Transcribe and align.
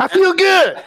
I 0.00 0.08
feel 0.08 0.32
good. 0.32 0.82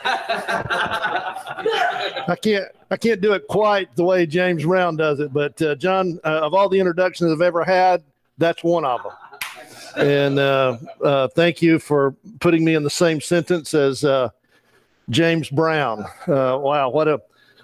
I 2.28 2.36
can't 2.42 2.65
I 2.89 2.97
can't 2.97 3.21
do 3.21 3.33
it 3.33 3.47
quite 3.47 3.96
the 3.96 4.04
way 4.04 4.25
James 4.25 4.63
Brown 4.63 4.96
does 4.96 5.20
it, 5.20 5.32
but 5.32 5.62
uh, 5.62 5.75
John, 5.75 6.20
uh, 6.23 6.41
of 6.41 6.55
all 6.55 6.68
the 6.68 6.79
introductions 6.79 7.31
I've 7.31 7.41
ever 7.41 7.63
had, 7.63 8.04
that's 8.39 8.63
one 8.63 8.86
of 8.86 9.02
them. 9.04 9.12
And 9.96 10.39
uh, 10.39 10.78
uh 11.04 11.28
thank 11.28 11.62
you 11.62 11.78
for 11.78 12.15
putting 12.39 12.65
me 12.65 12.73
in 12.73 12.81
the 12.81 12.89
same 12.89 13.21
sentence 13.21 13.76
as 13.76 14.04
uh, 14.04 14.30
James 15.12 15.48
Brown. 15.48 16.05
Uh, 16.27 16.57
wow, 16.59 16.89
what 16.89 17.07
a 17.07 17.21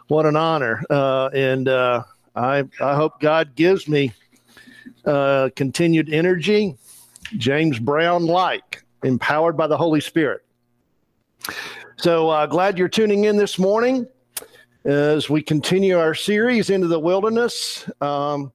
what 0.07 0.27
an 0.27 0.35
honor! 0.35 0.83
and 1.33 1.67
I 1.67 2.63
I 2.79 2.95
hope 2.95 3.19
God 3.19 3.55
gives 3.55 3.87
me 3.87 4.13
continued 5.03 6.13
energy, 6.13 6.75
James 7.37 7.79
Brown 7.79 8.27
like, 8.27 8.83
empowered 9.03 9.57
by 9.57 9.65
the 9.65 9.77
Holy 9.77 10.01
Spirit. 10.01 10.43
So 11.97 12.29
uh, 12.29 12.45
glad 12.45 12.77
you're 12.77 12.87
tuning 12.87 13.25
in 13.25 13.37
this 13.37 13.59
morning 13.59 14.07
as 14.85 15.29
we 15.29 15.41
continue 15.41 15.97
our 15.97 16.15
series 16.15 16.69
into 16.69 16.87
the 16.87 16.99
wilderness. 16.99 17.89
Um, 18.01 18.51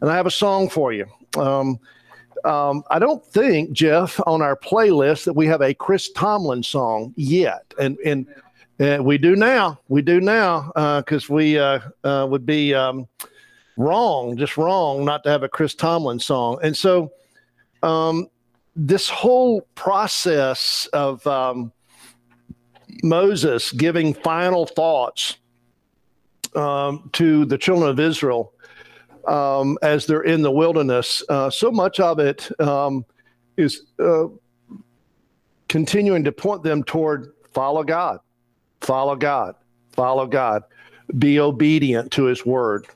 and 0.00 0.10
I 0.10 0.16
have 0.16 0.26
a 0.26 0.30
song 0.30 0.68
for 0.68 0.92
you. 0.92 1.06
Um, 1.36 1.78
um, 2.44 2.82
I 2.90 2.98
don't 2.98 3.24
think, 3.24 3.72
Jeff, 3.72 4.18
on 4.26 4.42
our 4.42 4.56
playlist 4.56 5.24
that 5.24 5.34
we 5.34 5.46
have 5.46 5.60
a 5.60 5.74
Chris 5.74 6.10
Tomlin 6.10 6.62
song 6.62 7.12
yet. 7.16 7.72
And, 7.78 7.98
and 8.04 8.26
uh, 8.80 9.02
we 9.02 9.18
do 9.18 9.36
now. 9.36 9.78
We 9.88 10.02
do 10.02 10.20
now 10.20 10.72
because 11.00 11.30
uh, 11.30 11.34
we 11.34 11.58
uh, 11.58 11.80
uh, 12.02 12.26
would 12.30 12.46
be 12.46 12.74
um, 12.74 13.06
wrong, 13.76 14.36
just 14.36 14.56
wrong, 14.56 15.04
not 15.04 15.22
to 15.24 15.30
have 15.30 15.42
a 15.42 15.48
Chris 15.48 15.74
Tomlin 15.74 16.18
song. 16.18 16.58
And 16.62 16.76
so 16.76 17.12
um, 17.82 18.28
this 18.74 19.08
whole 19.08 19.62
process 19.74 20.86
of 20.92 21.26
um, 21.26 21.72
Moses 23.02 23.72
giving 23.72 24.14
final 24.14 24.66
thoughts 24.66 25.36
um, 26.54 27.10
to 27.12 27.44
the 27.44 27.58
children 27.58 27.90
of 27.90 28.00
Israel 28.00 28.52
um, 29.26 29.78
as 29.82 30.06
they're 30.06 30.22
in 30.22 30.42
the 30.42 30.50
wilderness. 30.50 31.22
Uh, 31.28 31.50
so 31.50 31.70
much 31.70 32.00
of 32.00 32.18
it 32.18 32.50
um, 32.60 33.04
is 33.56 33.82
uh, 33.98 34.26
continuing 35.68 36.24
to 36.24 36.32
point 36.32 36.62
them 36.62 36.82
toward 36.82 37.32
follow 37.52 37.84
God, 37.84 38.20
follow 38.80 39.16
God, 39.16 39.54
follow 39.92 40.26
God, 40.26 40.62
be 41.18 41.40
obedient 41.40 42.10
to 42.12 42.24
His 42.24 42.44
word. 42.44 42.86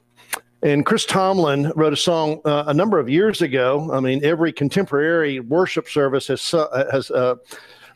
And 0.62 0.87
Chris 0.87 1.05
Tomlin 1.05 1.72
wrote 1.77 1.92
a 1.92 1.97
song 1.97 2.41
uh, 2.47 2.65
a 2.69 2.75
number 2.75 2.98
of 2.98 3.09
years 3.09 3.42
ago. 3.42 3.91
I 3.92 4.00
mean, 4.00 4.25
every 4.25 4.50
contemporary 4.50 5.41
worship 5.41 5.89
service 5.89 6.28
has 6.28 6.50
has 6.91 7.11
uh, 7.11 7.34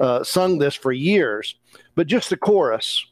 uh, 0.01 0.23
sung 0.23 0.59
this 0.59 0.75
for 0.75 0.93
years 0.93 1.55
but 1.99 2.07
just 2.07 2.31
the 2.31 2.37
chorus. 2.37 3.05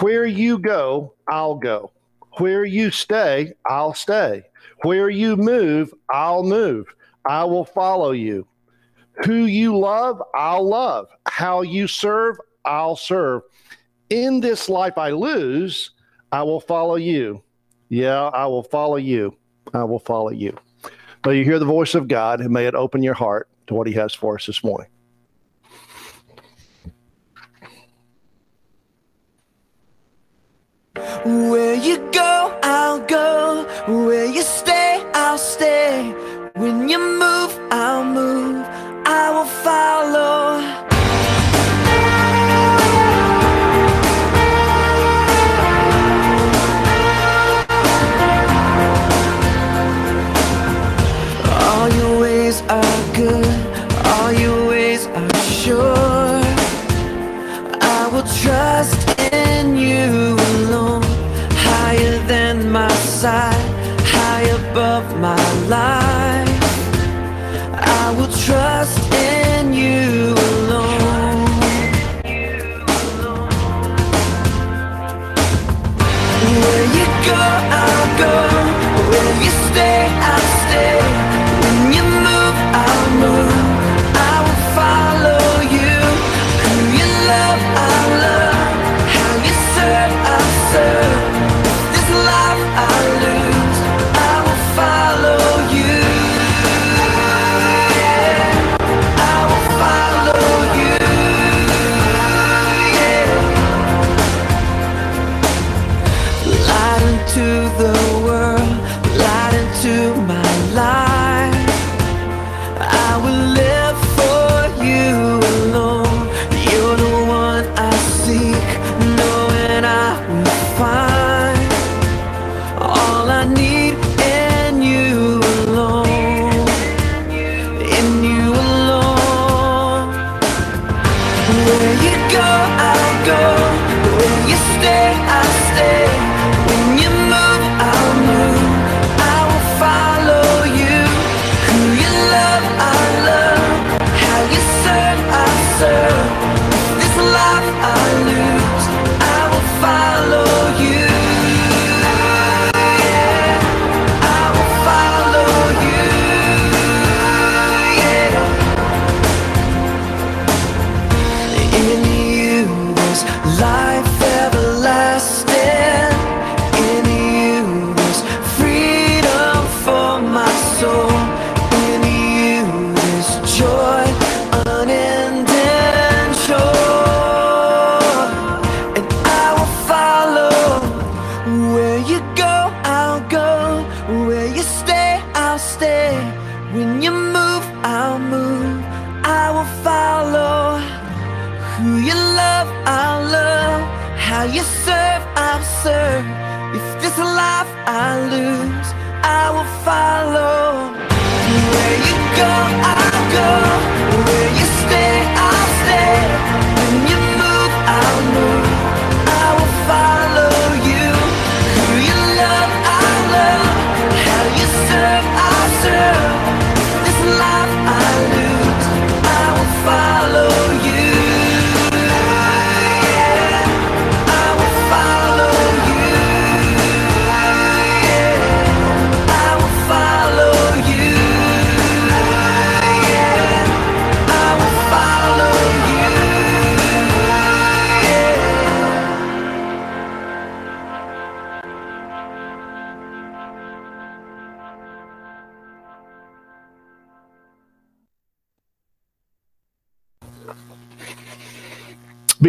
Where 0.00 0.26
you 0.26 0.58
go, 0.58 1.14
I'll 1.28 1.54
go. 1.54 1.92
Where 2.38 2.64
you 2.64 2.90
stay, 2.90 3.52
I'll 3.64 3.94
stay. 3.94 4.42
Where 4.82 5.08
you 5.08 5.36
move, 5.36 5.94
I'll 6.10 6.42
move. 6.42 6.92
I 7.24 7.44
will 7.44 7.64
follow 7.64 8.10
you. 8.10 8.48
Who 9.24 9.44
you 9.44 9.78
love, 9.78 10.20
I'll 10.34 10.68
love. 10.68 11.06
How 11.28 11.62
you 11.62 11.86
serve, 11.86 12.36
I'll 12.64 12.96
serve. 12.96 13.42
In 14.08 14.40
this 14.40 14.68
life 14.68 14.98
I 14.98 15.10
lose, 15.10 15.92
I 16.32 16.42
will 16.42 16.60
follow 16.60 16.96
you. 16.96 17.44
Yeah, 17.90 18.24
I 18.24 18.46
will 18.46 18.64
follow 18.64 18.96
you. 18.96 19.36
I 19.72 19.84
will 19.84 20.00
follow 20.00 20.30
you. 20.30 20.58
May 21.24 21.38
you 21.38 21.44
hear 21.44 21.60
the 21.60 21.64
voice 21.64 21.94
of 21.94 22.08
God 22.08 22.40
and 22.40 22.50
may 22.50 22.66
it 22.66 22.74
open 22.74 23.04
your 23.04 23.14
heart 23.14 23.48
to 23.68 23.74
what 23.74 23.86
He 23.86 23.92
has 23.92 24.12
for 24.12 24.34
us 24.34 24.46
this 24.46 24.64
morning. 24.64 24.88
Where 31.24 31.74
you 31.74 31.98
go, 32.12 32.58
I'll 32.62 33.00
go. 33.06 33.66
Where 33.88 34.26
you 34.26 34.42
stay, 34.42 35.02
I'll 35.14 35.38
stay. 35.38 36.12
When 36.54 36.88
you 36.88 36.98
move, 36.98 37.52
I'll 37.70 38.04
move. 38.04 38.59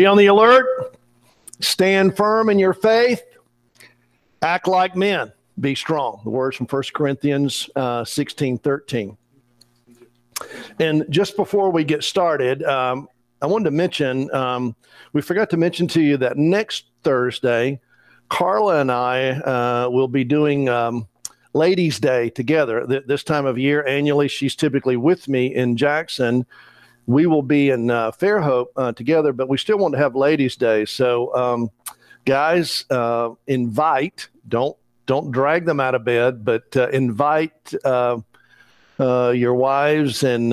Be 0.02 0.08
on 0.08 0.18
the 0.18 0.26
alert, 0.26 0.98
stand 1.60 2.18
firm 2.18 2.50
in 2.50 2.58
your 2.58 2.74
faith, 2.74 3.22
act 4.42 4.68
like 4.68 4.96
men, 4.96 5.32
be 5.60 5.76
strong. 5.76 6.22
The 6.24 6.32
words 6.32 6.58
from 6.58 6.66
1 6.66 6.84
Corinthians 6.92 7.70
uh, 7.76 8.04
16 8.04 8.58
13. 8.58 9.16
And 10.80 11.06
just 11.12 11.36
before 11.36 11.70
we 11.70 11.84
get 11.84 12.04
started, 12.04 12.64
um, 12.64 13.10
I 13.44 13.46
wanted 13.46 13.66
to 13.66 13.72
mention 13.72 14.34
um, 14.34 14.76
we 15.14 15.22
forgot 15.22 15.52
to 15.52 15.58
mention 15.58 15.88
to 15.90 16.02
you 16.02 16.18
that 16.18 16.36
next 16.36 16.86
Thursday, 17.04 17.80
Carla 18.28 18.82
and 18.82 18.92
I 18.92 19.30
uh, 19.30 19.88
will 19.92 20.08
be 20.08 20.24
doing 20.24 20.68
um, 20.68 21.08
Ladies' 21.54 22.00
Day 22.00 22.32
together. 22.32 22.88
Th- 22.88 23.04
this 23.06 23.24
time 23.24 23.46
of 23.46 23.60
year, 23.60 23.86
annually, 23.86 24.30
she's 24.30 24.56
typically 24.56 24.98
with 24.98 25.28
me 25.28 25.54
in 25.54 25.78
Jackson. 25.78 26.48
We 27.08 27.26
will 27.26 27.42
be 27.42 27.70
in 27.70 27.90
uh, 27.90 28.12
Fairhope 28.12 28.68
uh, 28.76 28.92
together, 28.94 29.34
but 29.34 29.50
we 29.50 29.58
still 29.58 29.78
want 29.78 29.94
to 29.94 29.98
have 29.98 30.16
Ladies' 30.16 30.56
Day. 30.56 30.86
So, 30.86 31.36
um, 31.36 31.72
guys, 32.26 32.86
uh, 32.90 33.32
invite. 33.48 34.30
Don't 34.48 34.78
don't 35.08 35.32
drag 35.32 35.66
them 35.66 35.80
out 35.80 35.96
of 35.96 36.06
bed, 36.06 36.46
but 36.46 36.76
uh, 36.78 36.88
invite 36.90 37.74
uh, 37.84 38.20
uh, 39.00 39.32
your 39.32 39.56
wives 39.56 40.24
and 40.24 40.52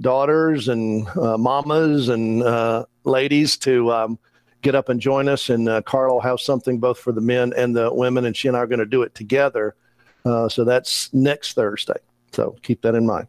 daughters 0.00 0.68
and 0.68 1.06
mamas 1.14 2.08
and 2.08 2.86
ladies 3.04 3.56
to 3.58 3.92
um, 3.92 4.18
get 4.62 4.74
up 4.74 4.88
and 4.88 5.00
join 5.00 5.28
us. 5.28 5.50
And 5.50 5.84
Carla 5.84 6.14
will 6.14 6.20
have 6.22 6.40
something 6.40 6.80
both 6.80 6.98
for 6.98 7.12
the 7.12 7.20
men 7.20 7.52
and 7.56 7.76
the 7.76 7.92
women, 7.92 8.24
and 8.24 8.36
she 8.36 8.48
and 8.48 8.56
I 8.56 8.60
are 8.60 8.66
going 8.66 8.78
to 8.78 8.86
do 8.86 9.02
it 9.02 9.14
together. 9.14 9.76
So 10.24 10.64
that's 10.64 11.12
next 11.12 11.52
Thursday. 11.52 12.00
So 12.32 12.56
keep 12.62 12.82
that 12.82 12.94
in 12.94 13.06
mind. 13.06 13.28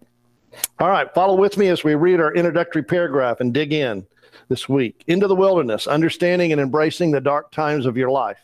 All 0.79 0.89
right, 0.89 1.13
follow 1.13 1.35
with 1.35 1.57
me 1.57 1.67
as 1.67 1.83
we 1.83 1.95
read 1.95 2.19
our 2.19 2.33
introductory 2.33 2.83
paragraph 2.83 3.39
and 3.39 3.53
dig 3.53 3.73
in 3.73 4.05
this 4.49 4.67
week. 4.69 5.03
Into 5.07 5.27
the 5.27 5.35
wilderness, 5.35 5.87
understanding 5.87 6.51
and 6.51 6.61
embracing 6.61 7.11
the 7.11 7.21
dark 7.21 7.51
times 7.51 7.85
of 7.85 7.97
your 7.97 8.11
life. 8.11 8.39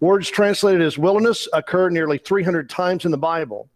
Words 0.00 0.28
translated 0.28 0.82
as 0.82 0.98
wilderness 0.98 1.48
occur 1.52 1.88
nearly 1.88 2.18
300 2.18 2.68
times 2.68 3.04
in 3.04 3.10
the 3.10 3.18
Bible. 3.18 3.68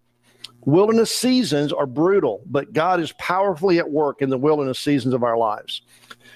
Wilderness 0.65 1.15
seasons 1.15 1.73
are 1.73 1.87
brutal, 1.87 2.43
but 2.47 2.73
God 2.73 3.01
is 3.01 3.13
powerfully 3.13 3.79
at 3.79 3.91
work 3.91 4.21
in 4.21 4.29
the 4.29 4.37
wilderness 4.37 4.79
seasons 4.79 5.15
of 5.15 5.23
our 5.23 5.39
lives. 5.39 5.83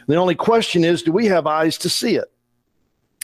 The 0.06 0.16
only 0.16 0.34
question 0.34 0.84
is 0.84 1.02
do 1.02 1.12
we 1.12 1.26
have 1.26 1.46
eyes 1.46 1.76
to 1.78 1.88
see 1.88 2.16
it? 2.16 2.32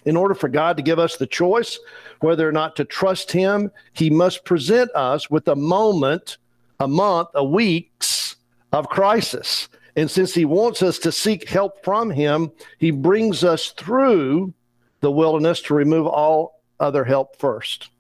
In 0.04 0.16
order 0.16 0.34
for 0.34 0.48
God 0.48 0.76
to 0.76 0.82
give 0.82 0.98
us 0.98 1.16
the 1.16 1.26
choice 1.26 1.78
whether 2.20 2.48
or 2.48 2.52
not 2.52 2.76
to 2.76 2.84
trust 2.84 3.32
Him, 3.32 3.70
He 3.92 4.10
must 4.10 4.44
present 4.44 4.90
us 4.94 5.30
with 5.30 5.48
a 5.48 5.56
moment, 5.56 6.38
a 6.80 6.88
month, 6.88 7.28
a 7.34 7.44
weeks 7.44 8.36
of 8.72 8.88
crisis. 8.88 9.68
And 9.96 10.10
since 10.10 10.34
He 10.34 10.44
wants 10.44 10.82
us 10.82 10.98
to 11.00 11.12
seek 11.12 11.48
help 11.48 11.84
from 11.84 12.10
Him, 12.10 12.52
He 12.78 12.90
brings 12.90 13.44
us 13.44 13.70
through 13.70 14.54
the 15.00 15.10
wilderness 15.10 15.60
to 15.62 15.74
remove 15.74 16.06
all 16.06 16.62
other 16.80 17.04
help 17.04 17.38
first. 17.38 17.90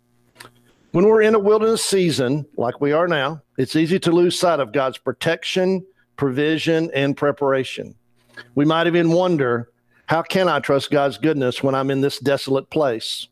When 0.92 1.06
we're 1.06 1.22
in 1.22 1.34
a 1.34 1.38
wilderness 1.38 1.84
season, 1.84 2.46
like 2.56 2.80
we 2.80 2.92
are 2.92 3.06
now, 3.06 3.42
it's 3.56 3.76
easy 3.76 3.98
to 4.00 4.12
lose 4.12 4.38
sight 4.38 4.60
of 4.60 4.72
God's 4.72 4.98
protection, 4.98 5.84
provision, 6.16 6.90
and 6.94 7.16
preparation. 7.16 7.94
We 8.54 8.64
might 8.64 8.86
even 8.86 9.10
wonder, 9.10 9.70
how 10.06 10.22
can 10.22 10.48
I 10.48 10.60
trust 10.60 10.90
God's 10.90 11.18
goodness 11.18 11.62
when 11.62 11.74
I'm 11.74 11.90
in 11.90 12.00
this 12.00 12.18
desolate 12.18 12.70
place? 12.70 13.28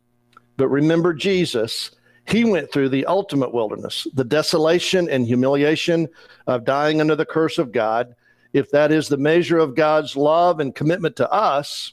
But 0.56 0.68
remember 0.68 1.14
Jesus, 1.14 1.92
he 2.28 2.44
went 2.44 2.72
through 2.72 2.88
the 2.88 3.06
ultimate 3.06 3.54
wilderness, 3.54 4.06
the 4.14 4.24
desolation 4.24 5.08
and 5.08 5.26
humiliation 5.26 6.08
of 6.46 6.64
dying 6.64 7.00
under 7.00 7.14
the 7.14 7.26
curse 7.26 7.58
of 7.58 7.72
God. 7.72 8.14
If 8.52 8.70
that 8.70 8.90
is 8.90 9.08
the 9.08 9.16
measure 9.16 9.58
of 9.58 9.74
God's 9.74 10.16
love 10.16 10.60
and 10.60 10.74
commitment 10.74 11.16
to 11.16 11.30
us, 11.30 11.92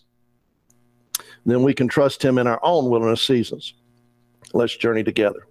then 1.45 1.61
we 1.61 1.73
can 1.73 1.87
trust 1.87 2.23
him 2.23 2.37
in 2.37 2.47
our 2.47 2.59
own 2.63 2.89
wilderness 2.89 3.21
seasons. 3.21 3.73
Let's 4.53 4.75
journey 4.75 5.03
together. 5.03 5.47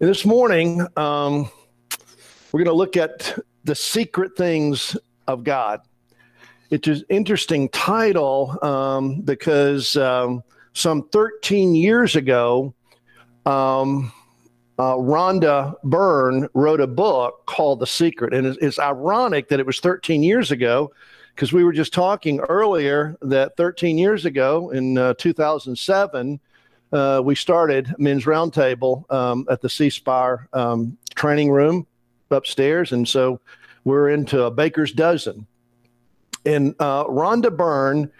And 0.00 0.08
this 0.08 0.24
morning, 0.24 0.86
um, 0.96 1.50
we're 2.50 2.64
going 2.64 2.66
to 2.66 2.72
look 2.72 2.96
at 2.96 3.38
the 3.64 3.74
secret 3.74 4.36
things 4.36 4.96
of 5.28 5.44
God. 5.44 5.80
It's 6.70 6.88
an 6.88 7.02
interesting 7.08 7.68
title 7.68 8.58
um, 8.64 9.20
because 9.20 9.96
um, 9.96 10.42
some 10.72 11.08
13 11.10 11.74
years 11.74 12.16
ago, 12.16 12.74
um, 13.50 14.12
uh, 14.78 14.94
Rhonda 14.94 15.74
Byrne 15.84 16.48
wrote 16.54 16.80
a 16.80 16.86
book 16.86 17.44
called 17.46 17.80
The 17.80 17.86
Secret. 17.86 18.32
And 18.32 18.46
it's, 18.46 18.58
it's 18.62 18.78
ironic 18.78 19.48
that 19.48 19.60
it 19.60 19.66
was 19.66 19.80
13 19.80 20.22
years 20.22 20.50
ago 20.50 20.92
because 21.34 21.52
we 21.52 21.64
were 21.64 21.72
just 21.72 21.92
talking 21.92 22.40
earlier 22.40 23.16
that 23.22 23.56
13 23.56 23.98
years 23.98 24.24
ago 24.24 24.70
in 24.70 24.96
uh, 24.96 25.14
2007, 25.14 26.40
uh, 26.92 27.20
we 27.24 27.34
started 27.34 27.94
Men's 27.98 28.24
Roundtable 28.24 29.10
um, 29.12 29.46
at 29.50 29.60
the 29.60 29.68
C 29.68 29.90
Spire 29.90 30.48
um, 30.52 30.96
training 31.14 31.50
room 31.50 31.86
upstairs. 32.30 32.92
And 32.92 33.06
so 33.06 33.40
we're 33.84 34.10
into 34.10 34.44
a 34.44 34.50
baker's 34.50 34.92
dozen. 34.92 35.46
And 36.46 36.74
uh, 36.78 37.04
Rhonda 37.04 37.54
Byrne 37.54 38.10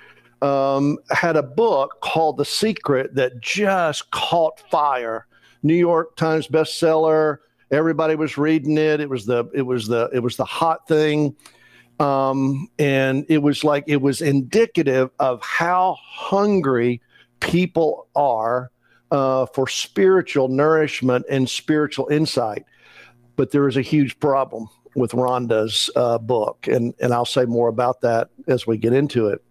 um, 0.42 0.98
had 1.10 1.36
a 1.36 1.42
book 1.42 2.00
called 2.00 2.36
The 2.36 2.44
Secret 2.44 3.14
that 3.14 3.40
just 3.40 4.10
caught 4.10 4.60
fire. 4.70 5.26
New 5.62 5.74
York 5.74 6.16
Times 6.16 6.48
bestseller. 6.48 7.38
Everybody 7.70 8.14
was 8.14 8.38
reading 8.38 8.78
it. 8.78 9.00
It 9.00 9.08
was 9.08 9.26
the 9.26 9.44
it 9.54 9.62
was 9.62 9.86
the 9.86 10.08
it 10.12 10.20
was 10.20 10.36
the 10.36 10.44
hot 10.44 10.88
thing. 10.88 11.36
Um, 12.00 12.68
and 12.78 13.26
it 13.28 13.38
was 13.38 13.62
like 13.62 13.84
it 13.86 14.00
was 14.00 14.22
indicative 14.22 15.10
of 15.18 15.42
how 15.42 15.98
hungry 16.00 17.02
people 17.40 18.08
are 18.16 18.70
uh, 19.10 19.46
for 19.46 19.68
spiritual 19.68 20.48
nourishment 20.48 21.26
and 21.28 21.48
spiritual 21.48 22.08
insight. 22.08 22.64
But 23.36 23.50
there 23.50 23.68
is 23.68 23.76
a 23.76 23.82
huge 23.82 24.18
problem 24.18 24.68
with 24.96 25.12
Rhonda's 25.12 25.90
uh, 25.94 26.18
book, 26.18 26.66
and, 26.66 26.94
and 27.00 27.12
I'll 27.12 27.24
say 27.24 27.44
more 27.44 27.68
about 27.68 28.00
that 28.00 28.30
as 28.48 28.66
we 28.66 28.76
get 28.76 28.92
into 28.92 29.28
it. 29.28 29.42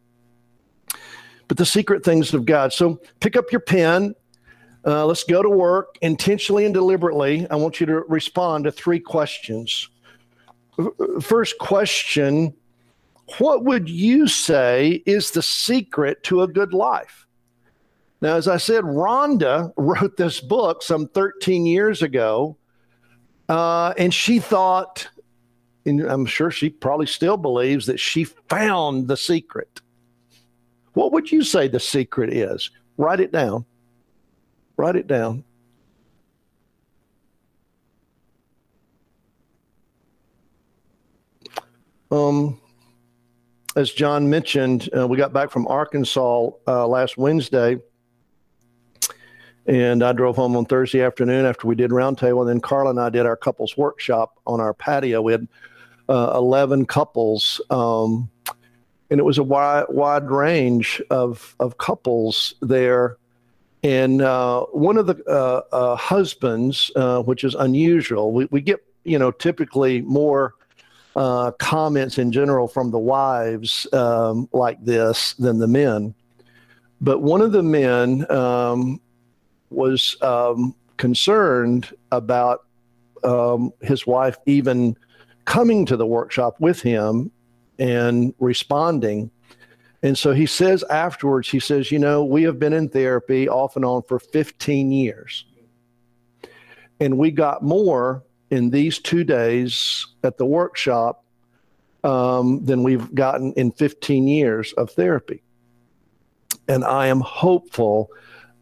But 1.50 1.58
the 1.58 1.66
secret 1.66 2.06
things 2.06 2.34
of 2.34 2.46
God. 2.46 2.72
So 2.72 3.02
pick 3.20 3.36
up 3.36 3.52
your 3.52 3.60
pen. 3.60 4.16
Uh, 4.86 5.06
let's 5.06 5.26
go 5.26 5.42
to 5.44 5.50
work 5.50 5.98
intentionally 6.02 6.64
and 6.64 6.74
deliberately. 6.74 7.46
I 7.50 7.58
want 7.58 7.82
you 7.82 7.86
to 7.88 8.02
respond 8.08 8.64
to 8.64 8.72
three 8.72 9.00
questions. 9.00 9.90
First 11.22 11.58
question 11.58 12.54
What 13.40 13.66
would 13.66 13.90
you 13.90 14.28
say 14.28 15.04
is 15.06 15.32
the 15.32 15.42
secret 15.42 16.24
to 16.24 16.44
a 16.44 16.48
good 16.48 16.74
life? 16.74 17.26
Now, 18.22 18.36
as 18.36 18.48
I 18.48 18.58
said, 18.58 18.84
Rhonda 18.84 19.74
wrote 19.78 20.18
this 20.18 20.40
book 20.40 20.84
some 20.84 21.08
13 21.08 21.66
years 21.66 22.02
ago, 22.02 22.58
uh, 23.50 23.94
and 23.98 24.14
she 24.14 24.40
thought, 24.40 25.08
and 25.86 26.02
I'm 26.02 26.26
sure 26.26 26.52
she 26.52 26.70
probably 26.70 27.08
still 27.08 27.38
believes 27.38 27.88
that 27.88 28.00
she 28.00 28.24
found 28.24 29.08
the 29.08 29.18
secret. 29.18 29.82
What 30.94 31.12
would 31.12 31.32
you 31.32 31.44
say 31.44 31.68
the 31.68 31.80
secret 31.80 32.34
is? 32.34 32.72
Write 32.98 33.20
it 33.20 33.32
down. 33.32 33.66
Write 34.78 34.96
it 34.96 35.08
down. 35.08 35.44
Um, 42.12 42.60
as 43.76 43.92
John 43.92 44.30
mentioned, 44.30 44.90
uh, 44.98 45.08
we 45.08 45.18
got 45.18 45.32
back 45.32 45.52
from 45.52 45.68
Arkansas 45.68 46.50
uh, 46.68 46.88
last 46.88 47.18
Wednesday 47.18 47.78
and 49.70 50.04
I 50.04 50.14
drove 50.14 50.36
home 50.36 50.56
on 50.56 50.66
Thursday 50.66 51.04
afternoon 51.04 51.46
after 51.46 51.68
we 51.68 51.76
did 51.76 51.92
roundtable. 51.92 52.42
And 52.42 52.50
then 52.50 52.60
Carla 52.60 52.90
and 52.90 53.00
I 53.00 53.10
did 53.10 53.28
our 53.28 53.38
couples 53.38 53.78
workshop 53.78 54.40
on 54.48 54.60
our 54.60 54.74
patio. 54.74 55.22
We 55.22 55.34
had 55.34 55.48
uh, 56.10 56.34
11 56.36 56.88
couples. 56.88 57.62
Um, 57.70 58.32
and 59.10 59.20
it 59.20 59.24
was 59.24 59.38
a 59.38 59.44
wide, 59.44 59.86
wide 59.90 60.30
range 60.30 61.02
of, 61.10 61.56
of 61.60 61.78
couples 61.78 62.54
there. 62.62 63.18
And 63.82 64.22
uh, 64.22 64.66
one 64.66 64.98
of 64.98 65.08
the 65.08 65.24
uh, 65.26 65.62
uh 65.76 65.96
husbands, 65.96 66.92
uh, 66.96 67.22
which 67.22 67.44
is 67.44 67.56
unusual, 67.56 68.34
we, 68.34 68.46
we 68.52 68.62
get, 68.62 68.84
you 69.04 69.18
know, 69.18 69.32
typically 69.32 70.02
more 70.02 70.54
uh, 71.16 71.52
comments 71.52 72.18
in 72.18 72.32
general 72.32 72.68
from 72.68 72.92
the 72.92 73.00
wives 73.00 73.88
um, 73.94 74.48
like 74.54 74.84
this 74.84 75.34
than 75.34 75.60
the 75.60 75.68
men. 75.68 76.14
But 77.02 77.22
one 77.22 77.42
of 77.42 77.52
the 77.52 77.64
men 77.64 78.30
um, 78.30 79.00
was 79.70 80.18
um, 80.22 80.76
concerned 80.98 81.94
about 82.12 82.66
um, 83.24 83.74
his 83.82 84.06
wife 84.06 84.38
even 84.46 84.96
coming 85.46 85.86
to 85.86 85.98
the 85.98 86.06
workshop 86.06 86.58
with 86.60 86.82
him 86.82 87.32
and 87.80 88.34
responding. 88.40 89.32
And 90.04 90.18
so 90.18 90.34
he 90.34 90.46
says 90.46 90.84
afterwards, 90.84 91.50
he 91.50 91.60
says, 91.60 91.92
You 91.92 92.00
know, 92.00 92.24
we 92.24 92.44
have 92.44 92.60
been 92.60 92.74
in 92.74 92.90
therapy 92.90 93.50
off 93.50 93.76
and 93.76 93.84
on 93.84 94.04
for 94.04 94.20
15 94.20 94.92
years. 94.92 95.46
And 97.00 97.18
we 97.18 97.32
got 97.32 97.64
more 97.64 98.24
in 98.52 98.70
these 98.70 99.00
two 99.00 99.24
days 99.24 100.06
at 100.24 100.38
the 100.38 100.46
workshop 100.46 101.24
um, 102.04 102.64
than 102.66 102.84
we've 102.84 103.14
gotten 103.14 103.54
in 103.54 103.72
15 103.72 104.28
years 104.28 104.74
of 104.74 104.92
therapy. 104.92 105.42
And 106.68 106.84
I 106.84 107.08
am 107.08 107.22
hopeful 107.22 108.10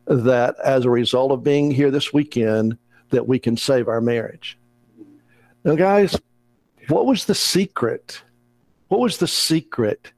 that 0.06 0.56
as 0.64 0.86
a 0.86 0.90
result 0.90 1.32
of 1.32 1.44
being 1.44 1.72
here 1.72 1.92
this 1.92 2.14
weekend, 2.14 2.78
that 3.10 3.28
we 3.28 3.40
can 3.40 3.58
save 3.58 3.88
our 3.88 4.02
marriage. 4.02 4.58
Now, 5.64 5.76
guys, 5.76 6.20
what 6.88 7.06
was 7.06 7.26
the 7.26 7.36
secret? 7.36 8.22
What 8.88 9.00
was 9.00 9.18
the 9.18 9.28
secret? 9.28 10.12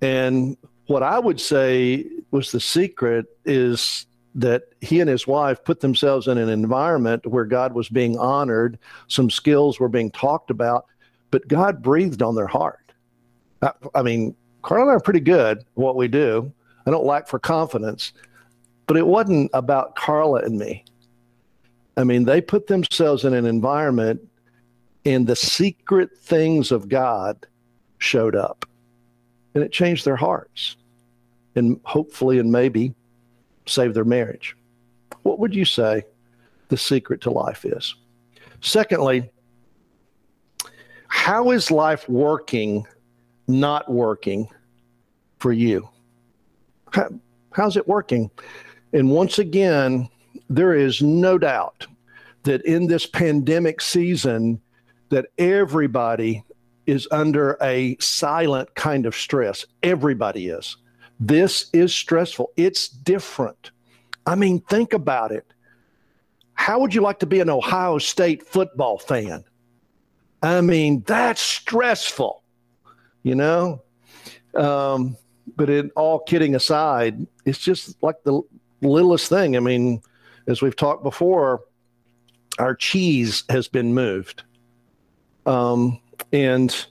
And 0.00 0.56
what 0.86 1.02
I 1.02 1.18
would 1.18 1.40
say 1.40 2.06
was 2.30 2.52
the 2.52 2.60
secret 2.60 3.26
is 3.44 4.06
that 4.34 4.64
he 4.80 5.00
and 5.00 5.08
his 5.08 5.26
wife 5.26 5.64
put 5.64 5.80
themselves 5.80 6.28
in 6.28 6.36
an 6.36 6.50
environment 6.50 7.26
where 7.26 7.46
God 7.46 7.72
was 7.72 7.88
being 7.88 8.18
honored, 8.18 8.78
some 9.08 9.30
skills 9.30 9.80
were 9.80 9.88
being 9.88 10.10
talked 10.10 10.50
about, 10.50 10.86
but 11.30 11.48
God 11.48 11.82
breathed 11.82 12.22
on 12.22 12.34
their 12.34 12.46
heart. 12.46 12.92
I, 13.62 13.72
I 13.94 14.02
mean, 14.02 14.36
Carla 14.62 14.82
and 14.82 14.90
I 14.90 14.94
are 14.94 15.00
pretty 15.00 15.20
good 15.20 15.58
at 15.58 15.64
what 15.74 15.96
we 15.96 16.06
do. 16.06 16.52
I 16.86 16.90
don't 16.90 17.06
lack 17.06 17.28
for 17.28 17.38
confidence, 17.38 18.12
but 18.86 18.96
it 18.96 19.06
wasn't 19.06 19.50
about 19.54 19.96
Carla 19.96 20.42
and 20.42 20.58
me. 20.58 20.84
I 21.96 22.04
mean, 22.04 22.24
they 22.24 22.42
put 22.42 22.66
themselves 22.66 23.24
in 23.24 23.32
an 23.32 23.46
environment 23.46 24.20
and 25.06 25.26
the 25.26 25.36
secret 25.36 26.10
things 26.18 26.70
of 26.70 26.88
God 26.88 27.46
showed 27.98 28.36
up 28.36 28.66
and 29.54 29.64
it 29.64 29.72
changed 29.72 30.04
their 30.04 30.16
hearts 30.16 30.76
and 31.54 31.80
hopefully 31.84 32.38
and 32.38 32.52
maybe 32.52 32.94
save 33.66 33.94
their 33.94 34.04
marriage. 34.04 34.56
What 35.22 35.38
would 35.38 35.54
you 35.54 35.64
say 35.64 36.02
the 36.68 36.76
secret 36.76 37.20
to 37.22 37.30
life 37.30 37.64
is? 37.64 37.94
Secondly, 38.60 39.30
how 41.08 41.50
is 41.50 41.70
life 41.70 42.08
working, 42.08 42.86
not 43.48 43.90
working 43.90 44.48
for 45.38 45.52
you? 45.52 45.88
How, 46.92 47.08
how's 47.52 47.76
it 47.76 47.88
working? 47.88 48.30
And 48.92 49.10
once 49.10 49.38
again, 49.38 50.08
there 50.48 50.74
is 50.74 51.02
no 51.02 51.38
doubt 51.38 51.86
that 52.44 52.64
in 52.64 52.86
this 52.86 53.06
pandemic 53.06 53.80
season 53.80 54.60
that 55.08 55.26
everybody 55.38 56.44
is 56.86 57.08
under 57.10 57.58
a 57.60 57.96
silent 57.98 58.74
kind 58.74 59.06
of 59.06 59.14
stress. 59.14 59.64
Everybody 59.82 60.48
is. 60.48 60.76
This 61.18 61.70
is 61.72 61.94
stressful. 61.94 62.52
It's 62.56 62.88
different. 62.88 63.70
I 64.26 64.34
mean, 64.34 64.60
think 64.60 64.92
about 64.92 65.32
it. 65.32 65.52
How 66.54 66.80
would 66.80 66.94
you 66.94 67.00
like 67.00 67.18
to 67.20 67.26
be 67.26 67.40
an 67.40 67.50
Ohio 67.50 67.98
State 67.98 68.42
football 68.42 68.98
fan? 68.98 69.44
I 70.42 70.60
mean, 70.60 71.02
that's 71.06 71.40
stressful, 71.40 72.42
you 73.22 73.34
know? 73.34 73.82
Um, 74.54 75.16
but 75.56 75.70
in 75.70 75.90
all 75.96 76.20
kidding 76.20 76.54
aside, 76.54 77.26
it's 77.44 77.58
just 77.58 78.02
like 78.02 78.22
the 78.24 78.42
littlest 78.80 79.28
thing. 79.28 79.56
I 79.56 79.60
mean, 79.60 80.02
as 80.46 80.62
we've 80.62 80.76
talked 80.76 81.02
before, 81.02 81.62
our 82.58 82.74
cheese 82.74 83.44
has 83.48 83.68
been 83.68 83.94
moved. 83.94 84.42
Um, 85.44 86.00
and 86.36 86.86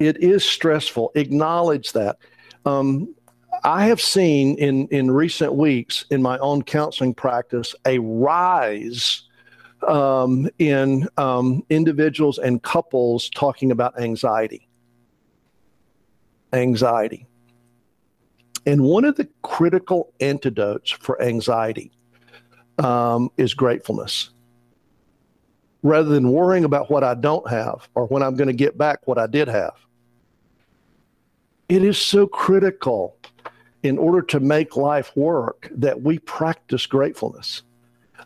it 0.00 0.16
is 0.22 0.44
stressful. 0.44 1.12
Acknowledge 1.14 1.92
that. 1.92 2.18
Um, 2.66 3.14
I 3.62 3.86
have 3.86 4.00
seen 4.00 4.58
in, 4.58 4.88
in 4.88 5.10
recent 5.10 5.54
weeks 5.54 6.04
in 6.10 6.20
my 6.20 6.36
own 6.38 6.62
counseling 6.62 7.14
practice 7.14 7.74
a 7.86 8.00
rise 8.00 9.22
um, 9.86 10.48
in 10.58 11.08
um, 11.16 11.64
individuals 11.70 12.38
and 12.38 12.60
couples 12.62 13.30
talking 13.30 13.70
about 13.70 14.00
anxiety. 14.00 14.68
Anxiety. 16.52 17.26
And 18.66 18.82
one 18.82 19.04
of 19.04 19.14
the 19.14 19.28
critical 19.42 20.12
antidotes 20.20 20.90
for 20.90 21.22
anxiety 21.22 21.92
um, 22.78 23.30
is 23.36 23.54
gratefulness. 23.54 24.30
Rather 25.82 26.08
than 26.08 26.32
worrying 26.32 26.64
about 26.64 26.90
what 26.90 27.04
I 27.04 27.14
don't 27.14 27.48
have 27.48 27.88
or 27.94 28.06
when 28.06 28.22
I'm 28.22 28.34
going 28.34 28.48
to 28.48 28.54
get 28.54 28.76
back 28.76 29.06
what 29.06 29.18
I 29.18 29.26
did 29.26 29.48
have, 29.48 29.74
it 31.68 31.84
is 31.84 31.98
so 31.98 32.26
critical 32.26 33.16
in 33.82 33.98
order 33.98 34.22
to 34.22 34.40
make 34.40 34.76
life 34.76 35.14
work 35.16 35.68
that 35.72 36.02
we 36.02 36.18
practice 36.18 36.86
gratefulness. 36.86 37.62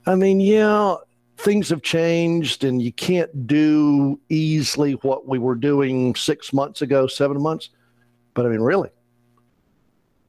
I 0.06 0.14
mean, 0.14 0.40
yeah, 0.40 0.94
things 1.36 1.68
have 1.68 1.82
changed 1.82 2.64
and 2.64 2.80
you 2.80 2.92
can't 2.92 3.46
do 3.46 4.18
easily 4.28 4.92
what 4.94 5.28
we 5.28 5.38
were 5.38 5.54
doing 5.54 6.14
six 6.14 6.52
months 6.52 6.82
ago, 6.82 7.06
seven 7.06 7.40
months. 7.40 7.70
But 8.34 8.46
I 8.46 8.48
mean, 8.48 8.60
really, 8.60 8.90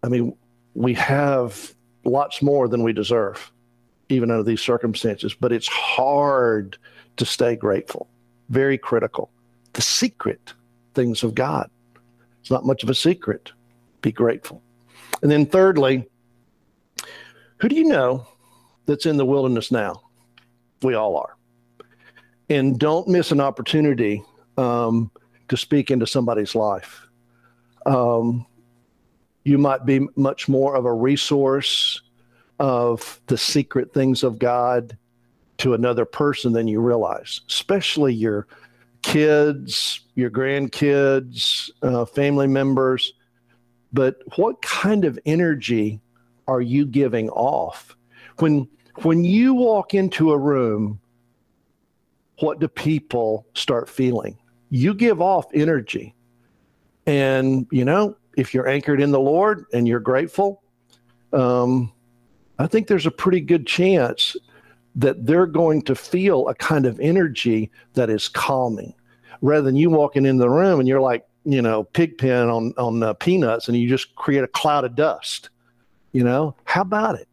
I 0.04 0.10
mean, 0.10 0.36
we 0.74 0.94
have 0.96 1.74
lots 2.04 2.42
more 2.42 2.68
than 2.68 2.84
we 2.84 2.94
deserve, 2.94 3.52
even 4.10 4.30
under 4.30 4.44
these 4.44 4.62
circumstances. 4.62 5.34
But 5.34 5.54
it's 5.54 5.68
hard 5.68 6.78
to 7.18 7.26
stay 7.26 7.56
grateful, 7.56 8.08
very 8.50 8.78
critical. 8.78 9.30
The 9.74 9.82
secret 9.82 10.54
things 10.94 11.24
of 11.24 11.34
God. 11.36 11.70
It's 12.42 12.52
not 12.52 12.66
much 12.66 12.84
of 12.84 12.90
a 12.90 12.96
secret. 12.96 13.52
Be 14.02 14.12
grateful. 14.12 14.62
And 15.22 15.32
then, 15.32 15.46
thirdly, 15.46 16.08
who 17.58 17.70
do 17.70 17.76
you 17.76 17.86
know 17.86 18.28
that's 18.86 19.06
in 19.06 19.18
the 19.18 19.26
wilderness 19.26 19.72
now? 19.72 20.02
We 20.82 20.96
all 20.96 21.18
are. 21.18 21.38
And 22.50 22.78
don't 22.78 23.08
miss 23.08 23.32
an 23.32 23.40
opportunity 23.40 24.22
um, 24.58 25.10
to 25.48 25.56
speak 25.56 25.90
into 25.90 26.06
somebody's 26.06 26.56
life. 26.56 27.08
Um, 27.86 28.46
you 29.44 29.58
might 29.58 29.86
be 29.86 30.08
much 30.16 30.48
more 30.48 30.76
of 30.76 30.86
a 30.86 30.94
resource 30.94 32.02
of 32.60 33.20
the 33.28 33.38
secret 33.38 33.94
things 33.94 34.24
of 34.24 34.40
God 34.40 34.98
to 35.58 35.74
another 35.74 36.06
person 36.06 36.54
than 36.54 36.68
you 36.68 36.80
realize, 36.80 37.42
especially 37.48 38.14
your 38.14 38.48
kids, 39.02 40.02
your 40.16 40.30
grandkids, 40.30 41.70
uh, 41.82 42.06
family 42.06 42.48
members. 42.48 43.14
But 43.92 44.18
what 44.38 44.62
kind 44.62 45.06
of 45.06 45.20
energy 45.26 46.00
are 46.48 46.62
you 46.62 46.86
giving 46.86 47.30
off? 47.30 47.96
When 48.40 48.68
when 49.02 49.24
you 49.24 49.54
walk 49.54 49.94
into 49.94 50.32
a 50.32 50.38
room, 50.38 51.00
what 52.40 52.60
do 52.60 52.68
people 52.68 53.48
start 53.54 53.90
feeling? 53.90 54.38
You 54.70 54.94
give 54.94 55.22
off 55.22 55.46
energy. 55.54 56.16
And, 57.06 57.68
you 57.72 57.86
know, 57.86 58.16
if 58.38 58.54
you're 58.54 58.68
anchored 58.68 59.02
in 59.02 59.12
the 59.12 59.20
Lord 59.20 59.66
and 59.74 59.88
you're 59.88 60.00
grateful, 60.00 60.64
um, 61.32 61.92
I 62.60 62.68
think 62.68 62.88
there's 62.88 63.06
a 63.06 63.12
pretty 63.12 63.42
good 63.42 63.68
chance 63.68 64.36
that 64.96 65.26
they're 65.26 65.48
going 65.48 65.82
to 65.84 65.96
feel 65.96 66.48
a 66.48 66.56
kind 66.56 66.86
of 66.86 67.00
energy 67.00 67.72
that 67.94 68.10
is 68.10 68.28
calming 68.28 68.94
rather 69.42 69.64
than 69.64 69.76
you 69.76 69.90
walking 69.90 70.26
in 70.26 70.38
the 70.38 70.50
room 70.50 70.80
and 70.80 70.88
you're 70.88 71.02
like, 71.02 71.28
you 71.46 71.62
know, 71.62 71.84
pigpen 71.84 72.50
on, 72.50 72.74
on 72.78 73.04
uh, 73.04 73.14
peanuts 73.14 73.68
and 73.68 73.78
you 73.78 73.90
just 73.90 74.16
create 74.16 74.44
a 74.44 74.48
cloud 74.48 74.86
of 74.86 74.96
dust. 74.96 75.50
You 76.12 76.24
know, 76.24 76.56
how 76.66 76.82
about 76.82 77.16
it? 77.16 77.28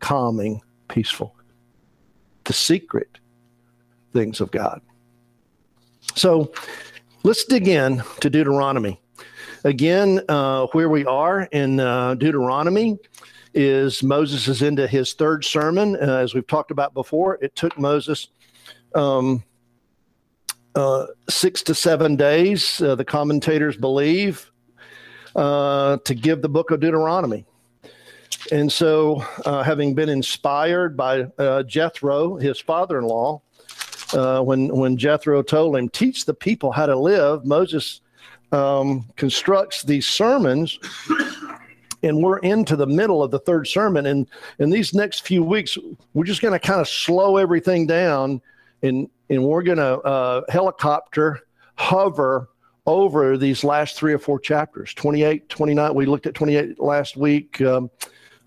Calming, 0.00 0.60
peaceful. 0.88 1.34
The 2.44 2.52
secret 2.52 3.18
things 4.12 4.40
of 4.40 4.50
God. 4.50 4.80
So 6.14 6.52
let's 7.22 7.44
dig 7.44 7.68
in 7.68 8.02
to 8.20 8.28
Deuteronomy. 8.28 9.00
Again, 9.64 10.20
uh, 10.28 10.66
where 10.72 10.88
we 10.88 11.04
are 11.06 11.42
in 11.52 11.80
uh, 11.80 12.14
Deuteronomy 12.14 12.98
is 13.54 14.02
Moses 14.02 14.48
is 14.48 14.62
into 14.62 14.86
his 14.86 15.12
third 15.14 15.44
sermon. 15.44 15.96
Uh, 15.96 16.18
as 16.18 16.34
we've 16.34 16.46
talked 16.46 16.70
about 16.70 16.94
before, 16.94 17.38
it 17.40 17.54
took 17.54 17.78
Moses 17.78 18.28
um, 18.94 19.42
uh, 20.74 21.06
six 21.28 21.62
to 21.64 21.74
seven 21.74 22.16
days, 22.16 22.80
uh, 22.82 22.94
the 22.94 23.04
commentators 23.04 23.76
believe, 23.76 24.50
uh, 25.34 25.96
to 25.98 26.14
give 26.14 26.42
the 26.42 26.48
book 26.48 26.70
of 26.70 26.80
Deuteronomy. 26.80 27.44
And 28.52 28.72
so, 28.72 29.18
having 29.44 29.94
been 29.94 30.08
inspired 30.08 30.96
by 30.96 31.26
Jethro, 31.66 32.36
his 32.36 32.60
father 32.60 32.98
in 32.98 33.04
law, 33.04 33.42
when, 34.12 34.68
when 34.68 34.96
Jethro 34.96 35.42
told 35.42 35.76
him, 35.76 35.88
Teach 35.88 36.24
the 36.24 36.34
people 36.34 36.70
how 36.70 36.86
to 36.86 36.96
live, 36.96 37.44
Moses 37.44 38.00
um, 38.52 39.06
constructs 39.16 39.82
these 39.82 40.06
sermons 40.06 40.78
and 42.02 42.22
we're 42.22 42.38
into 42.38 42.76
the 42.76 42.86
middle 42.86 43.22
of 43.22 43.30
the 43.30 43.38
third 43.40 43.66
sermon. 43.66 44.06
And 44.06 44.28
in 44.58 44.70
these 44.70 44.94
next 44.94 45.26
few 45.26 45.42
weeks 45.42 45.76
we're 46.14 46.24
just 46.24 46.42
going 46.42 46.52
to 46.52 46.58
kind 46.58 46.80
of 46.80 46.88
slow 46.88 47.36
everything 47.36 47.86
down 47.86 48.40
and 48.82 49.08
and 49.30 49.44
we're 49.44 49.62
going 49.62 49.78
to 49.78 49.98
uh, 50.00 50.42
helicopter 50.48 51.40
hover 51.74 52.48
over 52.86 53.36
these 53.36 53.62
last 53.62 53.96
three 53.96 54.14
or 54.14 54.18
four 54.18 54.38
chapters. 54.38 54.94
28 54.94 55.48
29 55.48 55.94
we 55.94 56.06
looked 56.06 56.26
at 56.26 56.34
28 56.34 56.80
last 56.80 57.16
week 57.16 57.60
um, 57.62 57.90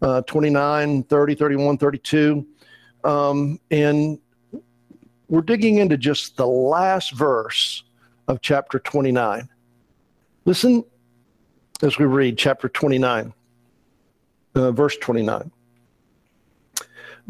uh, 0.01 0.21
29 0.21 1.03
30 1.03 1.35
31 1.35 1.77
32 1.77 2.45
um, 3.03 3.59
and 3.69 4.19
we're 5.27 5.41
digging 5.41 5.77
into 5.77 5.97
just 5.97 6.35
the 6.37 6.47
last 6.47 7.13
verse 7.13 7.83
of 8.27 8.41
chapter 8.41 8.79
29 8.79 9.47
Listen 10.45 10.83
as 11.83 11.99
we 11.99 12.05
read 12.05 12.37
chapter 12.37 12.67
29, 12.67 13.33
uh, 14.55 14.71
verse 14.71 14.97
29. 14.97 15.51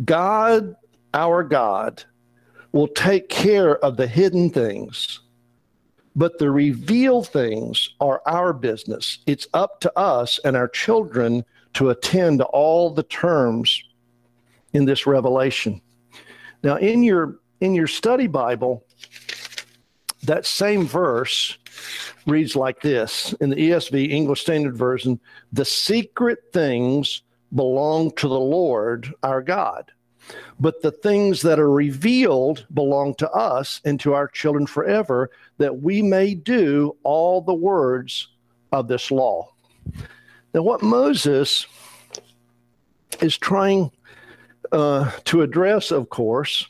God, 0.05 0.75
our 1.13 1.43
God, 1.43 2.03
will 2.71 2.87
take 2.87 3.29
care 3.29 3.77
of 3.83 3.97
the 3.97 4.07
hidden 4.07 4.49
things, 4.49 5.19
but 6.15 6.37
the 6.39 6.49
revealed 6.49 7.27
things 7.27 7.89
are 7.99 8.21
our 8.25 8.53
business. 8.53 9.19
It's 9.25 9.47
up 9.53 9.81
to 9.81 9.99
us 9.99 10.39
and 10.43 10.55
our 10.55 10.67
children 10.67 11.43
to 11.73 11.89
attend 11.89 12.39
to 12.39 12.45
all 12.45 12.89
the 12.89 13.03
terms 13.03 13.83
in 14.73 14.85
this 14.85 15.05
revelation. 15.05 15.81
Now, 16.63 16.77
in 16.77 17.03
your 17.03 17.39
in 17.59 17.75
your 17.75 17.87
study 17.87 18.27
Bible, 18.27 18.83
that 20.23 20.45
same 20.45 20.85
verse 20.85 21.57
reads 22.25 22.55
like 22.55 22.81
this 22.81 23.33
in 23.41 23.49
the 23.49 23.55
ESV 23.55 24.09
English 24.09 24.41
Standard 24.41 24.77
Version: 24.77 25.19
"The 25.51 25.65
secret 25.65 26.39
things 26.53 27.23
belong 27.53 28.11
to 28.11 28.27
the 28.27 28.39
Lord 28.39 29.13
our 29.23 29.41
God." 29.41 29.91
But 30.59 30.81
the 30.81 30.91
things 30.91 31.41
that 31.41 31.59
are 31.59 31.71
revealed 31.71 32.65
belong 32.73 33.15
to 33.15 33.29
us 33.31 33.81
and 33.83 33.99
to 34.01 34.13
our 34.13 34.27
children 34.27 34.67
forever, 34.67 35.31
that 35.57 35.81
we 35.81 36.01
may 36.01 36.35
do 36.35 36.95
all 37.03 37.41
the 37.41 37.53
words 37.53 38.27
of 38.71 38.87
this 38.87 39.11
law. 39.11 39.49
Now, 40.53 40.61
what 40.61 40.83
Moses 40.83 41.65
is 43.21 43.37
trying 43.37 43.91
uh, 44.71 45.11
to 45.25 45.41
address, 45.41 45.91
of 45.91 46.09
course, 46.09 46.67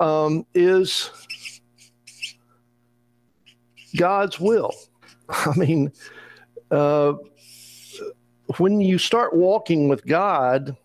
um, 0.00 0.46
is 0.54 1.10
God's 3.96 4.40
will. 4.40 4.74
I 5.28 5.52
mean, 5.56 5.92
uh, 6.70 7.14
when 8.58 8.80
you 8.80 8.98
start 8.98 9.34
walking 9.34 9.88
with 9.88 10.04
God, 10.06 10.76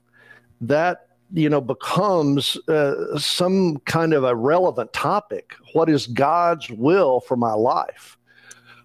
that 0.62 1.08
you 1.34 1.50
know 1.50 1.62
becomes 1.62 2.58
uh, 2.68 3.18
some 3.18 3.78
kind 3.86 4.14
of 4.14 4.24
a 4.24 4.36
relevant 4.36 4.94
topic. 4.94 5.54
What 5.74 5.90
is 5.90 6.08
God's 6.08 6.70
will 6.70 7.20
for 7.22 7.36
my 7.36 7.54
life? 7.54 8.18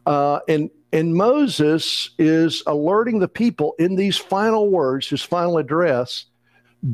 Uh, 0.06 0.40
and 0.48 0.70
and 0.92 1.14
Moses 1.14 2.10
is 2.18 2.62
alerting 2.66 3.18
the 3.18 3.28
people 3.28 3.74
in 3.78 3.96
these 3.96 4.18
final 4.18 4.68
words, 4.68 5.08
his 5.08 5.22
final 5.22 5.56
address, 5.56 6.26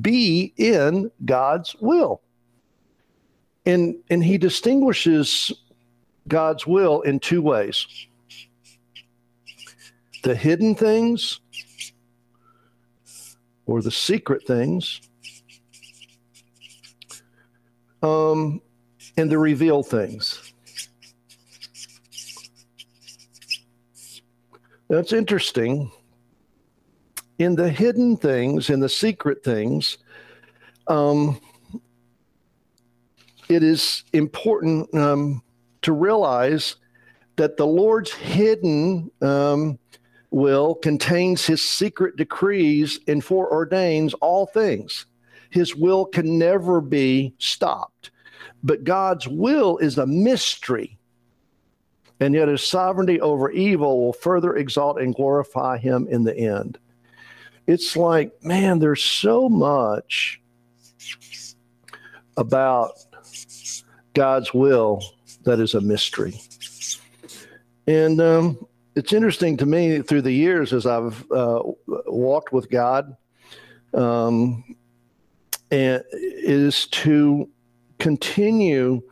be 0.00 0.52
in 0.56 1.10
God's 1.24 1.74
will. 1.80 2.22
And, 3.66 3.96
and 4.08 4.22
he 4.22 4.38
distinguishes 4.38 5.52
God's 6.28 6.66
will 6.66 7.00
in 7.02 7.20
two 7.20 7.42
ways 7.42 7.86
the 10.22 10.34
hidden 10.34 10.74
things 10.74 11.40
or 13.66 13.82
the 13.82 13.90
secret 13.90 14.46
things, 14.46 15.00
um, 18.02 18.60
and 19.16 19.30
the 19.30 19.38
revealed 19.38 19.86
things. 19.86 20.52
That's 24.88 25.12
interesting. 25.12 25.92
In 27.38 27.54
the 27.54 27.68
hidden 27.68 28.16
things, 28.16 28.70
in 28.70 28.80
the 28.80 28.88
secret 28.88 29.44
things, 29.44 29.98
um, 30.88 31.38
it 33.50 33.62
is 33.62 34.02
important 34.14 34.92
um, 34.94 35.42
to 35.82 35.92
realize 35.92 36.76
that 37.36 37.56
the 37.56 37.66
Lord's 37.66 38.12
hidden 38.12 39.10
um, 39.22 39.78
will 40.30 40.74
contains 40.74 41.46
his 41.46 41.62
secret 41.62 42.16
decrees 42.16 43.00
and 43.06 43.22
foreordains 43.22 44.14
all 44.20 44.46
things. 44.46 45.06
His 45.50 45.74
will 45.74 46.04
can 46.04 46.38
never 46.38 46.80
be 46.80 47.34
stopped. 47.38 48.10
But 48.62 48.84
God's 48.84 49.28
will 49.28 49.78
is 49.78 49.98
a 49.98 50.06
mystery 50.06 50.98
and 52.20 52.34
yet 52.34 52.48
his 52.48 52.66
sovereignty 52.66 53.20
over 53.20 53.50
evil 53.50 54.00
will 54.00 54.12
further 54.12 54.56
exalt 54.56 55.00
and 55.00 55.14
glorify 55.14 55.78
him 55.78 56.06
in 56.10 56.24
the 56.24 56.36
end. 56.36 56.78
It's 57.66 57.96
like, 57.96 58.32
man, 58.42 58.78
there's 58.78 59.02
so 59.02 59.48
much 59.48 60.40
about 62.36 62.92
God's 64.14 64.52
will 64.52 65.02
that 65.48 65.60
is 65.60 65.74
a 65.74 65.80
mystery. 65.80 66.40
And 67.86 68.20
um, 68.20 68.66
it's 68.94 69.12
interesting 69.12 69.56
to 69.58 69.66
me 69.66 70.02
through 70.02 70.22
the 70.22 70.32
years 70.32 70.72
as 70.72 70.86
I've 70.86 71.30
uh, 71.30 71.62
walked 72.06 72.52
with 72.52 72.70
God, 72.70 73.16
um, 73.94 74.76
and 75.70 76.02
is 76.12 76.86
to 76.88 77.48
continue 77.98 79.02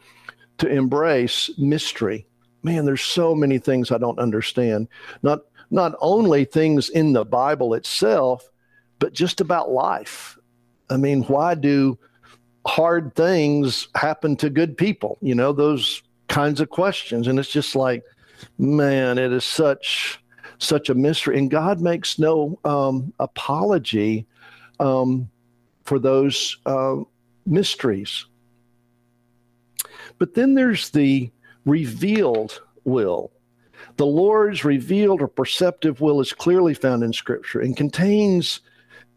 to 0.58 0.68
embrace 0.68 1.50
mystery 1.58 2.26
man, 2.66 2.84
there's 2.84 3.00
so 3.00 3.34
many 3.34 3.58
things 3.58 3.90
I 3.90 3.98
don't 3.98 4.18
understand. 4.18 4.88
Not 5.22 5.40
not 5.70 5.94
only 6.00 6.44
things 6.44 6.88
in 6.90 7.12
the 7.12 7.24
Bible 7.24 7.74
itself, 7.74 8.48
but 8.98 9.12
just 9.12 9.40
about 9.40 9.70
life. 9.70 10.36
I 10.90 10.96
mean, 10.96 11.22
why 11.22 11.54
do 11.54 11.98
hard 12.66 13.14
things 13.14 13.88
happen 13.94 14.36
to 14.36 14.50
good 14.50 14.76
people? 14.76 15.16
You 15.20 15.34
know, 15.34 15.52
those 15.52 16.02
kinds 16.28 16.60
of 16.60 16.70
questions. 16.70 17.28
And 17.28 17.38
it's 17.38 17.50
just 17.50 17.76
like, 17.76 18.04
man, 18.58 19.18
it 19.18 19.32
is 19.32 19.44
such 19.44 20.20
such 20.58 20.88
a 20.88 20.94
mystery. 20.94 21.38
And 21.38 21.50
God 21.50 21.80
makes 21.80 22.18
no 22.18 22.58
um, 22.64 23.12
apology 23.20 24.26
um, 24.80 25.28
for 25.84 25.98
those 25.98 26.56
uh, 26.66 26.96
mysteries. 27.44 28.26
But 30.18 30.34
then 30.34 30.54
there's 30.54 30.90
the 30.90 31.30
revealed 31.66 32.60
will. 32.84 33.32
The 33.96 34.06
Lord's 34.06 34.64
revealed 34.64 35.20
or 35.20 35.28
preceptive 35.28 36.00
will 36.00 36.20
is 36.20 36.32
clearly 36.32 36.74
found 36.74 37.02
in 37.02 37.12
Scripture 37.12 37.60
and 37.60 37.76
contains 37.76 38.60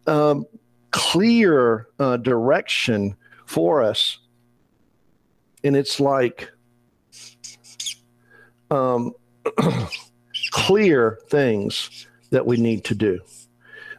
um, 0.07 0.45
clear 0.91 1.87
uh, 1.99 2.17
direction 2.17 3.15
for 3.45 3.81
us. 3.81 4.19
And 5.63 5.75
it's 5.75 5.99
like 5.99 6.49
um, 8.71 9.13
clear 10.51 11.19
things 11.29 12.07
that 12.31 12.45
we 12.45 12.57
need 12.57 12.83
to 12.85 12.95
do. 12.95 13.19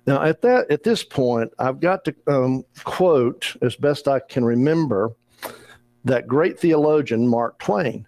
Now, 0.06 0.22
at 0.22 0.42
that 0.42 0.70
at 0.70 0.82
this 0.82 1.04
point, 1.04 1.52
I've 1.58 1.80
got 1.80 2.04
to 2.06 2.14
um, 2.26 2.64
quote 2.84 3.56
as 3.62 3.76
best 3.76 4.08
I 4.08 4.20
can 4.20 4.44
remember 4.44 5.10
that 6.04 6.26
great 6.26 6.58
theologian 6.58 7.28
Mark 7.28 7.58
Twain. 7.58 8.06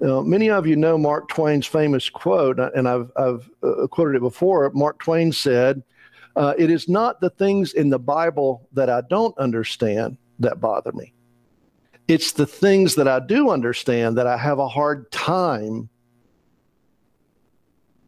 Now, 0.00 0.22
many 0.22 0.48
of 0.48 0.66
you 0.66 0.76
know 0.76 0.96
Mark 0.96 1.28
Twain's 1.28 1.66
famous 1.66 2.08
quote, 2.08 2.60
and 2.60 2.88
I've, 2.88 3.10
I've 3.16 3.50
uh, 3.64 3.88
quoted 3.88 4.16
it 4.16 4.20
before. 4.20 4.70
Mark 4.72 5.00
Twain 5.00 5.32
said, 5.32 5.82
uh, 6.36 6.54
It 6.56 6.70
is 6.70 6.88
not 6.88 7.20
the 7.20 7.30
things 7.30 7.72
in 7.72 7.90
the 7.90 7.98
Bible 7.98 8.68
that 8.72 8.88
I 8.88 9.02
don't 9.10 9.36
understand 9.38 10.16
that 10.38 10.60
bother 10.60 10.92
me. 10.92 11.12
It's 12.08 12.32
the 12.32 12.46
things 12.46 12.94
that 12.94 13.06
I 13.06 13.20
do 13.20 13.50
understand 13.50 14.16
that 14.18 14.26
I 14.26 14.36
have 14.36 14.58
a 14.58 14.68
hard 14.68 15.10
time 15.12 15.88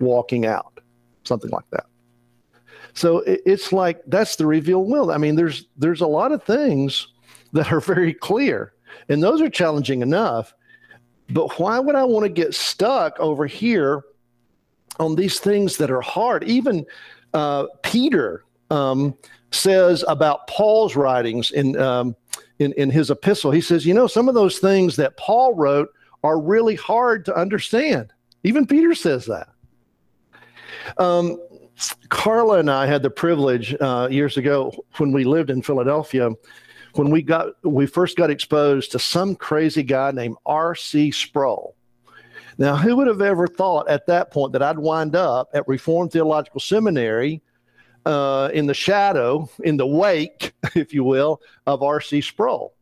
walking 0.00 0.46
out, 0.46 0.80
something 1.24 1.50
like 1.50 1.68
that. 1.70 1.84
So 2.94 3.18
it, 3.18 3.42
it's 3.46 3.72
like 3.72 4.00
that's 4.06 4.36
the 4.36 4.46
revealed 4.46 4.88
will. 4.88 5.10
I 5.12 5.18
mean, 5.18 5.36
there's 5.36 5.66
there's 5.76 6.00
a 6.00 6.06
lot 6.06 6.32
of 6.32 6.42
things 6.42 7.08
that 7.52 7.70
are 7.72 7.80
very 7.80 8.14
clear, 8.14 8.72
and 9.08 9.22
those 9.22 9.40
are 9.40 9.50
challenging 9.50 10.02
enough. 10.02 10.54
But 11.28 11.58
why 11.58 11.78
would 11.78 11.94
I 11.94 12.04
want 12.04 12.24
to 12.24 12.28
get 12.28 12.54
stuck 12.54 13.18
over 13.20 13.46
here 13.46 14.02
on 14.98 15.14
these 15.14 15.38
things 15.38 15.76
that 15.76 15.90
are 15.90 16.00
hard? 16.00 16.42
Even 16.44 16.84
uh, 17.34 17.66
Peter 17.82 18.44
um, 18.70 19.16
says 19.52 20.04
about 20.08 20.46
Paul's 20.48 20.96
writings 20.96 21.52
in, 21.52 21.78
um, 21.78 22.16
in, 22.60 22.72
in 22.74 22.90
his 22.90 23.10
epistle, 23.10 23.50
he 23.50 23.60
says, 23.60 23.84
you 23.84 23.94
know, 23.94 24.06
some 24.06 24.28
of 24.28 24.34
those 24.34 24.58
things 24.58 24.96
that 24.96 25.16
Paul 25.16 25.54
wrote 25.54 25.88
are 26.22 26.38
really 26.38 26.76
hard 26.76 27.24
to 27.24 27.34
understand. 27.34 28.12
Even 28.44 28.66
Peter 28.66 28.94
says 28.94 29.26
that. 29.26 29.48
Um, 30.98 31.38
Carla 32.10 32.58
and 32.58 32.70
I 32.70 32.86
had 32.86 33.02
the 33.02 33.10
privilege 33.10 33.74
uh, 33.80 34.08
years 34.10 34.36
ago 34.36 34.72
when 34.98 35.12
we 35.12 35.24
lived 35.24 35.50
in 35.50 35.62
Philadelphia 35.62 36.30
when 36.94 37.10
we 37.10 37.22
got 37.22 37.48
we 37.64 37.86
first 37.86 38.16
got 38.16 38.30
exposed 38.30 38.92
to 38.92 38.98
some 38.98 39.34
crazy 39.36 39.82
guy 39.82 40.10
named 40.10 40.36
R.C. 40.46 41.10
Sproul. 41.12 41.74
Now, 42.58 42.76
who 42.76 42.96
would 42.96 43.06
have 43.06 43.22
ever 43.22 43.46
thought 43.46 43.88
at 43.88 44.06
that 44.06 44.30
point 44.30 44.52
that 44.52 44.62
I'd 44.62 44.78
wind 44.78 45.16
up 45.16 45.48
at 45.54 45.66
Reformed 45.66 46.12
Theological 46.12 46.60
Seminary 46.60 47.42
uh, 48.06 48.50
in 48.52 48.66
the 48.66 48.74
shadow, 48.74 49.48
in 49.64 49.76
the 49.76 49.86
wake, 49.86 50.54
if 50.74 50.94
you 50.94 51.04
will, 51.04 51.40
of 51.66 51.82
R.C. 51.82 52.20
Sproul? 52.20 52.74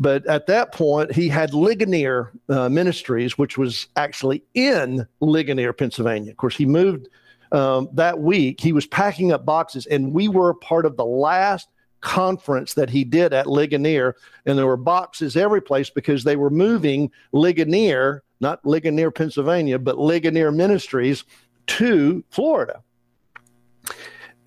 But 0.00 0.24
at 0.26 0.46
that 0.46 0.72
point, 0.72 1.12
he 1.12 1.28
had 1.28 1.52
Ligonier 1.52 2.30
uh, 2.48 2.68
Ministries, 2.68 3.36
which 3.36 3.58
was 3.58 3.88
actually 3.96 4.44
in 4.54 5.06
Ligonier, 5.20 5.72
Pennsylvania. 5.72 6.30
Of 6.30 6.36
course, 6.36 6.56
he 6.56 6.66
moved 6.66 7.08
um, 7.50 7.88
that 7.94 8.20
week. 8.20 8.60
He 8.60 8.72
was 8.72 8.86
packing 8.86 9.32
up 9.32 9.44
boxes, 9.44 9.86
and 9.86 10.12
we 10.12 10.28
were 10.28 10.54
part 10.54 10.86
of 10.86 10.96
the 10.96 11.04
last 11.04 11.68
conference 12.00 12.74
that 12.74 12.90
he 12.90 13.02
did 13.02 13.32
at 13.32 13.48
Ligonier, 13.48 14.14
and 14.46 14.56
there 14.56 14.66
were 14.66 14.76
boxes 14.76 15.36
every 15.36 15.60
place 15.60 15.90
because 15.90 16.22
they 16.22 16.36
were 16.36 16.50
moving 16.50 17.10
Ligonier, 17.32 18.22
not 18.40 18.64
Ligonier, 18.64 19.10
Pennsylvania, 19.10 19.80
but 19.80 19.98
Ligonier 19.98 20.52
Ministries 20.52 21.24
to 21.66 22.24
Florida. 22.30 22.82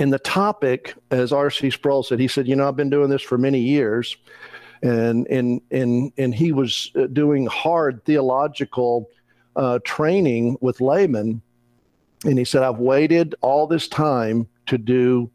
And 0.02 0.12
the 0.12 0.20
topic, 0.20 0.96
as 1.12 1.32
R.C. 1.32 1.70
Sproul 1.70 2.04
said, 2.04 2.20
he 2.20 2.28
said, 2.28 2.48
"You 2.48 2.56
know, 2.56 2.68
I've 2.68 2.76
been 2.76 2.90
doing 2.90 3.10
this 3.10 3.22
for 3.22 3.38
many 3.38 3.60
years." 3.60 4.18
and 4.82 5.28
and 5.28 5.62
and 5.72 6.12
and 6.18 6.34
he 6.34 6.52
was 6.52 6.92
uh, 6.96 7.08
doing 7.08 7.46
hard 7.46 8.04
theological 8.06 9.10
uh, 9.56 9.80
training 9.84 10.58
with 10.62 10.82
laymen, 10.82 11.42
and 12.26 12.38
he 12.38 12.46
said, 12.46 12.64
"I've 12.64 12.80
waited 12.80 13.36
all 13.42 13.68
this 13.68 13.88
time 13.88 14.48
to 14.68 14.78
do 14.78 15.30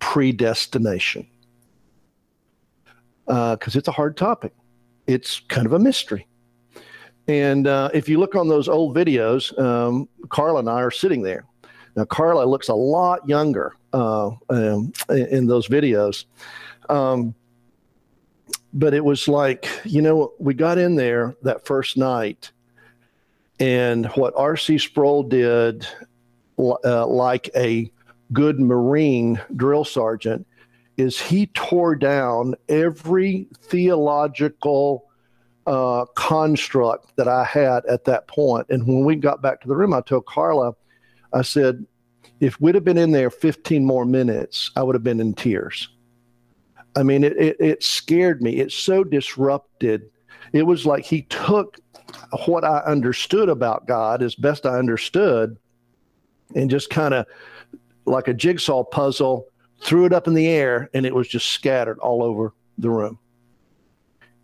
predestination 0.00 1.26
because 3.26 3.76
uh, 3.76 3.78
it's 3.78 3.88
a 3.88 3.92
hard 3.92 4.16
topic. 4.16 4.52
It's 5.06 5.40
kind 5.48 5.66
of 5.66 5.72
a 5.72 5.78
mystery." 5.78 6.26
And 7.26 7.66
uh, 7.66 7.90
if 7.92 8.08
you 8.08 8.18
look 8.18 8.34
on 8.34 8.48
those 8.48 8.70
old 8.70 8.96
videos, 8.96 9.58
um, 9.58 10.08
Carla 10.30 10.60
and 10.60 10.70
I 10.70 10.80
are 10.80 10.90
sitting 10.90 11.20
there. 11.20 11.44
Now, 11.98 12.04
Carla 12.04 12.44
looks 12.44 12.68
a 12.68 12.74
lot 12.74 13.28
younger 13.28 13.74
uh, 13.92 14.30
um, 14.50 14.92
in 15.08 15.48
those 15.48 15.66
videos. 15.66 16.26
Um, 16.88 17.34
but 18.72 18.94
it 18.94 19.04
was 19.04 19.26
like, 19.26 19.68
you 19.84 20.00
know, 20.00 20.32
we 20.38 20.54
got 20.54 20.78
in 20.78 20.94
there 20.94 21.34
that 21.42 21.66
first 21.66 21.96
night, 21.96 22.52
and 23.58 24.06
what 24.12 24.32
R.C. 24.36 24.78
Sproul 24.78 25.24
did, 25.24 25.88
uh, 26.56 27.04
like 27.04 27.50
a 27.56 27.90
good 28.32 28.60
Marine 28.60 29.40
drill 29.56 29.84
sergeant, 29.84 30.46
is 30.96 31.20
he 31.20 31.46
tore 31.46 31.96
down 31.96 32.54
every 32.68 33.48
theological 33.62 35.04
uh, 35.66 36.04
construct 36.14 37.16
that 37.16 37.26
I 37.26 37.42
had 37.42 37.84
at 37.86 38.04
that 38.04 38.28
point. 38.28 38.66
And 38.70 38.86
when 38.86 39.04
we 39.04 39.16
got 39.16 39.42
back 39.42 39.60
to 39.62 39.68
the 39.68 39.74
room, 39.74 39.92
I 39.92 40.00
told 40.02 40.26
Carla, 40.26 40.74
I 41.32 41.42
said, 41.42 41.84
if 42.40 42.60
we'd 42.60 42.74
have 42.74 42.84
been 42.84 42.98
in 42.98 43.10
there 43.10 43.30
15 43.30 43.84
more 43.84 44.04
minutes, 44.04 44.70
I 44.76 44.82
would 44.82 44.94
have 44.94 45.02
been 45.02 45.20
in 45.20 45.34
tears. 45.34 45.88
I 46.96 47.02
mean, 47.02 47.24
it, 47.24 47.36
it, 47.36 47.56
it 47.60 47.82
scared 47.82 48.42
me. 48.42 48.56
It 48.56 48.72
so 48.72 49.04
disrupted. 49.04 50.10
It 50.52 50.62
was 50.62 50.86
like 50.86 51.04
he 51.04 51.22
took 51.22 51.78
what 52.46 52.64
I 52.64 52.78
understood 52.78 53.48
about 53.48 53.86
God 53.86 54.22
as 54.22 54.34
best 54.34 54.66
I 54.66 54.78
understood 54.78 55.56
and 56.54 56.70
just 56.70 56.90
kind 56.90 57.14
of 57.14 57.26
like 58.06 58.28
a 58.28 58.34
jigsaw 58.34 58.84
puzzle 58.84 59.46
threw 59.80 60.06
it 60.06 60.12
up 60.12 60.26
in 60.26 60.34
the 60.34 60.48
air 60.48 60.88
and 60.94 61.04
it 61.04 61.14
was 61.14 61.28
just 61.28 61.52
scattered 61.52 61.98
all 61.98 62.22
over 62.22 62.54
the 62.78 62.90
room. 62.90 63.18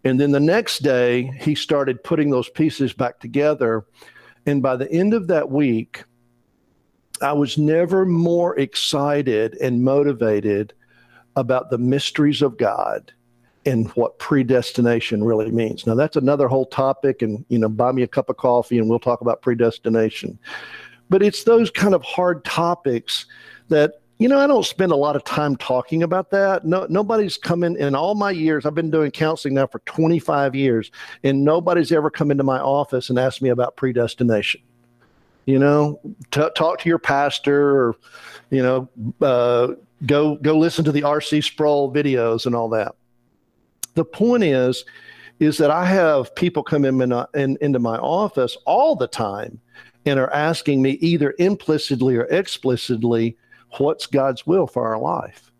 And 0.04 0.20
then 0.20 0.32
the 0.32 0.40
next 0.40 0.82
day, 0.82 1.32
he 1.40 1.54
started 1.54 2.04
putting 2.04 2.30
those 2.30 2.50
pieces 2.50 2.92
back 2.92 3.20
together. 3.20 3.86
And 4.44 4.62
by 4.62 4.76
the 4.76 4.90
end 4.92 5.14
of 5.14 5.28
that 5.28 5.50
week, 5.50 6.04
I 7.22 7.32
was 7.32 7.56
never 7.56 8.04
more 8.04 8.58
excited 8.58 9.56
and 9.60 9.84
motivated 9.84 10.72
about 11.36 11.70
the 11.70 11.78
mysteries 11.78 12.42
of 12.42 12.56
God 12.56 13.12
and 13.66 13.88
what 13.90 14.18
predestination 14.18 15.24
really 15.24 15.50
means. 15.50 15.86
Now 15.86 15.94
that's 15.94 16.16
another 16.16 16.48
whole 16.48 16.66
topic 16.66 17.22
and 17.22 17.44
you 17.48 17.58
know 17.58 17.68
buy 17.68 17.92
me 17.92 18.02
a 18.02 18.08
cup 18.08 18.28
of 18.28 18.36
coffee 18.36 18.78
and 18.78 18.88
we'll 18.88 18.98
talk 18.98 19.20
about 19.20 19.42
predestination. 19.42 20.38
But 21.08 21.22
it's 21.22 21.44
those 21.44 21.70
kind 21.70 21.94
of 21.94 22.02
hard 22.02 22.44
topics 22.44 23.26
that 23.68 23.94
you 24.18 24.28
know 24.28 24.38
I 24.38 24.46
don't 24.46 24.66
spend 24.66 24.92
a 24.92 24.96
lot 24.96 25.16
of 25.16 25.24
time 25.24 25.56
talking 25.56 26.02
about 26.02 26.30
that. 26.30 26.64
No 26.64 26.86
nobody's 26.90 27.38
come 27.38 27.64
in 27.64 27.76
in 27.76 27.94
all 27.94 28.14
my 28.14 28.30
years 28.30 28.66
I've 28.66 28.74
been 28.74 28.90
doing 28.90 29.10
counseling 29.10 29.54
now 29.54 29.66
for 29.66 29.78
25 29.80 30.54
years 30.54 30.90
and 31.22 31.44
nobody's 31.44 31.92
ever 31.92 32.10
come 32.10 32.30
into 32.30 32.44
my 32.44 32.58
office 32.58 33.08
and 33.08 33.18
asked 33.18 33.40
me 33.40 33.48
about 33.48 33.76
predestination. 33.76 34.60
You 35.46 35.58
know, 35.58 36.00
t- 36.30 36.48
talk 36.56 36.80
to 36.80 36.88
your 36.88 36.98
pastor 36.98 37.76
or 37.76 37.96
you 38.50 38.62
know, 38.62 38.88
uh, 39.20 39.74
go 40.06 40.36
go 40.36 40.56
listen 40.56 40.84
to 40.84 40.92
the 40.92 41.02
RC 41.02 41.44
Sproul 41.44 41.92
videos 41.92 42.46
and 42.46 42.54
all 42.54 42.68
that. 42.70 42.94
The 43.94 44.04
point 44.04 44.44
is, 44.44 44.84
is 45.40 45.58
that 45.58 45.70
I 45.70 45.84
have 45.84 46.34
people 46.34 46.62
come 46.62 46.84
in, 46.84 47.00
in 47.34 47.58
into 47.60 47.78
my 47.78 47.96
office 47.98 48.56
all 48.64 48.96
the 48.96 49.08
time 49.08 49.60
and 50.06 50.18
are 50.18 50.32
asking 50.32 50.82
me 50.82 50.92
either 50.92 51.34
implicitly 51.38 52.16
or 52.16 52.24
explicitly, 52.24 53.36
what's 53.78 54.06
God's 54.06 54.46
will 54.46 54.66
for 54.66 54.86
our 54.86 54.98
life? 54.98 55.50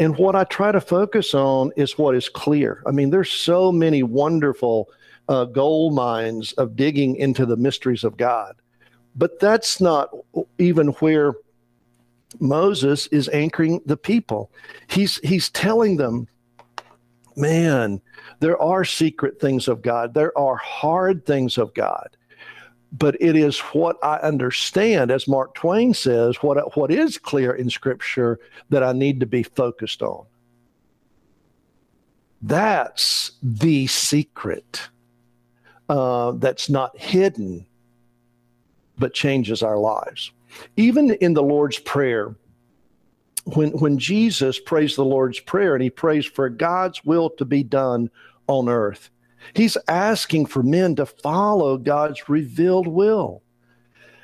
And 0.00 0.16
what 0.16 0.34
I 0.34 0.44
try 0.44 0.72
to 0.72 0.80
focus 0.80 1.34
on 1.34 1.70
is 1.76 1.98
what 1.98 2.16
is 2.16 2.28
clear. 2.28 2.82
I 2.86 2.90
mean, 2.90 3.10
there's 3.10 3.30
so 3.30 3.70
many 3.70 4.02
wonderful 4.02 4.88
uh, 5.28 5.44
gold 5.44 5.94
mines 5.94 6.52
of 6.54 6.76
digging 6.76 7.16
into 7.16 7.46
the 7.46 7.56
mysteries 7.56 8.02
of 8.04 8.16
God, 8.16 8.56
but 9.16 9.38
that's 9.40 9.80
not 9.80 10.10
even 10.58 10.88
where 10.88 11.34
Moses 12.40 13.06
is 13.08 13.28
anchoring 13.28 13.80
the 13.86 13.96
people. 13.96 14.50
He's 14.88 15.18
he's 15.18 15.50
telling 15.50 15.96
them, 15.96 16.28
man, 17.36 18.00
there 18.40 18.60
are 18.60 18.84
secret 18.84 19.40
things 19.40 19.68
of 19.68 19.82
God. 19.82 20.14
There 20.14 20.36
are 20.36 20.56
hard 20.56 21.24
things 21.26 21.58
of 21.58 21.72
God. 21.74 22.16
But 22.96 23.16
it 23.20 23.34
is 23.34 23.58
what 23.58 23.96
I 24.04 24.18
understand, 24.18 25.10
as 25.10 25.26
Mark 25.26 25.54
Twain 25.54 25.94
says, 25.94 26.36
what, 26.36 26.76
what 26.76 26.92
is 26.92 27.18
clear 27.18 27.52
in 27.52 27.68
Scripture 27.68 28.38
that 28.70 28.84
I 28.84 28.92
need 28.92 29.18
to 29.18 29.26
be 29.26 29.42
focused 29.42 30.00
on. 30.00 30.26
That's 32.40 33.32
the 33.42 33.88
secret 33.88 34.88
uh, 35.88 36.32
that's 36.32 36.70
not 36.70 36.96
hidden, 36.96 37.66
but 38.98 39.14
changes 39.14 39.62
our 39.62 39.78
lives. 39.78 40.32
Even 40.76 41.12
in 41.14 41.34
the 41.34 41.42
Lord's 41.42 41.78
Prayer, 41.78 42.36
when, 43.44 43.70
when 43.72 43.98
Jesus 43.98 44.58
prays 44.58 44.96
the 44.96 45.04
Lord's 45.04 45.40
Prayer 45.40 45.74
and 45.74 45.82
he 45.82 45.90
prays 45.90 46.24
for 46.26 46.48
God's 46.48 47.04
will 47.04 47.30
to 47.30 47.44
be 47.44 47.62
done 47.62 48.10
on 48.46 48.68
earth, 48.68 49.10
he's 49.54 49.76
asking 49.88 50.46
for 50.46 50.62
men 50.62 50.96
to 50.96 51.06
follow 51.06 51.76
God's 51.76 52.28
revealed 52.28 52.86
will. 52.86 53.42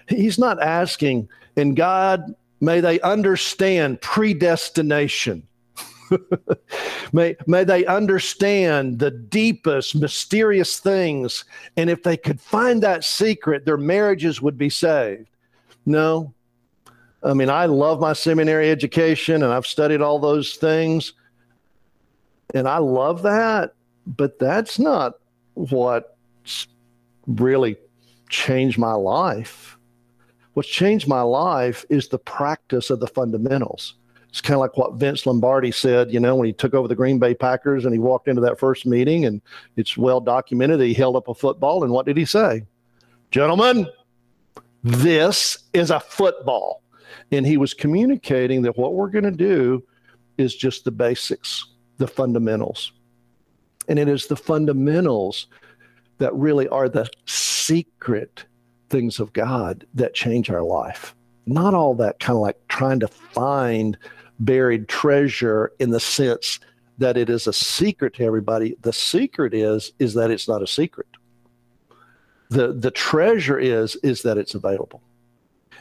He's 0.08 0.38
not 0.38 0.62
asking, 0.62 1.28
and 1.56 1.76
God, 1.76 2.34
may 2.60 2.80
they 2.80 3.00
understand 3.00 4.00
predestination. 4.00 5.46
may, 7.12 7.36
may 7.46 7.64
they 7.64 7.86
understand 7.86 8.98
the 8.98 9.10
deepest, 9.10 9.94
mysterious 9.94 10.78
things. 10.78 11.44
And 11.76 11.90
if 11.90 12.02
they 12.02 12.16
could 12.16 12.40
find 12.40 12.82
that 12.82 13.04
secret, 13.04 13.64
their 13.64 13.76
marriages 13.76 14.42
would 14.42 14.58
be 14.58 14.70
saved. 14.70 15.28
No. 15.86 16.34
I 17.22 17.34
mean, 17.34 17.50
I 17.50 17.66
love 17.66 18.00
my 18.00 18.12
seminary 18.12 18.70
education 18.70 19.42
and 19.42 19.52
I've 19.52 19.66
studied 19.66 20.00
all 20.00 20.18
those 20.18 20.54
things. 20.56 21.12
And 22.54 22.68
I 22.68 22.78
love 22.78 23.22
that. 23.22 23.74
But 24.06 24.38
that's 24.38 24.78
not 24.78 25.14
what 25.54 26.16
really 27.26 27.76
changed 28.28 28.78
my 28.78 28.94
life. 28.94 29.76
What's 30.54 30.68
changed 30.68 31.06
my 31.06 31.22
life 31.22 31.84
is 31.90 32.08
the 32.08 32.18
practice 32.18 32.90
of 32.90 33.00
the 33.00 33.06
fundamentals. 33.06 33.94
It's 34.30 34.40
kind 34.40 34.54
of 34.54 34.60
like 34.60 34.76
what 34.76 34.94
Vince 34.94 35.26
Lombardi 35.26 35.72
said, 35.72 36.12
you 36.12 36.20
know, 36.20 36.36
when 36.36 36.46
he 36.46 36.52
took 36.52 36.72
over 36.72 36.88
the 36.88 36.94
Green 36.94 37.18
Bay 37.18 37.34
Packers 37.34 37.84
and 37.84 37.92
he 37.92 37.98
walked 37.98 38.28
into 38.28 38.40
that 38.40 38.58
first 38.58 38.86
meeting, 38.86 39.26
and 39.26 39.42
it's 39.76 39.96
well 39.96 40.20
documented. 40.20 40.80
He 40.80 40.94
held 40.94 41.16
up 41.16 41.28
a 41.28 41.34
football, 41.34 41.82
and 41.82 41.92
what 41.92 42.06
did 42.06 42.16
he 42.16 42.24
say? 42.24 42.62
Gentlemen, 43.32 43.86
this 44.82 45.58
is 45.72 45.90
a 45.90 46.00
football. 46.00 46.82
And 47.32 47.46
he 47.46 47.56
was 47.56 47.74
communicating 47.74 48.62
that 48.62 48.78
what 48.78 48.94
we're 48.94 49.10
going 49.10 49.24
to 49.24 49.30
do 49.30 49.84
is 50.38 50.54
just 50.54 50.84
the 50.84 50.90
basics, 50.90 51.66
the 51.98 52.06
fundamentals. 52.06 52.92
And 53.88 53.98
it 53.98 54.08
is 54.08 54.26
the 54.26 54.36
fundamentals 54.36 55.48
that 56.18 56.34
really 56.34 56.68
are 56.68 56.88
the 56.88 57.08
secret 57.26 58.44
things 58.88 59.20
of 59.20 59.32
God 59.32 59.86
that 59.94 60.14
change 60.14 60.50
our 60.50 60.62
life. 60.62 61.14
Not 61.46 61.74
all 61.74 61.94
that 61.96 62.20
kind 62.20 62.36
of 62.36 62.42
like 62.42 62.56
trying 62.68 63.00
to 63.00 63.08
find 63.08 63.98
buried 64.40 64.88
treasure 64.88 65.72
in 65.78 65.90
the 65.90 66.00
sense 66.00 66.58
that 66.98 67.16
it 67.16 67.30
is 67.30 67.46
a 67.46 67.52
secret 67.52 68.14
to 68.14 68.24
everybody. 68.24 68.76
The 68.82 68.92
secret 68.92 69.54
is 69.54 69.92
is 69.98 70.14
that 70.14 70.30
it's 70.30 70.48
not 70.48 70.62
a 70.62 70.66
secret. 70.66 71.06
The 72.48 72.72
the 72.72 72.90
treasure 72.90 73.58
is 73.58 73.96
is 73.96 74.22
that 74.22 74.38
it's 74.38 74.54
available. 74.54 75.02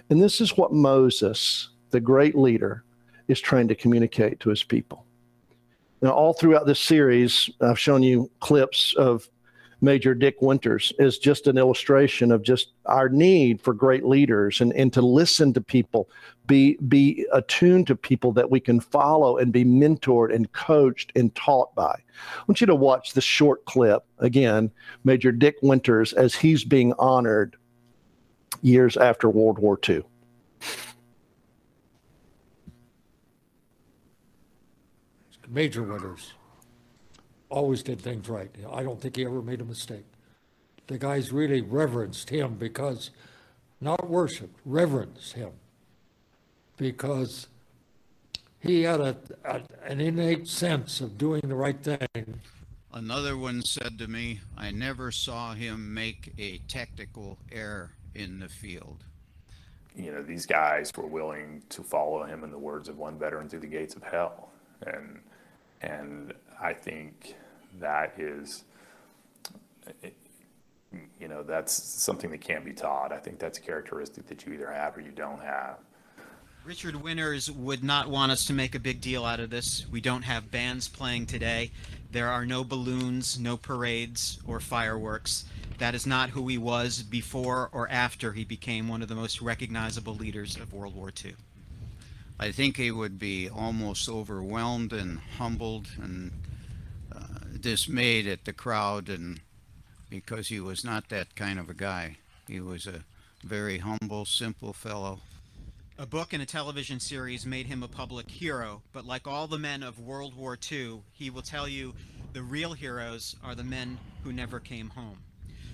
And 0.09 0.21
this 0.21 0.41
is 0.41 0.57
what 0.57 0.71
moses 0.73 1.69
the 1.91 1.99
great 1.99 2.35
leader 2.35 2.83
is 3.27 3.39
trying 3.41 3.67
to 3.67 3.75
communicate 3.75 4.39
to 4.41 4.49
his 4.49 4.63
people. 4.63 5.05
Now, 6.01 6.11
all 6.11 6.33
throughout 6.33 6.65
this 6.65 6.79
series, 6.79 7.49
I've 7.61 7.79
shown 7.79 8.03
you 8.03 8.29
clips 8.39 8.93
of 8.95 9.29
Major 9.81 10.13
Dick 10.13 10.41
Winters 10.41 10.91
is 10.99 11.17
just 11.17 11.47
an 11.47 11.57
illustration 11.57 12.31
of 12.31 12.41
just 12.41 12.73
our 12.85 13.07
need 13.07 13.61
for 13.61 13.73
great 13.73 14.05
leaders 14.05 14.59
and, 14.59 14.73
and 14.73 14.91
to 14.93 15.01
listen 15.01 15.53
to 15.53 15.61
people, 15.61 16.09
be 16.47 16.77
be 16.87 17.25
attuned 17.31 17.87
to 17.87 17.95
people 17.95 18.31
that 18.33 18.49
we 18.49 18.59
can 18.59 18.79
follow 18.79 19.37
and 19.37 19.53
be 19.53 19.63
mentored 19.63 20.33
and 20.33 20.51
coached 20.51 21.11
and 21.15 21.33
taught 21.35 21.73
by. 21.75 21.93
I 21.93 22.43
want 22.47 22.59
you 22.59 22.67
to 22.67 22.75
watch 22.75 23.13
this 23.13 23.23
short 23.23 23.63
clip 23.65 24.03
again, 24.17 24.71
Major 25.03 25.31
Dick 25.31 25.55
Winters 25.61 26.11
as 26.13 26.35
he's 26.35 26.63
being 26.65 26.93
honored 26.99 27.55
years 28.61 28.97
after 28.97 29.29
World 29.29 29.59
War 29.59 29.79
II. 29.87 30.03
Major 35.51 35.81
Winters 35.81 36.33
always 37.49 37.83
did 37.83 37.99
things 37.99 38.29
right. 38.29 38.53
I 38.71 38.83
don't 38.83 39.01
think 39.01 39.15
he 39.15 39.25
ever 39.25 39.41
made 39.41 39.61
a 39.61 39.65
mistake. 39.65 40.05
The 40.87 40.97
guys 40.97 41.31
really 41.31 41.61
reverenced 41.61 42.29
him 42.29 42.55
because, 42.55 43.11
not 43.79 44.09
worshiped, 44.09 44.59
reverenced 44.65 45.33
him 45.33 45.51
because 46.77 47.47
he 48.59 48.83
had 48.83 48.99
a, 48.99 49.17
a, 49.45 49.61
an 49.85 50.01
innate 50.01 50.47
sense 50.47 51.01
of 51.01 51.17
doing 51.17 51.41
the 51.45 51.55
right 51.55 51.81
thing. 51.81 52.39
Another 52.91 53.37
one 53.37 53.61
said 53.61 53.99
to 53.99 54.07
me, 54.07 54.41
I 54.57 54.71
never 54.71 55.11
saw 55.11 55.53
him 55.53 55.93
make 55.93 56.33
a 56.39 56.57
technical 56.67 57.37
error 57.51 57.91
in 58.15 58.39
the 58.39 58.49
field. 58.49 59.03
You 59.95 60.11
know, 60.11 60.23
these 60.23 60.45
guys 60.45 60.91
were 60.95 61.05
willing 61.05 61.61
to 61.69 61.83
follow 61.83 62.23
him 62.23 62.43
in 62.43 62.51
the 62.51 62.57
words 62.57 62.89
of 62.89 62.97
one 62.97 63.19
veteran 63.19 63.47
through 63.47 63.59
the 63.59 63.67
gates 63.67 63.95
of 63.95 64.03
hell. 64.03 64.49
And 64.85 65.19
and 65.81 66.33
I 66.61 66.73
think 66.73 67.35
that 67.79 68.13
is, 68.17 68.63
you 71.19 71.27
know, 71.27 71.43
that's 71.43 71.71
something 71.71 72.31
that 72.31 72.41
can't 72.41 72.65
be 72.65 72.73
taught. 72.73 73.11
I 73.11 73.17
think 73.17 73.39
that's 73.39 73.57
a 73.57 73.61
characteristic 73.61 74.27
that 74.27 74.45
you 74.45 74.53
either 74.53 74.71
have 74.71 74.97
or 74.97 75.01
you 75.01 75.11
don't 75.11 75.41
have. 75.41 75.77
Richard 76.65 76.97
Winters 76.97 77.49
would 77.49 77.83
not 77.83 78.09
want 78.09 78.31
us 78.31 78.45
to 78.45 78.53
make 78.53 78.75
a 78.75 78.79
big 78.79 79.01
deal 79.01 79.25
out 79.25 79.39
of 79.39 79.49
this. 79.49 79.85
We 79.89 80.01
don't 80.01 80.23
have 80.23 80.51
bands 80.51 80.87
playing 80.87 81.25
today. 81.25 81.71
There 82.11 82.27
are 82.27 82.45
no 82.45 82.63
balloons, 82.63 83.39
no 83.39 83.55
parades, 83.55 84.39
or 84.45 84.59
fireworks. 84.59 85.45
That 85.77 85.95
is 85.95 86.05
not 86.05 86.31
who 86.31 86.47
he 86.47 86.57
was 86.57 87.01
before 87.01 87.69
or 87.71 87.87
after 87.89 88.33
he 88.33 88.43
became 88.43 88.87
one 88.87 89.01
of 89.01 89.07
the 89.07 89.15
most 89.15 89.41
recognizable 89.41 90.13
leaders 90.15 90.57
of 90.57 90.73
World 90.73 90.95
War 90.95 91.11
II. 91.23 91.35
I 92.41 92.51
think 92.51 92.77
he 92.77 92.89
would 92.89 93.19
be 93.19 93.49
almost 93.49 94.07
overwhelmed 94.07 94.93
and 94.93 95.19
humbled 95.37 95.87
and 96.01 96.31
uh, 97.13 97.19
dismayed 97.59 98.27
at 98.27 98.45
the 98.45 98.53
crowd 98.53 99.09
and 99.09 99.41
because 100.09 100.47
he 100.47 100.61
was 100.61 100.85
not 100.85 101.09
that 101.09 101.35
kind 101.35 101.59
of 101.59 101.69
a 101.69 101.73
guy. 101.73 102.15
He 102.47 102.61
was 102.61 102.87
a 102.87 103.03
very 103.43 103.79
humble, 103.79 104.23
simple 104.23 104.71
fellow. 104.71 105.19
A 105.97 106.05
book 106.05 106.31
and 106.31 106.41
a 106.41 106.45
television 106.45 107.01
series 107.01 107.45
made 107.45 107.67
him 107.67 107.83
a 107.83 107.89
public 107.89 108.31
hero, 108.31 108.81
but 108.93 109.05
like 109.05 109.27
all 109.27 109.47
the 109.47 109.59
men 109.59 109.83
of 109.83 109.99
World 109.99 110.33
War 110.33 110.57
II, 110.71 111.01
he 111.11 111.29
will 111.29 111.41
tell 111.41 111.67
you 111.67 111.93
the 112.31 112.41
real 112.41 112.71
heroes 112.71 113.35
are 113.43 113.53
the 113.53 113.65
men 113.65 113.99
who 114.23 114.31
never 114.31 114.61
came 114.61 114.89
home. 114.89 115.17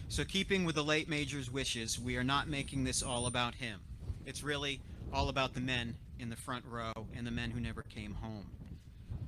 So, 0.08 0.24
keeping 0.24 0.66
with 0.66 0.76
the 0.76 0.84
late 0.84 1.08
Major's 1.08 1.52
wishes, 1.52 2.00
we 2.00 2.18
are 2.18 2.24
not 2.24 2.48
making 2.48 2.84
this 2.84 3.04
all 3.04 3.28
about 3.28 3.56
him. 3.56 3.82
It's 4.26 4.44
really 4.44 4.80
all 5.14 5.30
about 5.30 5.54
the 5.54 5.62
men 5.62 5.96
in 6.20 6.30
the 6.30 6.36
front 6.36 6.66
row 6.66 6.94
and 7.16 7.26
the 7.26 7.32
men 7.32 7.52
who 7.52 7.60
never 7.60 7.84
came 7.84 8.14
home. 8.14 8.46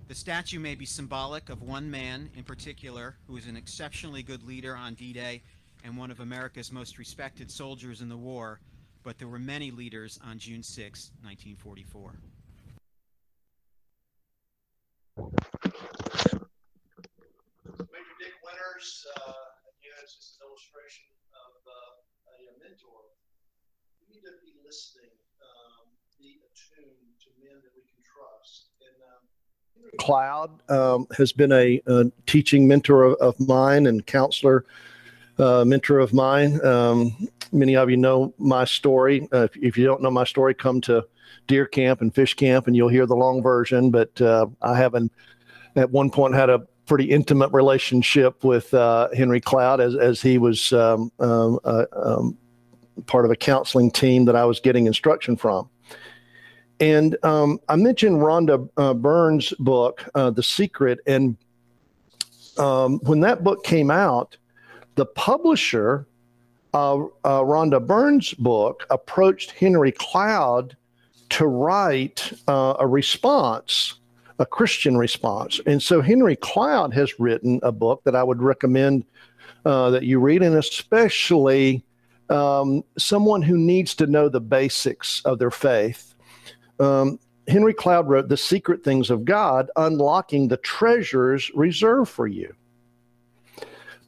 The 0.08 0.16
statue 0.16 0.60
may 0.60 0.76
be 0.76 0.86
symbolic 0.86 1.50
of 1.50 1.62
one 1.62 1.92
man 1.92 2.30
in 2.36 2.44
particular 2.44 3.18
who 3.28 3.34
was 3.34 3.46
an 3.46 3.58
exceptionally 3.58 4.24
good 4.24 4.44
leader 4.44 4.76
on 4.76 4.94
D 4.94 5.12
Day 5.12 5.42
and 5.84 5.98
one 5.98 6.12
of 6.12 6.20
America's 6.20 6.72
most 6.72 6.98
respected 6.98 7.52
soldiers 7.52 8.02
in 8.02 8.10
the 8.10 8.18
war, 8.18 8.60
but 9.04 9.18
there 9.18 9.28
were 9.28 9.40
many 9.40 9.72
leaders 9.72 10.20
on 10.26 10.40
June 10.40 10.64
6, 10.64 11.12
1944. 11.24 12.16
Major 17.92 18.16
Dick 18.20 18.36
Winters, 18.44 19.06
uh, 19.18 19.34
again, 19.76 19.98
it's 20.04 20.16
just 20.16 20.38
an 20.40 20.48
illustration 20.48 21.10
of 21.36 21.52
uh, 21.68 22.32
a 22.32 22.38
mentor. 22.64 23.02
We 24.00 24.16
need 24.16 24.24
to 24.24 24.34
be 24.40 24.56
listening 24.64 25.17
attuned 26.84 27.20
to 27.22 27.28
men 27.44 27.56
that 27.64 27.72
we 27.76 27.82
can 27.82 28.02
trust. 28.04 28.68
And 28.82 28.98
um, 29.12 29.98
Cloud 30.00 30.70
um, 30.70 31.08
has 31.18 31.32
been 31.32 31.52
a, 31.52 31.82
a 31.88 32.12
teaching 32.26 32.68
mentor 32.68 33.04
of, 33.04 33.14
of, 33.16 33.40
mine 33.40 33.88
and 33.88 34.06
counselor 34.06 34.66
uh, 35.40 35.64
mentor 35.66 36.00
of 36.00 36.14
mine. 36.14 36.64
Um, 36.66 37.28
many 37.52 37.76
of 37.76 37.90
you 37.90 37.98
know 37.98 38.34
my 38.38 38.66
story. 38.66 39.28
Uh, 39.34 39.44
if, 39.44 39.58
if, 39.58 39.78
you 39.78 39.86
don't 39.86 40.02
know 40.02 40.12
my 40.12 40.24
story, 40.24 40.54
come 40.54 40.82
to 40.82 41.06
deer 41.48 41.66
camp 41.66 42.02
and 42.02 42.14
fish 42.14 42.34
camp 42.34 42.68
and 42.68 42.76
you'll 42.76 42.90
hear 42.90 43.06
the 43.06 43.16
long 43.16 43.42
version. 43.42 43.92
But 43.92 44.20
uh, 44.22 44.48
I 44.62 44.76
haven't 44.76 45.12
at 45.76 45.92
one 45.92 46.10
point 46.10 46.34
had 46.34 46.50
a 46.50 46.66
pretty 46.86 47.06
intimate 47.06 47.52
relationship 47.52 48.44
with 48.44 48.74
uh, 48.74 49.10
Henry 49.16 49.42
Cloud 49.42 49.82
as, 49.82 49.96
as 49.96 50.22
he 50.22 50.38
was 50.38 50.74
um, 50.74 51.12
um, 51.20 51.60
uh, 51.64 51.86
um, 51.96 52.38
part 53.06 53.26
of 53.26 53.32
a 53.32 53.36
counseling 53.36 53.92
team 53.92 54.26
that 54.26 54.36
I 54.36 54.46
was 54.46 54.60
getting 54.60 54.88
instruction 54.88 55.36
from. 55.36 55.70
And 56.80 57.18
um, 57.24 57.60
I 57.70 57.76
mentioned 57.76 58.18
Rhonda 58.18 58.70
uh, 58.78 58.94
Byrne's 58.94 59.52
book, 59.60 60.08
uh, 60.14 60.30
The 60.30 60.44
Secret. 60.44 61.00
And 61.08 61.38
um, 62.58 63.00
when 63.00 63.22
that 63.22 63.44
book 63.44 63.64
came 63.64 63.90
out, 63.90 64.38
the 64.96 65.06
publisher, 65.06 66.08
of 66.74 67.12
uh 67.24 67.40
Rhonda 67.42 67.86
Byrne's 67.86 68.34
book, 68.34 68.86
approached 68.90 69.52
Henry 69.52 69.92
Cloud 69.92 70.76
to 71.30 71.48
write 71.48 72.34
uh, 72.48 72.76
a 72.80 72.86
response, 72.86 73.96
a 74.40 74.46
Christian 74.46 74.98
response. 74.98 75.60
And 75.66 75.82
so 75.82 76.02
Henry 76.02 76.36
Cloud 76.36 76.94
has 76.94 77.20
written 77.20 77.60
a 77.64 77.72
book 77.72 78.04
that 78.04 78.16
I 78.16 78.24
would 78.24 78.42
recommend 78.42 79.06
uh, 79.66 79.90
that 79.92 80.04
you 80.04 80.20
read, 80.20 80.44
and 80.44 80.56
especially 80.56 81.84
um, 82.30 82.84
someone 82.98 83.42
who 83.42 83.58
needs 83.58 83.96
to 83.96 84.08
know 84.08 84.30
the 84.30 84.42
basics 84.42 85.22
of 85.26 85.40
their 85.40 85.52
faith 85.52 86.16
um, 86.80 87.20
Henry 87.48 87.74
Cloud 87.74 88.10
wrote 88.10 88.28
The 88.28 88.38
Secret 88.38 88.84
Things 88.84 89.10
of 89.10 89.26
God, 89.26 89.70
Unlocking 89.76 90.48
the 90.48 90.58
Treasures 90.58 91.50
Reserved 91.56 92.10
for 92.10 92.28
You. 92.28 92.54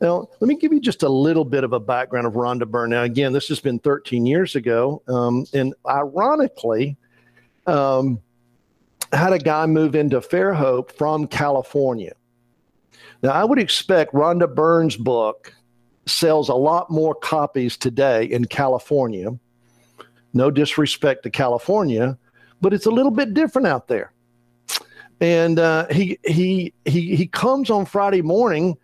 Now, 0.02 0.30
let 0.40 0.48
me 0.48 0.56
give 0.56 0.72
you 0.72 0.80
just 0.80 1.04
a 1.04 1.10
little 1.10 1.44
bit 1.44 1.64
of 1.64 1.74
a 1.74 1.80
background 1.80 2.26
of 2.26 2.34
Rhonda 2.34 2.66
Byrne. 2.70 2.92
Now, 2.92 3.04
again, 3.04 3.34
this 3.34 3.50
has 3.50 3.60
been 3.60 3.80
13 3.80 4.26
years 4.26 4.56
ago. 4.56 5.02
Um, 5.08 5.46
and 5.54 5.74
ironically, 5.86 6.96
um, 7.68 8.22
had 9.12 9.34
a 9.34 9.40
guy 9.40 9.66
move 9.66 9.96
into 9.96 10.22
Fairhope 10.22 10.92
from 10.92 11.28
California. 11.28 12.14
Now, 13.22 13.32
I 13.32 13.44
would 13.44 13.60
expect 13.60 14.14
Rhonda 14.14 14.54
Byrne's 14.54 14.96
book 14.96 15.54
sells 16.06 16.50
a 16.50 16.56
lot 16.56 16.90
more 16.90 17.14
copies 17.14 17.78
today 17.78 18.26
in 18.26 18.46
California. 18.46 19.38
No 20.34 20.50
disrespect 20.50 21.24
to 21.24 21.30
California, 21.30 22.18
but 22.62 22.74
it's 22.74 22.86
a 22.86 22.92
little 22.92 23.12
bit 23.12 23.34
different 23.34 23.68
out 23.68 23.88
there. 23.88 24.12
And 25.22 25.60
uh, 25.60 25.88
he 25.88 26.18
he 26.26 26.74
he 26.86 27.16
he 27.16 27.28
comes 27.28 27.70
on 27.70 27.86
Friday 27.86 28.22
morning. 28.22 28.78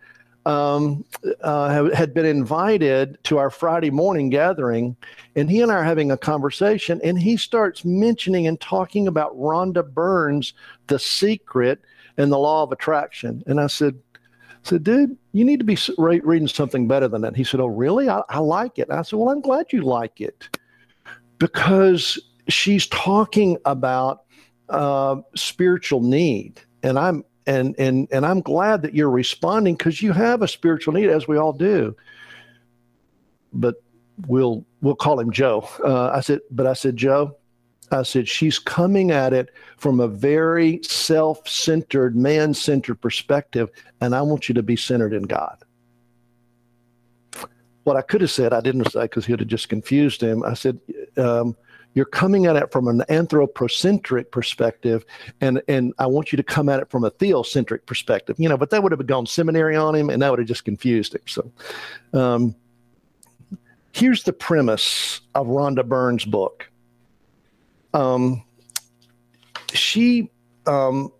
Um, 0.44 1.04
uh, 1.42 1.90
had 1.90 2.14
been 2.14 2.24
invited 2.24 3.18
to 3.24 3.36
our 3.36 3.50
Friday 3.50 3.90
morning 3.90 4.30
gathering, 4.30 4.94
and 5.34 5.50
he 5.50 5.60
and 5.60 5.72
I 5.72 5.74
are 5.74 5.82
having 5.82 6.12
a 6.12 6.16
conversation, 6.16 7.00
and 7.02 7.18
he 7.18 7.36
starts 7.36 7.84
mentioning 7.84 8.46
and 8.46 8.60
talking 8.60 9.08
about 9.08 9.36
Rhonda 9.36 9.82
Byrne's, 9.92 10.54
The 10.86 11.00
Secret 11.00 11.80
and 12.16 12.30
the 12.30 12.38
Law 12.38 12.62
of 12.62 12.70
Attraction. 12.70 13.42
And 13.48 13.60
I 13.60 13.66
said, 13.66 13.98
said, 14.62 14.84
dude, 14.84 15.16
you 15.32 15.44
need 15.44 15.58
to 15.58 15.64
be 15.64 15.76
reading 15.98 16.46
something 16.46 16.86
better 16.86 17.08
than 17.08 17.22
that. 17.22 17.34
He 17.34 17.42
said, 17.42 17.58
oh, 17.58 17.66
really? 17.66 18.08
I, 18.08 18.22
I 18.28 18.38
like 18.38 18.78
it. 18.78 18.88
And 18.88 18.98
I 18.98 19.02
said, 19.02 19.18
well, 19.18 19.30
I'm 19.30 19.40
glad 19.40 19.72
you 19.72 19.82
like 19.82 20.20
it 20.20 20.48
because 21.38 22.20
she's 22.48 22.86
talking 22.86 23.58
about 23.64 24.22
uh, 24.68 25.16
spiritual 25.34 26.00
need, 26.00 26.60
and 26.82 26.98
I'm 26.98 27.24
and 27.46 27.74
and 27.78 28.08
and 28.10 28.26
I'm 28.26 28.40
glad 28.40 28.82
that 28.82 28.94
you're 28.94 29.10
responding 29.10 29.74
because 29.74 30.02
you 30.02 30.12
have 30.12 30.42
a 30.42 30.48
spiritual 30.48 30.94
need, 30.94 31.08
as 31.08 31.28
we 31.28 31.36
all 31.36 31.52
do. 31.52 31.96
But 33.52 33.76
we'll 34.26 34.64
we'll 34.80 34.96
call 34.96 35.20
him 35.20 35.30
Joe. 35.30 35.68
Uh, 35.84 36.08
I 36.08 36.20
said, 36.20 36.40
but 36.50 36.66
I 36.66 36.72
said, 36.72 36.96
Joe, 36.96 37.36
I 37.90 38.02
said 38.02 38.28
she's 38.28 38.58
coming 38.58 39.10
at 39.10 39.32
it 39.32 39.50
from 39.76 40.00
a 40.00 40.08
very 40.08 40.80
self-centered, 40.82 42.16
man-centered 42.16 42.96
perspective, 42.96 43.70
and 44.00 44.14
I 44.14 44.22
want 44.22 44.48
you 44.48 44.54
to 44.54 44.62
be 44.62 44.76
centered 44.76 45.12
in 45.12 45.22
God. 45.22 45.58
What 47.84 47.96
I 47.96 48.02
could 48.02 48.20
have 48.20 48.32
said, 48.32 48.52
I 48.52 48.60
didn't 48.60 48.90
say 48.90 49.02
because 49.02 49.26
he 49.26 49.32
would 49.32 49.40
have 49.40 49.48
just 49.48 49.68
confused 49.68 50.20
him. 50.20 50.42
I 50.42 50.54
said. 50.54 50.80
Um, 51.16 51.56
You're 51.96 52.04
coming 52.04 52.44
at 52.44 52.56
it 52.56 52.70
from 52.70 52.88
an 52.88 53.02
anthropocentric 53.08 54.30
perspective, 54.30 55.06
and 55.40 55.62
and 55.66 55.94
I 55.98 56.06
want 56.06 56.30
you 56.30 56.36
to 56.36 56.42
come 56.42 56.68
at 56.68 56.78
it 56.78 56.90
from 56.90 57.04
a 57.04 57.10
theocentric 57.10 57.86
perspective. 57.86 58.36
You 58.38 58.50
know, 58.50 58.58
but 58.58 58.68
that 58.68 58.82
would 58.82 58.92
have 58.92 59.06
gone 59.06 59.24
seminary 59.24 59.76
on 59.76 59.94
him, 59.94 60.10
and 60.10 60.20
that 60.20 60.28
would 60.28 60.38
have 60.38 60.46
just 60.46 60.66
confused 60.66 61.14
him. 61.14 61.22
So, 61.24 61.50
um, 62.12 62.54
here's 63.92 64.24
the 64.24 64.34
premise 64.34 65.22
of 65.34 65.46
Rhonda 65.46 65.88
Byrne's 65.88 66.26
book. 66.26 66.68
Um, 67.94 68.44
she 69.72 70.30
um, 70.66 71.10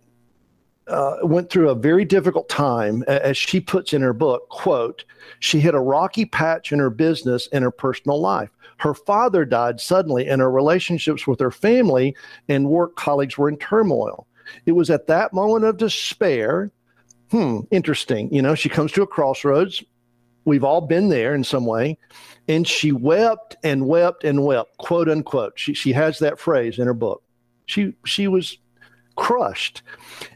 uh, 0.87 1.17
went 1.23 1.49
through 1.49 1.69
a 1.71 1.75
very 1.75 2.05
difficult 2.05 2.49
time, 2.49 3.01
as 3.07 3.35
she 3.35 3.59
puts 3.59 3.93
in 3.93 4.03
her 4.03 4.13
book. 4.13 4.47
"Quote: 4.49 5.05
She 5.39 5.59
hit 5.59 5.73
a 5.73 5.79
rocky 5.79 6.25
patch 6.25 6.71
in 6.71 6.77
her 6.77 6.91
business 6.91 7.49
and 7.51 7.63
her 7.63 7.71
personal 7.71 8.21
life. 8.21 8.51
Her 8.77 8.93
father 8.93 9.43
died 9.43 9.79
suddenly, 9.79 10.27
and 10.27 10.41
her 10.41 10.51
relationships 10.51 11.27
with 11.27 11.39
her 11.39 11.51
family 11.51 12.15
and 12.47 12.69
work 12.69 12.95
colleagues 12.95 13.37
were 13.37 13.49
in 13.49 13.57
turmoil. 13.57 14.27
It 14.65 14.73
was 14.73 14.89
at 14.89 15.07
that 15.07 15.33
moment 15.33 15.65
of 15.65 15.77
despair. 15.77 16.71
Hmm, 17.31 17.61
interesting. 17.71 18.33
You 18.33 18.41
know, 18.41 18.55
she 18.55 18.69
comes 18.69 18.91
to 18.93 19.01
a 19.01 19.07
crossroads. 19.07 19.83
We've 20.45 20.63
all 20.63 20.81
been 20.81 21.09
there 21.09 21.35
in 21.35 21.43
some 21.43 21.65
way. 21.65 21.97
And 22.47 22.65
she 22.65 22.93
wept 22.93 23.57
and 23.63 23.87
wept 23.87 24.23
and 24.23 24.45
wept, 24.45 24.77
quote 24.77 25.09
unquote. 25.09 25.59
She, 25.59 25.73
she 25.73 25.91
has 25.91 26.19
that 26.19 26.39
phrase 26.39 26.79
in 26.79 26.87
her 26.87 26.93
book. 26.93 27.21
She, 27.65 27.93
she 28.05 28.29
was 28.29 28.57
crushed. 29.17 29.81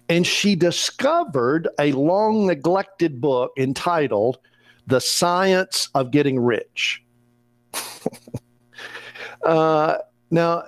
And 0.09 0.27
she 0.27 0.55
discovered 0.55 1.69
a 1.79 1.93
long 1.93 2.47
neglected 2.47 3.21
book 3.21 3.53
entitled 3.55 4.39
The 4.87 4.99
Science 4.99 5.87
of 5.95 6.11
Getting 6.11 6.37
Rich. 6.39 7.01
Uh, 9.43 9.97
now, 10.29 10.63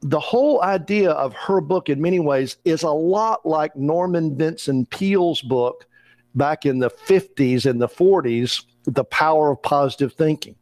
the 0.00 0.20
whole 0.20 0.62
idea 0.62 1.10
of 1.10 1.32
her 1.34 1.60
book, 1.60 1.88
in 1.88 2.00
many 2.00 2.20
ways, 2.20 2.56
is 2.64 2.82
a 2.82 2.90
lot 2.90 3.46
like 3.46 3.74
Norman 3.76 4.36
Vincent 4.36 4.90
Peale's 4.90 5.42
book 5.42 5.86
back 6.34 6.66
in 6.66 6.78
the 6.78 6.90
50s 6.90 7.66
and 7.66 7.80
the 7.80 7.88
40s, 7.88 8.64
The 8.84 9.04
Power 9.04 9.52
of 9.52 9.62
Positive 9.62 10.12
Thinking. 10.12 10.54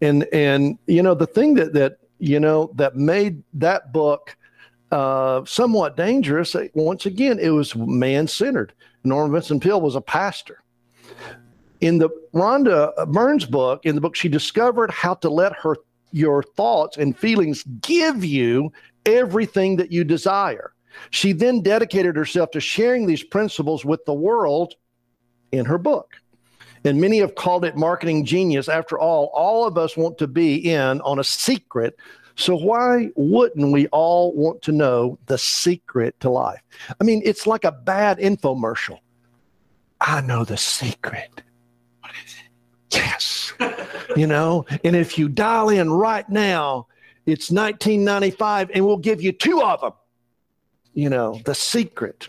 And, 0.00 0.24
and 0.32 0.78
you 0.86 1.02
know, 1.02 1.14
the 1.14 1.26
thing 1.26 1.54
that, 1.54 1.72
that, 1.74 1.98
you 2.18 2.40
know, 2.40 2.72
that 2.76 2.96
made 2.96 3.42
that 3.54 3.92
book 3.92 4.36
uh, 4.90 5.44
somewhat 5.44 5.96
dangerous, 5.96 6.54
once 6.74 7.06
again, 7.06 7.38
it 7.38 7.50
was 7.50 7.74
man 7.74 8.28
centered. 8.28 8.72
Norman 9.04 9.32
Vincent 9.32 9.62
Peale 9.62 9.80
was 9.80 9.96
a 9.96 10.00
pastor 10.00 10.62
in 11.82 11.98
the 11.98 12.08
Rhonda 12.32 12.92
Byrne's 13.08 13.44
book, 13.44 13.84
in 13.84 13.96
the 13.96 14.00
book, 14.00 14.14
she 14.14 14.28
discovered 14.28 14.90
how 14.90 15.14
to 15.14 15.28
let 15.28 15.52
her 15.56 15.76
your 16.12 16.42
thoughts 16.42 16.96
and 16.96 17.16
feelings 17.16 17.64
give 17.80 18.24
you 18.24 18.72
everything 19.06 19.76
that 19.76 19.92
you 19.92 20.04
desire. 20.04 20.72
She 21.10 21.32
then 21.32 21.62
dedicated 21.62 22.16
herself 22.16 22.50
to 22.52 22.60
sharing 22.60 23.06
these 23.06 23.22
principles 23.22 23.84
with 23.84 24.04
the 24.04 24.14
world 24.14 24.74
in 25.50 25.64
her 25.64 25.78
book. 25.78 26.14
And 26.84 27.00
many 27.00 27.18
have 27.18 27.34
called 27.34 27.64
it 27.64 27.76
marketing 27.76 28.24
genius. 28.24 28.68
After 28.68 28.98
all, 28.98 29.30
all 29.34 29.66
of 29.66 29.78
us 29.78 29.96
want 29.96 30.18
to 30.18 30.26
be 30.26 30.56
in 30.56 31.00
on 31.02 31.18
a 31.18 31.24
secret. 31.24 31.96
So 32.34 32.56
why 32.56 33.10
wouldn't 33.14 33.72
we 33.72 33.86
all 33.88 34.34
want 34.34 34.62
to 34.62 34.72
know 34.72 35.18
the 35.26 35.38
secret 35.38 36.18
to 36.20 36.30
life? 36.30 36.60
I 37.00 37.04
mean, 37.04 37.22
it's 37.24 37.46
like 37.46 37.64
a 37.64 37.72
bad 37.72 38.18
infomercial. 38.18 38.98
I 40.00 40.20
know 40.22 40.44
the 40.44 40.56
secret 40.56 41.42
yes. 42.94 43.52
You 44.16 44.26
know 44.26 44.66
and 44.84 44.96
if 44.96 45.18
you 45.18 45.28
dial 45.28 45.68
in 45.68 45.90
right 45.90 46.28
now 46.28 46.86
it's 47.26 47.50
1995 47.50 48.70
and 48.74 48.84
we'll 48.84 48.96
give 48.96 49.22
you 49.22 49.32
two 49.32 49.62
of 49.62 49.80
them. 49.80 49.92
You 50.94 51.10
know 51.10 51.40
the 51.44 51.54
secret. 51.54 52.28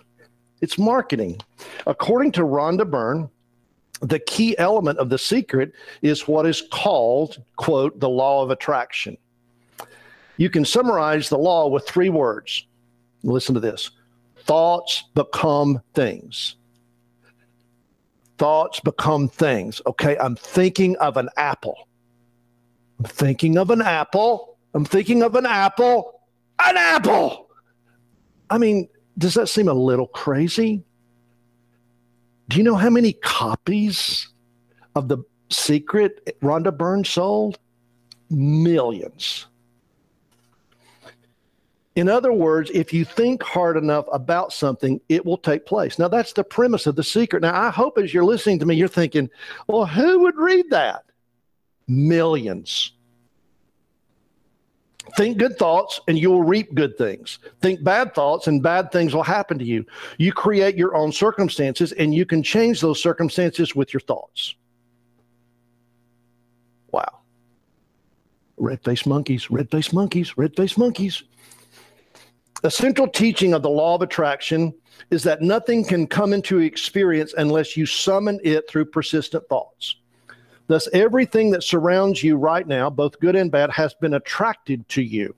It's 0.61 0.77
marketing. 0.77 1.41
According 1.85 2.31
to 2.33 2.41
rhonda 2.41 2.89
byrne 2.89 3.29
the 4.01 4.19
key 4.19 4.57
element 4.57 4.99
of 4.99 5.09
the 5.09 5.17
secret 5.17 5.71
is 6.01 6.27
what 6.27 6.45
is 6.45 6.63
called 6.71 7.41
quote 7.55 7.99
the 7.99 8.09
law 8.09 8.43
of 8.43 8.51
attraction. 8.51 9.17
You 10.37 10.49
can 10.49 10.65
summarize 10.65 11.29
the 11.29 11.37
law 11.37 11.67
with 11.67 11.87
three 11.87 12.09
words. 12.09 12.65
Listen 13.23 13.53
to 13.55 13.61
this. 13.61 13.91
Thoughts 14.45 15.05
become 15.15 15.81
things 15.93 16.55
thoughts 18.43 18.81
become 18.81 19.29
things. 19.29 19.81
Okay, 19.87 20.17
I'm 20.17 20.35
thinking 20.35 20.97
of 20.97 21.15
an 21.15 21.29
apple. 21.37 21.87
I'm 22.99 23.05
thinking 23.05 23.57
of 23.57 23.69
an 23.69 23.81
apple. 23.81 24.57
I'm 24.73 24.83
thinking 24.83 25.23
of 25.23 25.35
an 25.35 25.45
apple. 25.45 26.19
An 26.61 26.75
apple. 26.75 27.49
I 28.49 28.57
mean, 28.57 28.89
does 29.17 29.35
that 29.35 29.47
seem 29.47 29.69
a 29.69 29.73
little 29.73 30.07
crazy? 30.07 30.83
Do 32.49 32.57
you 32.57 32.63
know 32.63 32.75
how 32.75 32.89
many 32.89 33.13
copies 33.13 34.27
of 34.93 35.07
The 35.07 35.19
Secret 35.49 36.37
Rhonda 36.41 36.77
Byrne 36.77 37.05
sold? 37.05 37.57
Millions. 38.29 39.45
In 41.95 42.09
other 42.09 42.33
words, 42.33 42.71
if 42.73 42.91
you 42.91 43.05
think 43.05 43.43
hard 43.43 43.77
enough 43.77 44.05
about 44.11 44.51
something, 44.51 44.99
it 45.09 45.23
will 45.25 45.37
take 45.37 45.65
place. 45.65 45.99
Now, 45.99 46.07
that's 46.07 46.33
the 46.33 46.43
premise 46.43 46.87
of 46.87 46.95
the 46.95 47.03
secret. 47.03 47.43
Now, 47.43 47.55
I 47.55 47.69
hope 47.69 47.99
as 47.99 48.13
you're 48.13 48.23
listening 48.23 48.59
to 48.59 48.65
me, 48.65 48.75
you're 48.75 48.87
thinking, 48.87 49.29
well, 49.67 49.85
who 49.85 50.19
would 50.21 50.35
read 50.35 50.71
that? 50.71 51.03
Millions. 51.87 52.93
Think 55.17 55.37
good 55.37 55.57
thoughts 55.57 55.99
and 56.07 56.17
you 56.17 56.31
will 56.31 56.43
reap 56.43 56.73
good 56.73 56.97
things. 56.97 57.37
Think 57.61 57.83
bad 57.83 58.15
thoughts 58.15 58.47
and 58.47 58.63
bad 58.63 58.91
things 58.91 59.13
will 59.13 59.23
happen 59.23 59.59
to 59.59 59.65
you. 59.65 59.85
You 60.17 60.31
create 60.31 60.75
your 60.75 60.95
own 60.95 61.11
circumstances 61.11 61.91
and 61.91 62.15
you 62.15 62.25
can 62.25 62.41
change 62.41 62.81
those 62.81 63.01
circumstances 63.01 63.75
with 63.75 63.93
your 63.93 64.01
thoughts. 64.01 64.55
Wow. 66.91 67.19
Red 68.57 68.83
faced 68.83 69.05
monkeys, 69.05 69.51
red 69.51 69.69
faced 69.69 69.93
monkeys, 69.93 70.37
red 70.37 70.55
faced 70.55 70.77
monkeys. 70.77 71.21
The 72.63 72.71
central 72.71 73.09
teaching 73.09 73.53
of 73.53 73.61
the 73.61 73.69
law 73.69 73.93
of 73.93 74.01
attraction 74.01 74.73
is 75.11 75.21
that 75.23 75.41
nothing 75.41 75.83
can 75.83 76.07
come 76.07 76.31
into 76.31 76.59
experience 76.59 77.33
unless 77.37 77.75
you 77.75 77.85
summon 77.85 78.39
it 78.41 78.69
through 78.69 78.85
persistent 78.85 79.45
thoughts. 79.49 79.97
Thus, 80.67 80.87
everything 80.93 81.51
that 81.51 81.63
surrounds 81.63 82.23
you 82.23 82.37
right 82.37 82.65
now, 82.65 82.89
both 82.89 83.19
good 83.19 83.35
and 83.35 83.51
bad, 83.51 83.69
has 83.71 83.93
been 83.95 84.13
attracted 84.13 84.87
to 84.89 85.01
you. 85.01 85.35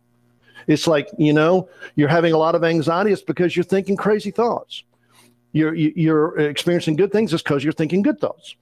It's 0.68 0.86
like, 0.86 1.10
you 1.18 1.34
know, 1.34 1.68
you're 1.96 2.10
having 2.10 2.34
a 2.34 2.38
lot 2.38 2.54
of 2.54 2.64
anxiety, 2.64 3.12
it's 3.12 3.24
because 3.24 3.56
you're 3.56 3.64
thinking 3.64 3.98
crazy 3.98 4.30
thoughts. 4.30 4.84
You're, 5.52 5.74
you're 5.74 6.38
experiencing 6.38 6.96
good 6.96 7.12
things, 7.12 7.34
it's 7.34 7.42
because 7.42 7.64
you're 7.64 7.74
thinking 7.74 8.04
good 8.04 8.20
thoughts. 8.20 8.56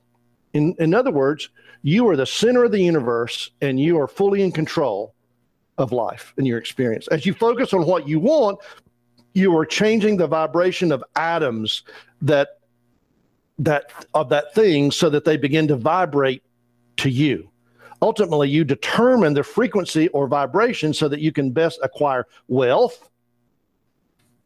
In, 0.53 0.73
in 0.79 0.93
other 0.93 1.11
words, 1.11 1.49
you 1.81 2.07
are 2.07 2.15
the 2.15 2.25
center 2.25 2.63
of 2.63 2.71
the 2.71 2.81
universe 2.81 3.51
and 3.59 3.77
you 3.77 3.99
are 3.99 4.07
fully 4.07 4.41
in 4.41 4.53
control 4.53 5.13
of 5.77 5.91
life 5.91 6.33
and 6.37 6.45
your 6.45 6.57
experience. 6.57 7.07
As 7.07 7.25
you 7.25 7.33
focus 7.33 7.73
on 7.73 7.85
what 7.85 8.07
you 8.07 8.19
want, 8.19 8.59
you 9.33 9.55
are 9.57 9.65
changing 9.65 10.17
the 10.17 10.27
vibration 10.27 10.91
of 10.91 11.03
atoms 11.15 11.83
that 12.21 12.59
that 13.59 13.91
of 14.13 14.29
that 14.29 14.53
thing 14.53 14.91
so 14.91 15.09
that 15.09 15.25
they 15.25 15.37
begin 15.37 15.67
to 15.67 15.75
vibrate 15.75 16.43
to 16.97 17.09
you. 17.09 17.49
Ultimately, 18.01 18.49
you 18.49 18.63
determine 18.63 19.33
the 19.33 19.43
frequency 19.43 20.09
or 20.09 20.27
vibration 20.27 20.93
so 20.93 21.07
that 21.07 21.21
you 21.21 21.31
can 21.31 21.51
best 21.51 21.79
acquire 21.83 22.27
wealth, 22.47 23.09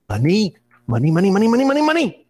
money, 0.10 0.56
money, 0.86 1.10
money, 1.10 1.32
money, 1.32 1.48
money, 1.48 1.66
money, 1.66 1.82
money, 1.82 2.28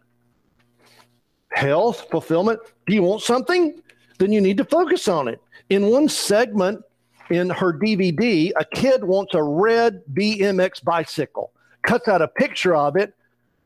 health, 1.52 2.06
fulfillment. 2.10 2.60
Do 2.86 2.94
you 2.94 3.02
want 3.02 3.22
something? 3.22 3.80
Then 4.18 4.32
you 4.32 4.40
need 4.40 4.56
to 4.56 4.64
focus 4.64 5.06
on 5.06 5.28
it. 5.28 5.40
In 5.68 5.88
one 5.88 6.08
segment 6.08 6.82
in 7.30 7.50
her 7.50 7.72
DVD, 7.72 8.52
a 8.56 8.64
kid 8.64 9.04
wants 9.04 9.34
a 9.34 9.42
red 9.42 10.02
BMX 10.12 10.82
bicycle, 10.82 11.52
cuts 11.82 12.08
out 12.08 12.22
a 12.22 12.28
picture 12.28 12.74
of 12.74 12.96
it 12.96 13.14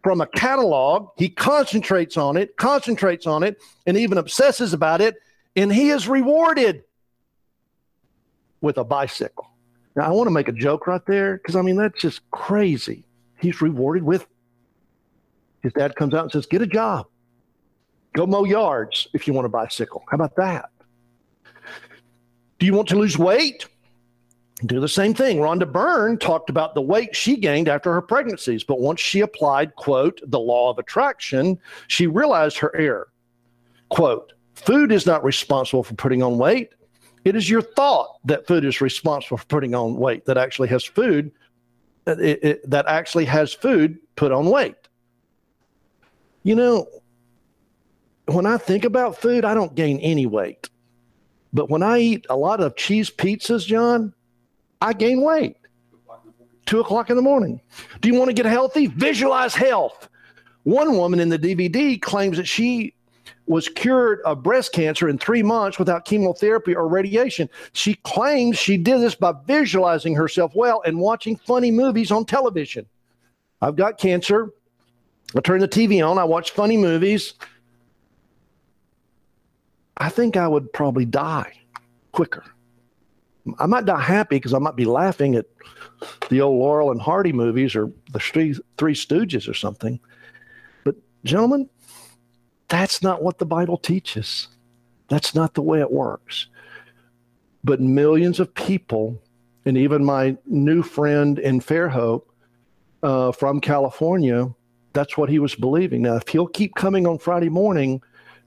from 0.02 0.20
a 0.20 0.26
catalog. 0.26 1.08
He 1.16 1.28
concentrates 1.28 2.16
on 2.16 2.36
it, 2.36 2.56
concentrates 2.56 3.26
on 3.26 3.42
it, 3.42 3.58
and 3.86 3.96
even 3.96 4.18
obsesses 4.18 4.72
about 4.72 5.00
it, 5.00 5.16
and 5.56 5.72
he 5.72 5.90
is 5.90 6.08
rewarded 6.08 6.84
with 8.60 8.78
a 8.78 8.84
bicycle. 8.84 9.48
Now, 9.94 10.04
I 10.04 10.10
want 10.10 10.26
to 10.26 10.32
make 10.32 10.48
a 10.48 10.52
joke 10.52 10.86
right 10.86 11.04
there 11.06 11.36
because 11.36 11.56
I 11.56 11.62
mean, 11.62 11.76
that's 11.76 12.00
just 12.00 12.28
crazy. 12.30 13.04
He's 13.38 13.60
rewarded 13.60 14.02
with 14.02 14.26
his 15.62 15.72
dad 15.72 15.94
comes 15.96 16.12
out 16.14 16.24
and 16.24 16.32
says, 16.32 16.46
Get 16.46 16.62
a 16.62 16.66
job, 16.66 17.06
go 18.14 18.26
mow 18.26 18.44
yards 18.44 19.08
if 19.14 19.26
you 19.26 19.32
want 19.32 19.46
a 19.46 19.50
bicycle. 19.50 20.04
How 20.10 20.16
about 20.16 20.36
that? 20.36 20.70
Do 22.62 22.66
you 22.66 22.74
want 22.74 22.88
to 22.90 22.96
lose 22.96 23.18
weight? 23.18 23.66
Do 24.66 24.78
the 24.78 24.86
same 24.86 25.14
thing. 25.14 25.38
Rhonda 25.38 25.66
Byrne 25.66 26.16
talked 26.16 26.48
about 26.48 26.76
the 26.76 26.80
weight 26.80 27.16
she 27.16 27.36
gained 27.36 27.68
after 27.68 27.92
her 27.92 28.00
pregnancies, 28.00 28.62
but 28.62 28.78
once 28.78 29.00
she 29.00 29.18
applied, 29.18 29.74
quote, 29.74 30.20
the 30.24 30.38
law 30.38 30.70
of 30.70 30.78
attraction, 30.78 31.58
she 31.88 32.06
realized 32.06 32.58
her 32.58 32.72
error. 32.76 33.08
Quote, 33.88 34.34
food 34.54 34.92
is 34.92 35.06
not 35.06 35.24
responsible 35.24 35.82
for 35.82 35.94
putting 35.94 36.22
on 36.22 36.38
weight. 36.38 36.68
It 37.24 37.34
is 37.34 37.50
your 37.50 37.62
thought 37.62 38.20
that 38.26 38.46
food 38.46 38.64
is 38.64 38.80
responsible 38.80 39.38
for 39.38 39.46
putting 39.46 39.74
on 39.74 39.96
weight 39.96 40.24
that 40.26 40.38
actually 40.38 40.68
has 40.68 40.84
food 40.84 41.32
it, 42.06 42.44
it, 42.44 42.70
that 42.70 42.86
actually 42.86 43.24
has 43.24 43.52
food 43.52 43.98
put 44.14 44.30
on 44.30 44.46
weight. 44.46 44.76
You 46.44 46.54
know, 46.54 46.86
when 48.26 48.46
I 48.46 48.56
think 48.56 48.84
about 48.84 49.20
food, 49.20 49.44
I 49.44 49.52
don't 49.52 49.74
gain 49.74 49.98
any 49.98 50.26
weight. 50.26 50.68
But 51.52 51.70
when 51.70 51.82
I 51.82 51.98
eat 51.98 52.26
a 52.30 52.36
lot 52.36 52.60
of 52.60 52.76
cheese 52.76 53.10
pizzas, 53.10 53.66
John, 53.66 54.14
I 54.80 54.92
gain 54.92 55.22
weight. 55.22 55.56
Two 56.66 56.80
o'clock 56.80 57.10
in 57.10 57.16
the 57.16 57.22
morning. 57.22 57.60
Do 58.00 58.08
you 58.08 58.14
want 58.14 58.28
to 58.28 58.34
get 58.34 58.46
healthy? 58.46 58.86
Visualize 58.86 59.54
health. 59.54 60.08
One 60.62 60.96
woman 60.96 61.20
in 61.20 61.28
the 61.28 61.38
DVD 61.38 62.00
claims 62.00 62.36
that 62.36 62.46
she 62.46 62.94
was 63.46 63.68
cured 63.68 64.20
of 64.24 64.42
breast 64.42 64.72
cancer 64.72 65.08
in 65.08 65.18
three 65.18 65.42
months 65.42 65.78
without 65.78 66.04
chemotherapy 66.04 66.74
or 66.74 66.86
radiation. 66.86 67.50
She 67.72 67.94
claims 67.96 68.58
she 68.58 68.76
did 68.76 69.00
this 69.00 69.14
by 69.14 69.34
visualizing 69.46 70.14
herself 70.14 70.52
well 70.54 70.82
and 70.86 70.98
watching 70.98 71.36
funny 71.36 71.70
movies 71.70 72.10
on 72.10 72.24
television. 72.24 72.86
I've 73.60 73.76
got 73.76 73.98
cancer. 73.98 74.50
I 75.36 75.40
turn 75.40 75.60
the 75.60 75.68
TV 75.68 76.06
on, 76.06 76.18
I 76.18 76.24
watch 76.24 76.52
funny 76.52 76.76
movies. 76.76 77.34
I 80.02 80.08
think 80.08 80.36
I 80.36 80.48
would 80.48 80.72
probably 80.72 81.04
die 81.04 81.52
quicker. 82.10 82.42
I 83.60 83.66
might 83.66 83.84
die 83.84 84.00
happy 84.00 84.34
because 84.34 84.52
I 84.52 84.58
might 84.58 84.74
be 84.74 84.84
laughing 84.84 85.36
at 85.36 85.46
the 86.28 86.40
old 86.40 86.58
Laurel 86.58 86.90
and 86.90 87.00
Hardy 87.00 87.32
movies 87.32 87.76
or 87.76 87.88
the 88.12 88.18
Three, 88.18 88.56
Three 88.78 88.94
Stooges 88.94 89.48
or 89.48 89.54
something. 89.54 90.00
But, 90.82 90.96
gentlemen, 91.24 91.70
that's 92.66 93.00
not 93.00 93.22
what 93.22 93.38
the 93.38 93.46
Bible 93.46 93.76
teaches. 93.76 94.48
That's 95.08 95.36
not 95.36 95.54
the 95.54 95.62
way 95.62 95.78
it 95.78 95.92
works. 95.92 96.48
But 97.62 97.80
millions 97.80 98.40
of 98.40 98.52
people, 98.54 99.22
and 99.64 99.78
even 99.78 100.04
my 100.04 100.36
new 100.46 100.82
friend 100.82 101.38
in 101.38 101.60
Fairhope 101.60 102.24
uh, 103.04 103.30
from 103.30 103.60
California, 103.60 104.52
that's 104.94 105.16
what 105.16 105.28
he 105.28 105.38
was 105.38 105.54
believing. 105.54 106.02
Now, 106.02 106.16
if 106.16 106.26
he'll 106.26 106.48
keep 106.48 106.74
coming 106.74 107.06
on 107.06 107.18
Friday 107.18 107.50
morning 107.50 108.02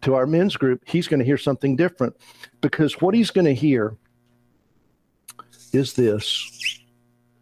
to 0.06 0.14
our 0.14 0.28
men's 0.28 0.56
group, 0.56 0.84
he's 0.86 1.08
going 1.08 1.20
to 1.20 1.26
hear 1.26 1.38
something 1.38 1.76
different 1.76 2.16
because 2.62 3.02
what 3.02 3.16
he's 3.16 3.32
going 3.32 3.46
to 3.46 3.56
hear 3.56 3.98
is 5.74 5.94
this 5.94 6.84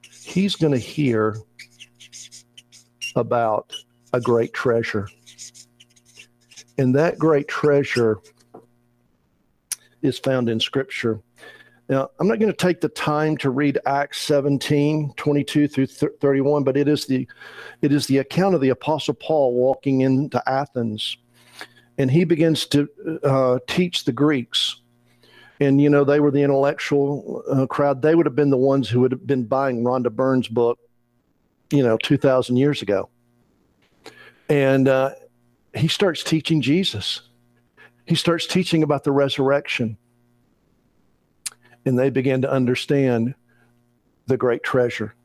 he's 0.10 0.56
going 0.56 0.72
to 0.72 0.80
hear 0.80 1.36
about 3.18 3.74
a 4.14 4.22
great 4.22 4.54
treasure. 4.54 5.10
And 6.78 6.96
that 6.96 7.20
great 7.20 7.50
treasure 7.50 8.20
is 10.02 10.18
found 10.18 10.50
in 10.50 10.60
Scripture. 10.60 11.20
Now, 11.90 12.12
I'm 12.20 12.30
not 12.30 12.40
going 12.40 12.52
to 12.52 12.58
take 12.58 12.80
the 12.80 12.90
time 12.90 13.36
to 13.38 13.50
read 13.50 13.78
Acts 13.86 14.22
17, 14.22 15.14
22 15.18 15.68
through 15.68 15.86
31, 15.88 16.64
but 16.64 16.78
it 16.78 16.88
is 16.88 17.06
the 17.06 17.28
it 17.82 17.92
is 17.92 18.08
the 18.08 18.20
account 18.20 18.56
of 18.56 18.62
the 18.62 18.70
Apostle 18.70 19.16
Paul 19.16 19.54
walking 19.54 20.02
into 20.02 20.42
Athens, 20.50 21.18
and 21.98 22.10
he 22.10 22.24
begins 22.24 22.66
to 22.68 22.90
uh, 23.24 23.60
teach 23.68 24.06
the 24.06 24.12
Greeks. 24.12 24.78
And 25.60 25.80
you 25.80 25.90
know 25.90 26.04
they 26.04 26.20
were 26.20 26.32
the 26.32 26.42
intellectual 26.42 27.44
uh, 27.50 27.66
crowd. 27.68 28.02
They 28.02 28.16
would 28.16 28.26
have 28.26 28.36
been 28.36 28.50
the 28.50 28.58
ones 28.58 28.90
who 28.90 29.00
would 29.02 29.12
have 29.12 29.26
been 29.26 29.46
buying 29.46 29.84
Rhonda 29.84 30.10
Byrne's 30.10 30.48
book, 30.48 30.80
you 31.72 31.84
know, 31.84 31.98
2,000 31.98 32.58
years 32.58 32.82
ago. 32.82 33.10
And 34.50 34.88
uh, 34.88 35.12
he 35.74 35.88
starts 35.88 36.24
teaching 36.24 36.62
Jesus. 36.62 37.22
He 38.06 38.16
starts 38.16 38.48
teaching 38.48 38.84
about 38.84 39.04
the 39.04 39.12
resurrection 39.12 39.98
and 41.86 41.98
they 41.98 42.10
begin 42.10 42.42
to 42.42 42.52
understand 42.52 43.36
the 44.28 44.38
great 44.38 44.64
treasure. 44.64 45.16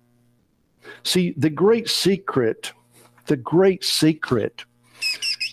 See, 1.03 1.35
the 1.37 1.51
great 1.51 1.89
secret, 1.89 2.73
the 3.27 3.37
great 3.37 3.85
secret 3.85 4.65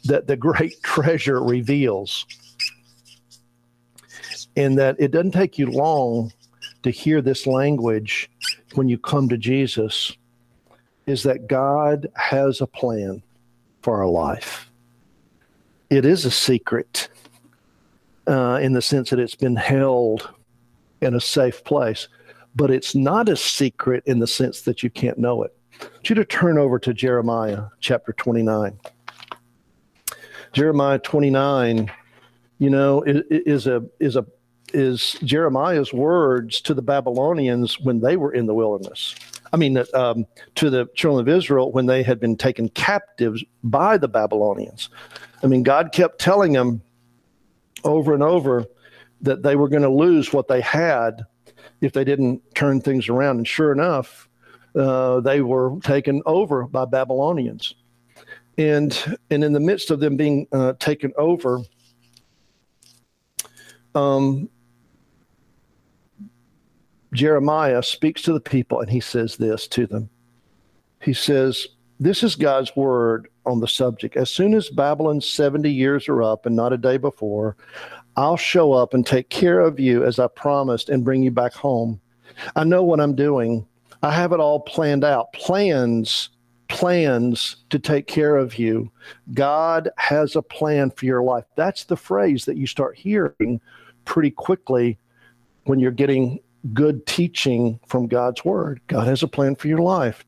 that 0.06 0.28
the 0.28 0.38
great 0.38 0.76
treasure 0.84 1.42
reveals, 1.42 2.26
and 4.56 4.78
that 4.78 4.96
it 5.00 5.12
doesn't 5.12 5.32
take 5.32 5.58
you 5.58 5.68
long 5.68 6.32
to 6.84 6.92
hear 6.92 7.22
this 7.22 7.48
language 7.48 8.30
when 8.76 8.88
you 8.88 8.98
come 8.98 9.28
to 9.30 9.38
Jesus, 9.38 10.16
is 11.08 11.24
that 11.24 11.48
God 11.48 12.08
has 12.16 12.62
a 12.62 12.68
plan 12.68 13.22
for 13.82 14.02
our 14.02 14.08
life. 14.08 14.72
It 15.90 16.06
is 16.06 16.26
a 16.26 16.32
secret 16.32 17.10
uh, 18.28 18.60
in 18.62 18.74
the 18.74 18.82
sense 18.82 19.10
that 19.12 19.20
it's 19.20 19.36
been 19.36 19.56
held 19.56 20.30
in 21.02 21.14
a 21.14 21.22
safe 21.22 21.64
place. 21.64 22.08
But 22.56 22.72
it's 22.72 22.96
not 22.96 23.30
a 23.30 23.36
secret 23.36 24.04
in 24.06 24.20
the 24.20 24.28
sense 24.28 24.62
that 24.62 24.82
you 24.82 24.90
can't 24.90 25.18
know 25.18 25.44
it. 25.44 25.56
I 25.82 25.86
want 25.86 26.10
you 26.10 26.16
to 26.16 26.26
turn 26.26 26.58
over 26.58 26.80
to 26.80 26.94
Jeremiah 26.94 27.66
chapter 27.82 28.14
29. 28.14 28.80
Jeremiah 30.56 31.00
29, 31.00 31.92
you 32.60 32.70
know, 32.70 33.04
is 33.06 33.68
a 33.68 33.84
is 34.00 34.16
a 34.16 34.26
is 34.74 35.18
Jeremiah's 35.22 35.92
words 35.92 36.62
to 36.62 36.74
the 36.74 36.82
Babylonians 36.82 37.78
when 37.82 38.00
they 38.00 38.16
were 38.16 38.32
in 38.32 38.46
the 38.46 38.54
wilderness. 38.54 39.16
I 39.52 39.58
mean, 39.58 39.84
um, 39.94 40.26
to 40.56 40.70
the 40.70 40.88
children 40.96 41.28
of 41.28 41.28
Israel 41.28 41.74
when 41.74 41.88
they 41.88 42.04
had 42.04 42.22
been 42.22 42.38
taken 42.38 42.70
captives 42.70 43.44
by 43.66 43.98
the 43.98 44.08
Babylonians. 44.08 44.90
I 45.44 45.48
mean, 45.48 45.62
God 45.62 45.92
kept 45.92 46.20
telling 46.20 46.54
them 46.54 46.82
over 47.84 48.14
and 48.14 48.24
over 48.24 48.66
that 49.22 49.44
they 49.44 49.58
were 49.58 49.68
going 49.68 49.84
to 49.84 49.90
lose 49.90 50.32
what 50.32 50.48
they 50.48 50.62
had 50.62 51.26
if 51.82 51.92
they 51.92 52.06
didn't 52.06 52.42
turn 52.56 52.80
things 52.80 53.10
around. 53.10 53.38
And 53.38 53.48
sure 53.48 53.74
enough, 53.74 54.30
uh, 54.74 55.20
they 55.20 55.42
were 55.42 55.78
taken 55.84 56.22
over 56.26 56.66
by 56.66 56.86
Babylonians. 56.86 57.76
And, 58.58 59.18
and 59.30 59.44
in 59.44 59.54
the 59.54 59.60
midst 59.60 59.92
of 59.92 60.00
them 60.00 60.16
being 60.16 60.48
uh, 60.52 60.74
taken 60.80 61.12
over, 61.18 61.60
um, 63.94 64.50
Jeremiah 67.14 67.82
speaks 67.82 68.22
to 68.24 68.34
the 68.34 68.40
people 68.40 68.82
and 68.82 68.90
he 68.90 69.00
says 69.00 69.38
this 69.38 69.68
to 69.70 69.88
them. 69.88 70.10
He 71.02 71.14
says, 71.14 71.68
This 72.00 72.24
is 72.24 72.36
God's 72.36 72.76
word 72.76 73.30
on 73.46 73.60
the 73.60 73.68
subject. 73.68 74.18
As 74.18 74.30
soon 74.30 74.54
as 74.54 74.70
Babylon's 74.70 75.28
70 75.28 75.70
years 75.70 76.10
are 76.10 76.24
up 76.24 76.46
and 76.46 76.56
not 76.56 76.74
a 76.74 76.78
day 76.78 76.98
before, 76.98 77.56
I'll 78.18 78.38
show 78.38 78.74
up 78.74 78.94
and 78.94 79.06
take 79.06 79.30
care 79.30 79.60
of 79.60 79.80
you 79.80 80.04
as 80.04 80.20
I 80.20 80.28
promised 80.28 80.90
and 80.90 81.04
bring 81.04 81.24
you 81.24 81.32
back 81.32 81.54
home. 81.54 82.00
I 82.56 82.64
know 82.64 82.84
what 82.84 83.00
I'm 83.00 83.16
doing. 83.16 83.66
I 84.02 84.12
have 84.12 84.32
it 84.32 84.40
all 84.40 84.60
planned 84.60 85.04
out. 85.04 85.32
Plans, 85.34 86.30
plans 86.68 87.58
to 87.70 87.80
take 87.80 88.08
care 88.08 88.38
of 88.38 88.58
you. 88.58 88.92
God 89.34 89.90
has 89.98 90.36
a 90.36 90.42
plan 90.42 90.92
for 90.92 91.06
your 91.06 91.24
life. 91.24 91.46
That's 91.56 91.84
the 91.86 91.98
phrase 91.98 92.46
that 92.46 92.58
you 92.58 92.68
start 92.68 92.98
hearing 92.98 93.62
pretty 94.06 94.32
quickly 94.32 94.98
when 95.66 95.80
you're 95.80 95.92
getting 95.92 96.40
good 96.74 97.06
teaching 97.06 97.80
from 97.88 98.08
God's 98.08 98.44
word. 98.44 98.82
God 98.88 99.08
has 99.08 99.22
a 99.24 99.28
plan 99.28 99.56
for 99.56 99.68
your 99.68 99.80
life 99.80 100.26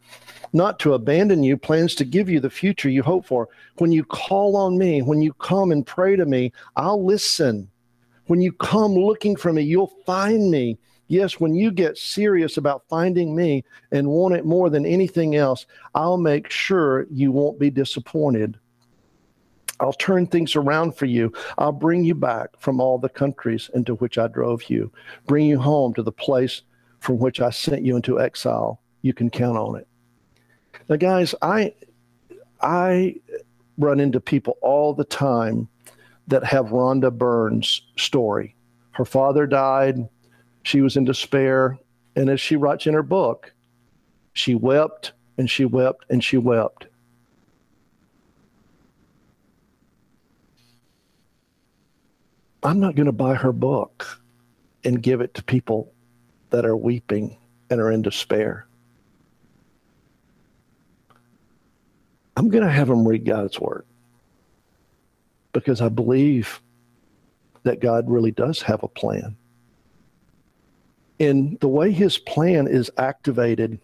not 0.53 0.79
to 0.79 0.93
abandon 0.93 1.43
you, 1.43 1.57
plans 1.57 1.95
to 1.95 2.05
give 2.05 2.29
you 2.29 2.39
the 2.39 2.49
future 2.49 2.89
you 2.89 3.03
hope 3.03 3.25
for. 3.25 3.49
When 3.77 3.91
you 3.91 4.03
call 4.03 4.55
on 4.55 4.77
me, 4.77 5.01
when 5.01 5.21
you 5.21 5.33
come 5.33 5.71
and 5.71 5.85
pray 5.85 6.15
to 6.15 6.25
me, 6.25 6.51
I'll 6.75 7.03
listen. 7.03 7.69
When 8.27 8.41
you 8.41 8.51
come 8.51 8.93
looking 8.93 9.35
for 9.35 9.53
me, 9.53 9.63
you'll 9.63 9.93
find 10.05 10.51
me. 10.51 10.77
Yes, 11.07 11.39
when 11.39 11.55
you 11.55 11.71
get 11.71 11.97
serious 11.97 12.57
about 12.57 12.83
finding 12.89 13.35
me 13.35 13.63
and 13.91 14.07
want 14.07 14.35
it 14.35 14.45
more 14.45 14.69
than 14.69 14.85
anything 14.85 15.35
else, 15.35 15.65
I'll 15.95 16.17
make 16.17 16.49
sure 16.49 17.07
you 17.09 17.31
won't 17.31 17.59
be 17.59 17.69
disappointed. 17.69 18.57
I'll 19.79 19.93
turn 19.93 20.27
things 20.27 20.55
around 20.55 20.97
for 20.97 21.05
you. 21.05 21.31
I'll 21.57 21.71
bring 21.71 22.03
you 22.03 22.15
back 22.15 22.49
from 22.59 22.81
all 22.81 22.97
the 22.97 23.09
countries 23.09 23.69
into 23.73 23.95
which 23.95 24.17
I 24.17 24.27
drove 24.27 24.69
you, 24.69 24.91
bring 25.27 25.45
you 25.45 25.59
home 25.59 25.93
to 25.93 26.03
the 26.03 26.11
place 26.11 26.63
from 26.99 27.19
which 27.19 27.39
I 27.39 27.51
sent 27.51 27.83
you 27.83 27.95
into 27.95 28.19
exile. 28.19 28.81
You 29.01 29.13
can 29.13 29.29
count 29.29 29.57
on 29.57 29.75
it. 29.77 29.87
Now, 30.89 30.95
guys, 30.95 31.35
I 31.41 31.73
I 32.59 33.15
run 33.77 33.99
into 33.99 34.19
people 34.19 34.57
all 34.61 34.93
the 34.93 35.05
time 35.05 35.69
that 36.27 36.43
have 36.43 36.67
Rhonda 36.67 37.15
Byrne's 37.15 37.81
story. 37.97 38.55
Her 38.91 39.05
father 39.05 39.45
died. 39.45 40.09
She 40.67 40.81
was 40.81 40.97
in 40.97 41.05
despair. 41.05 41.79
And 42.17 42.29
as 42.29 42.41
she 42.41 42.57
writes 42.57 42.87
in 42.87 42.93
her 42.93 43.01
book, 43.01 43.53
she 44.33 44.53
wept 44.53 45.13
and 45.37 45.49
she 45.49 45.63
wept 45.63 46.03
and 46.09 46.21
she 46.21 46.37
wept. 46.37 46.87
I'm 52.61 52.81
not 52.81 52.95
going 52.95 53.05
to 53.05 53.13
buy 53.13 53.35
her 53.35 53.53
book 53.53 54.21
and 54.83 55.01
give 55.01 55.21
it 55.21 55.33
to 55.35 55.43
people 55.43 55.93
that 56.49 56.65
are 56.65 56.75
weeping 56.75 57.37
and 57.69 57.79
are 57.79 57.89
in 57.89 58.01
despair. 58.01 58.67
I'm 62.35 62.49
going 62.49 62.65
to 62.65 62.69
have 62.69 62.89
them 62.89 63.07
read 63.07 63.23
God's 63.23 63.57
word 63.57 63.85
because 65.53 65.79
I 65.79 65.87
believe 65.87 66.61
that 67.63 67.79
God 67.79 68.09
really 68.09 68.31
does 68.31 68.61
have 68.63 68.83
a 68.83 68.89
plan. 68.89 69.37
And 71.19 71.59
the 71.59 71.67
way 71.67 71.91
his 71.91 72.17
plan 72.17 72.67
is 72.67 72.91
activated, 72.97 73.79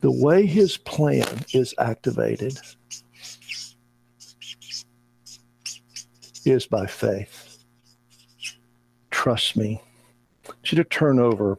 the 0.00 0.10
way 0.10 0.46
his 0.46 0.76
plan 0.76 1.44
is 1.52 1.74
activated 1.78 2.58
is 6.44 6.66
by 6.66 6.86
faith. 6.86 7.64
Trust 9.10 9.56
me. 9.56 9.80
I 10.46 10.50
want 10.50 10.66
to 10.66 10.84
turn 10.84 11.18
over 11.18 11.58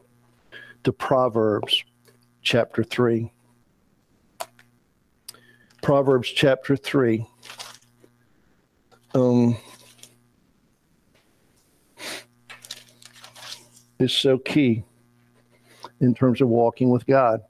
to 0.84 0.92
Proverbs 0.92 1.82
chapter 2.42 2.84
3. 2.84 3.30
Proverbs 5.82 6.28
chapter 6.28 6.76
3. 6.76 7.26
Um, 9.14 9.56
is 13.98 14.12
so 14.12 14.38
key 14.38 14.84
in 16.00 16.14
terms 16.14 16.40
of 16.40 16.48
walking 16.48 16.90
with 16.90 17.06
God. 17.06 17.42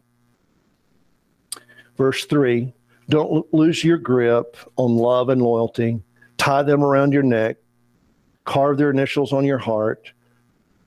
Verse 1.97 2.25
3 2.27 2.73
Don't 3.09 3.53
lose 3.53 3.83
your 3.83 3.99
grip 3.99 4.57
on 4.77 4.97
love 4.97 5.29
and 5.29 5.43
loyalty, 5.43 6.01
tie 6.37 6.63
them 6.63 6.83
around 6.83 7.13
your 7.13 7.23
neck, 7.23 7.57
carve 8.45 8.79
their 8.79 8.91
initials 8.91 9.33
on 9.33 9.45
your 9.45 9.59
heart, 9.59 10.13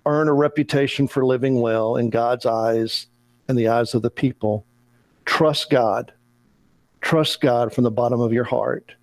earn 0.05 0.27
a 0.27 0.33
reputation 0.33 1.07
for 1.07 1.25
living 1.25 1.61
well 1.61 1.97
in 1.97 2.09
God's 2.09 2.45
eyes 2.45 3.07
and 3.47 3.57
the 3.57 3.67
eyes 3.67 3.93
of 3.93 4.01
the 4.01 4.11
people. 4.11 4.65
Trust 5.25 5.69
God. 5.69 6.13
Trust 7.01 7.41
God 7.41 7.73
from 7.73 7.83
the 7.83 7.91
bottom 7.91 8.19
of 8.19 8.33
your 8.33 8.43
heart. 8.43 8.93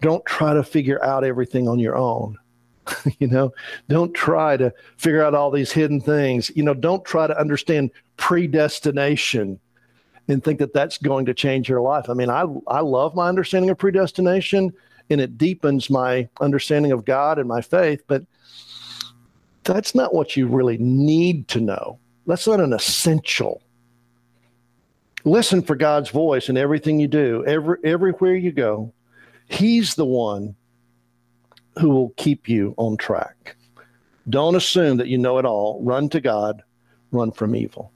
Don't 0.00 0.24
try 0.24 0.54
to 0.54 0.62
figure 0.62 1.02
out 1.04 1.24
everything 1.24 1.68
on 1.68 1.78
your 1.78 1.96
own. 1.96 2.38
you 3.18 3.28
know, 3.28 3.52
don't 3.88 4.12
try 4.14 4.56
to 4.56 4.72
figure 4.96 5.22
out 5.22 5.34
all 5.34 5.50
these 5.50 5.72
hidden 5.72 6.00
things. 6.00 6.50
You 6.54 6.62
know, 6.62 6.74
don't 6.74 7.04
try 7.04 7.26
to 7.26 7.38
understand 7.38 7.90
predestination 8.16 9.60
and 10.28 10.42
think 10.42 10.58
that 10.60 10.72
that's 10.72 10.98
going 10.98 11.26
to 11.26 11.34
change 11.34 11.68
your 11.68 11.80
life. 11.80 12.08
I 12.08 12.14
mean, 12.14 12.30
I 12.30 12.46
I 12.66 12.80
love 12.80 13.14
my 13.14 13.28
understanding 13.28 13.70
of 13.70 13.78
predestination 13.78 14.72
and 15.10 15.20
it 15.20 15.36
deepens 15.36 15.90
my 15.90 16.28
understanding 16.40 16.92
of 16.92 17.04
God 17.04 17.38
and 17.38 17.48
my 17.48 17.60
faith, 17.60 18.02
but 18.06 18.24
that's 19.64 19.94
not 19.94 20.14
what 20.14 20.36
you 20.36 20.46
really 20.46 20.78
need 20.78 21.48
to 21.48 21.60
know. 21.60 21.98
That's 22.26 22.46
not 22.46 22.60
an 22.60 22.72
essential. 22.72 23.62
Listen 25.24 25.62
for 25.62 25.76
God's 25.76 26.10
voice 26.10 26.48
in 26.48 26.56
everything 26.56 26.98
you 26.98 27.08
do, 27.08 27.44
every 27.46 27.78
everywhere 27.84 28.34
you 28.34 28.52
go. 28.52 28.92
He's 29.46 29.94
the 29.94 30.04
one 30.04 30.56
who 31.78 31.88
will 31.88 32.10
keep 32.16 32.48
you 32.48 32.74
on 32.76 32.96
track. 32.96 33.56
Don't 34.28 34.54
assume 34.54 34.98
that 34.98 35.08
you 35.08 35.18
know 35.18 35.38
it 35.38 35.44
all. 35.44 35.82
Run 35.82 36.08
to 36.10 36.20
God, 36.20 36.62
run 37.10 37.32
from 37.32 37.56
evil. 37.56 37.92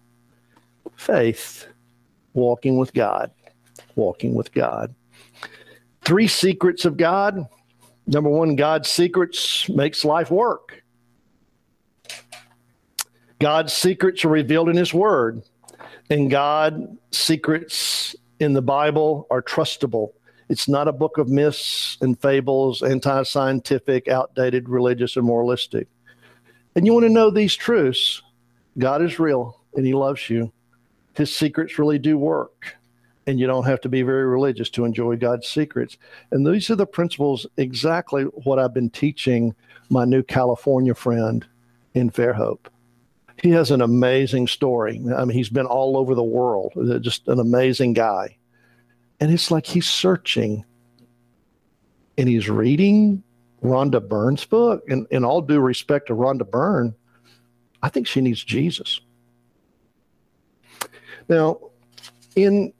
Faith, 0.97 1.69
walking 2.35 2.79
with 2.79 2.93
God, 2.95 3.31
walking 3.95 4.35
with 4.35 4.53
God. 4.53 4.95
Three 6.03 6.27
secrets 6.27 6.85
of 6.85 6.97
God. 6.97 7.47
Number 8.07 8.31
one, 8.31 8.57
God's 8.57 8.89
secrets 8.89 9.69
makes 9.69 10.05
life 10.05 10.31
work. 10.31 10.83
God's 13.41 13.73
secrets 13.73 14.25
are 14.25 14.29
revealed 14.29 14.69
in 14.69 14.77
His 14.77 14.95
Word, 14.95 15.43
and 16.09 16.31
God's 16.31 16.87
secrets 17.11 18.17
in 18.41 18.53
the 18.53 18.63
Bible 18.63 19.27
are 19.31 19.43
trustable. 19.43 20.13
It's 20.49 20.69
not 20.69 20.89
a 20.89 20.93
book 20.93 21.19
of 21.19 21.29
myths 21.29 21.99
and 22.01 22.21
fables, 22.21 22.83
anti 22.83 23.23
scientific, 23.25 24.09
outdated, 24.09 24.69
religious, 24.69 25.17
and 25.17 25.27
moralistic. 25.27 25.89
And 26.75 26.87
you 26.87 26.93
want 26.93 27.07
to 27.07 27.13
know 27.13 27.31
these 27.31 27.55
truths 27.55 28.23
God 28.79 29.03
is 29.03 29.19
real 29.19 29.61
and 29.75 29.87
He 29.87 29.95
loves 29.95 30.29
you. 30.29 30.53
His 31.15 31.35
secrets 31.35 31.79
really 31.79 31.99
do 31.99 32.19
work. 32.19 32.77
And 33.29 33.41
you 33.41 33.47
don't 33.49 33.67
have 33.67 33.81
to 33.81 33.89
be 33.89 34.03
very 34.03 34.25
religious 34.25 34.71
to 34.71 34.85
enjoy 34.85 35.17
God's 35.17 35.49
secrets. 35.49 35.99
And 36.31 36.47
these 36.47 36.71
are 36.71 36.77
the 36.77 36.87
principles 36.87 37.45
exactly 37.57 38.23
what 38.23 38.61
I've 38.61 38.75
been 38.75 38.91
teaching 38.91 39.53
my 39.89 40.05
new 40.05 40.23
California 40.23 40.95
friend 40.95 41.45
in 41.95 42.11
Fairhope. 42.11 42.67
He 43.43 43.51
has 43.51 43.73
an 43.73 43.81
amazing 43.81 44.47
story. 44.47 45.03
I 45.15 45.25
mean, 45.25 45.37
he's 45.37 45.49
been 45.49 45.67
all 45.67 45.97
over 45.97 46.15
the 46.15 46.23
world, 46.23 46.73
just 47.03 47.27
an 47.27 47.41
amazing 47.41 47.95
guy. 47.95 48.37
And 49.21 49.33
it's 49.33 49.51
like 49.51 49.67
he's 49.67 49.89
searching 49.89 50.65
and 52.19 52.29
he's 52.29 52.49
reading 52.49 53.23
Rhonda 53.63 54.07
Byrne's 54.07 54.45
book. 54.45 54.83
And 54.89 55.07
in 55.11 55.25
all 55.25 55.41
due 55.41 55.61
respect 55.61 56.09
to 56.09 56.15
Rhonda 56.15 56.49
Byrne, 56.49 56.95
I 57.83 57.89
think 57.89 58.07
she 58.07 58.21
needs 58.21 58.43
Jesus. 58.43 59.01
Now, 61.29 61.59
in 62.35 62.73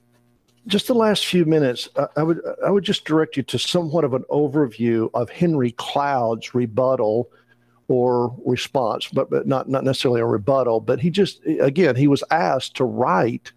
just 0.67 0.87
the 0.87 0.95
last 0.95 1.27
few 1.27 1.45
minutes, 1.45 1.89
I, 1.97 2.07
I 2.17 2.23
would 2.23 2.41
I 2.65 2.71
would 2.71 2.85
just 2.85 3.05
direct 3.05 3.37
you 3.37 3.43
to 3.45 3.59
somewhat 3.59 4.05
of 4.05 4.15
an 4.15 4.25
overview 4.31 5.11
of 5.15 5.31
Henry 5.31 5.73
Cloud's 5.73 6.55
rebuttal 6.55 7.31
or 7.89 8.35
response, 8.45 9.09
but, 9.09 9.31
but 9.31 9.47
not 9.47 9.69
not 9.69 9.85
necessarily 9.85 10.21
a 10.21 10.27
rebuttal. 10.27 10.81
But 10.81 11.01
he 11.01 11.11
just 11.11 11.41
again 11.47 11.97
he 11.97 12.09
was 12.09 12.23
asked 12.31 12.77
to 12.77 12.85
write 12.85 13.53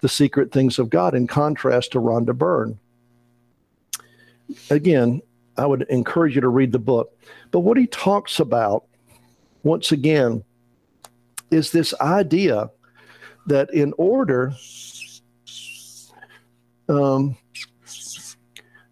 the 0.00 0.08
secret 0.08 0.52
things 0.52 0.78
of 0.78 0.90
God 0.90 1.14
in 1.14 1.26
contrast 1.26 1.92
to 1.92 2.00
Rhonda 2.00 2.36
Byrne. 2.36 2.78
Again, 4.70 5.22
I 5.56 5.66
would 5.66 5.82
encourage 5.82 6.34
you 6.34 6.40
to 6.40 6.48
read 6.48 6.72
the 6.72 6.78
book. 6.78 7.16
But 7.50 7.60
what 7.60 7.76
he 7.76 7.86
talks 7.86 8.40
about, 8.40 8.84
once 9.62 9.92
again, 9.92 10.42
is 11.50 11.70
this 11.70 11.92
idea 12.00 12.70
that 13.46 13.72
in 13.74 13.92
order 13.98 14.52
um, 16.88 17.36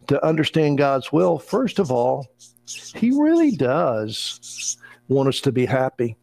to 0.09 0.24
understand 0.24 0.78
God's 0.78 1.12
will, 1.12 1.38
first 1.38 1.78
of 1.78 1.90
all, 1.90 2.26
He 2.94 3.11
really 3.11 3.52
does 3.52 4.76
want 5.09 5.28
us 5.28 5.40
to 5.42 5.52
be 5.52 5.66
happy. 5.66 6.16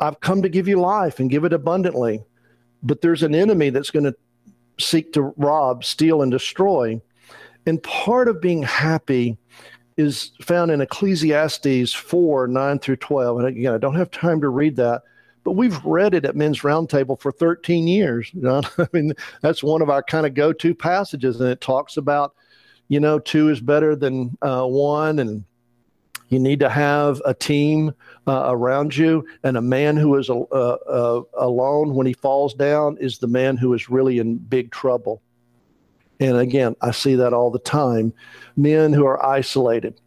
I've 0.00 0.20
come 0.20 0.42
to 0.42 0.48
give 0.48 0.66
you 0.66 0.80
life 0.80 1.20
and 1.20 1.30
give 1.30 1.44
it 1.44 1.52
abundantly, 1.52 2.24
but 2.84 3.00
there's 3.00 3.22
an 3.22 3.34
enemy 3.34 3.70
that's 3.70 3.90
going 3.90 4.04
to 4.04 4.14
seek 4.78 5.12
to 5.14 5.32
rob, 5.36 5.84
steal, 5.84 6.22
and 6.22 6.30
destroy. 6.30 7.00
And 7.66 7.82
part 7.82 8.28
of 8.28 8.40
being 8.40 8.62
happy 8.62 9.38
is 9.96 10.32
found 10.42 10.70
in 10.70 10.80
Ecclesiastes 10.80 11.92
4 11.92 12.48
9 12.48 12.78
through 12.78 12.96
12. 12.96 13.38
And 13.38 13.48
again, 13.48 13.74
I 13.74 13.78
don't 13.78 13.94
have 13.94 14.10
time 14.10 14.40
to 14.40 14.48
read 14.48 14.76
that, 14.76 15.02
but 15.44 15.52
we've 15.52 15.82
read 15.84 16.14
it 16.14 16.24
at 16.24 16.36
Men's 16.36 16.60
Roundtable 16.60 17.20
for 17.20 17.32
13 17.32 17.86
years. 17.86 18.30
You 18.34 18.42
know? 18.42 18.62
I 18.78 18.88
mean, 18.92 19.14
that's 19.40 19.62
one 19.62 19.82
of 19.82 19.90
our 19.90 20.02
kind 20.02 20.26
of 20.26 20.34
go 20.34 20.52
to 20.52 20.74
passages. 20.74 21.40
And 21.40 21.48
it 21.48 21.60
talks 21.60 21.96
about, 21.96 22.34
you 22.88 23.00
know, 23.00 23.18
two 23.18 23.48
is 23.48 23.60
better 23.60 23.96
than 23.96 24.36
uh, 24.42 24.66
one. 24.66 25.20
And 25.20 25.44
you 26.28 26.38
need 26.38 26.60
to 26.60 26.68
have 26.68 27.22
a 27.24 27.32
team 27.32 27.92
uh, 28.26 28.46
around 28.48 28.96
you. 28.96 29.26
And 29.42 29.56
a 29.56 29.62
man 29.62 29.96
who 29.96 30.16
is 30.16 30.30
uh, 30.30 30.34
uh, 30.34 31.22
alone 31.34 31.94
when 31.94 32.06
he 32.06 32.12
falls 32.14 32.54
down 32.54 32.96
is 32.98 33.18
the 33.18 33.26
man 33.26 33.56
who 33.56 33.74
is 33.74 33.90
really 33.90 34.18
in 34.18 34.36
big 34.36 34.70
trouble. 34.70 35.22
And 36.20 36.36
again, 36.36 36.76
I 36.80 36.92
see 36.92 37.16
that 37.16 37.32
all 37.32 37.50
the 37.50 37.58
time. 37.58 38.12
Men 38.56 38.92
who 38.92 39.04
are 39.06 39.24
isolated. 39.24 40.00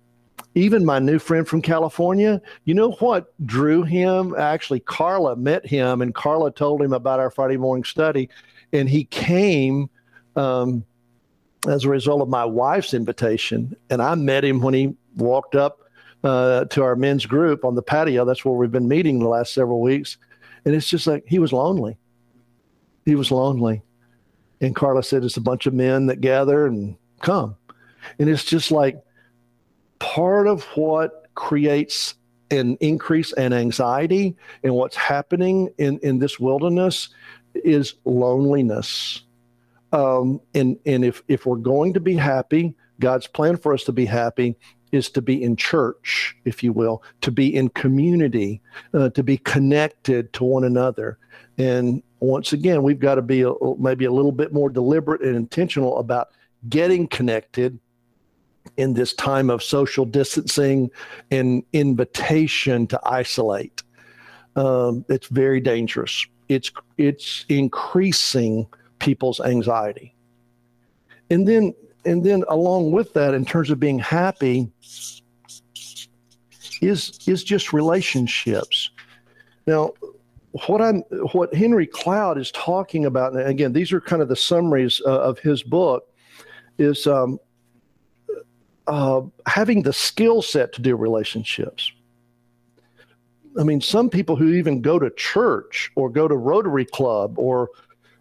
Even 0.56 0.86
my 0.86 0.98
new 0.98 1.20
friend 1.20 1.48
from 1.48 1.62
California, 1.62 2.42
you 2.66 2.74
know 2.74 2.92
what 2.94 3.32
drew 3.46 3.84
him? 3.84 4.34
Actually, 4.36 4.80
Carla 4.80 5.36
met 5.36 5.64
him, 5.64 6.02
and 6.02 6.16
Carla 6.16 6.52
told 6.52 6.82
him 6.82 6.94
about 6.94 7.20
our 7.20 7.30
Friday 7.30 7.58
morning 7.58 7.84
study. 7.84 8.30
And 8.74 8.90
he 8.90 9.04
came 9.04 9.90
um, 10.36 10.84
as 11.68 11.84
a 11.84 11.90
result 11.90 12.22
of 12.22 12.30
my 12.30 12.46
wife's 12.46 12.96
invitation. 12.96 13.76
And 13.92 14.02
I 14.02 14.16
met 14.16 14.44
him 14.44 14.62
when 14.62 14.74
he 14.74 14.96
walked 15.16 15.54
up 15.56 15.82
uh, 16.24 16.66
to 16.66 16.84
our 16.84 16.96
men's 16.96 17.26
group 17.26 17.64
on 17.64 17.76
the 17.76 17.82
patio. 17.82 18.26
That's 18.26 18.44
where 18.44 18.54
we've 18.54 18.72
been 18.72 18.88
meeting 18.88 19.20
the 19.20 19.28
last 19.28 19.54
several 19.54 19.82
weeks. 19.82 20.18
And 20.66 20.76
it's 20.76 20.90
just 20.90 21.08
like 21.08 21.24
he 21.28 21.40
was 21.40 21.54
lonely. 21.54 21.98
He 23.06 23.16
was 23.16 23.32
lonely. 23.32 23.84
And 24.60 24.76
Carla 24.76 25.04
said, 25.04 25.24
It's 25.24 25.38
a 25.38 25.42
bunch 25.42 25.66
of 25.66 25.74
men 25.74 26.08
that 26.08 26.22
gather 26.22 26.66
and 26.66 26.98
come. 27.22 27.56
And 28.20 28.30
it's 28.30 28.44
just 28.44 28.72
like 28.72 29.02
part 30.00 30.48
of 30.48 30.64
what 30.76 31.28
creates 31.36 32.16
an 32.50 32.78
increase 32.80 33.34
in 33.34 33.54
anxiety 33.54 34.36
and 34.64 34.74
what's 34.74 34.96
happening 34.96 35.70
in, 35.78 36.00
in 36.00 36.20
this 36.20 36.40
wilderness 36.40 37.10
is 37.54 37.96
loneliness. 38.06 39.22
Um, 39.94 40.42
and 40.54 40.78
and 40.86 41.06
if, 41.06 41.24
if 41.28 41.46
we're 41.46 41.56
going 41.56 41.94
to 41.94 42.00
be 42.00 42.16
happy, 42.16 42.76
God's 43.00 43.28
plan 43.28 43.58
for 43.58 43.74
us 43.74 43.84
to 43.86 43.92
be 43.92 44.06
happy 44.06 44.56
is 44.92 45.10
to 45.12 45.22
be 45.22 45.42
in 45.42 45.56
church, 45.56 46.36
if 46.46 46.64
you 46.64 46.72
will, 46.72 47.04
to 47.22 47.32
be 47.32 47.54
in 47.54 47.70
community, 47.70 48.62
uh, 48.94 49.10
to 49.10 49.24
be 49.24 49.38
connected 49.38 50.32
to 50.34 50.44
one 50.44 50.64
another. 50.64 51.18
And 51.58 52.04
once 52.20 52.54
again, 52.54 52.84
we've 52.84 53.00
got 53.00 53.16
to 53.16 53.22
be 53.22 53.42
a, 53.42 53.54
maybe 53.78 54.06
a 54.06 54.12
little 54.12 54.32
bit 54.32 54.54
more 54.54 54.70
deliberate 54.70 55.22
and 55.22 55.36
intentional 55.36 55.98
about 55.98 56.30
getting 56.70 57.08
connected 57.08 57.80
in 58.78 58.94
this 58.94 59.14
time 59.14 59.50
of 59.50 59.64
social 59.64 60.06
distancing 60.06 60.92
and 61.32 61.64
invitation 61.74 62.88
to 62.88 63.00
isolate. 63.06 63.84
Um, 64.56 65.06
it's 65.10 65.28
very 65.28 65.62
dangerous. 65.62 66.26
It's 66.50 66.72
it's 66.98 67.46
increasing 67.50 68.68
people's 69.00 69.40
anxiety. 69.40 70.16
And 71.30 71.48
then 71.48 71.74
and 72.08 72.24
then 72.24 72.44
along 72.48 72.92
with 72.92 73.14
that, 73.14 73.34
in 73.34 73.46
terms 73.46 73.70
of 73.70 73.80
being 73.80 74.00
happy, 74.00 74.72
is 76.82 77.20
is 77.28 77.44
just 77.44 77.74
relationships. 77.74 78.92
Now, 79.68 79.92
what 80.68 80.82
I'm 80.82 81.02
what 81.34 81.54
Henry 81.54 81.86
Cloud 81.86 82.38
is 82.38 82.50
talking 82.52 83.06
about, 83.06 83.34
and 83.34 83.48
again, 83.48 83.74
these 83.74 83.92
are 83.92 84.00
kind 84.00 84.22
of 84.22 84.30
the 84.30 84.36
summaries 84.36 85.02
uh, 85.06 85.20
of 85.20 85.38
his 85.40 85.64
book, 85.64 86.10
is 86.78 87.08
um, 87.08 87.40
uh, 88.88 89.22
having 89.46 89.84
the 89.84 89.94
skill 89.94 90.42
set 90.42 90.72
to 90.74 90.82
do 90.82 90.96
relationships. 90.96 91.92
I 93.60 93.64
mean, 93.64 93.82
some 93.82 94.10
people 94.10 94.36
who 94.36 94.54
even 94.54 94.82
go 94.82 94.98
to 94.98 95.10
church 95.10 95.92
or 95.96 96.10
go 96.10 96.28
to 96.28 96.38
Rotary 96.38 96.86
Club 96.86 97.38
or 97.38 97.70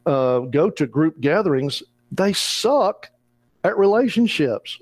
uh, 0.07 0.41
go 0.41 0.71
to 0.71 0.87
group 0.87 1.21
gatherings, 1.21 1.83
they 2.11 2.33
suck 2.33 3.11
at 3.67 3.77
relationships. 3.77 4.79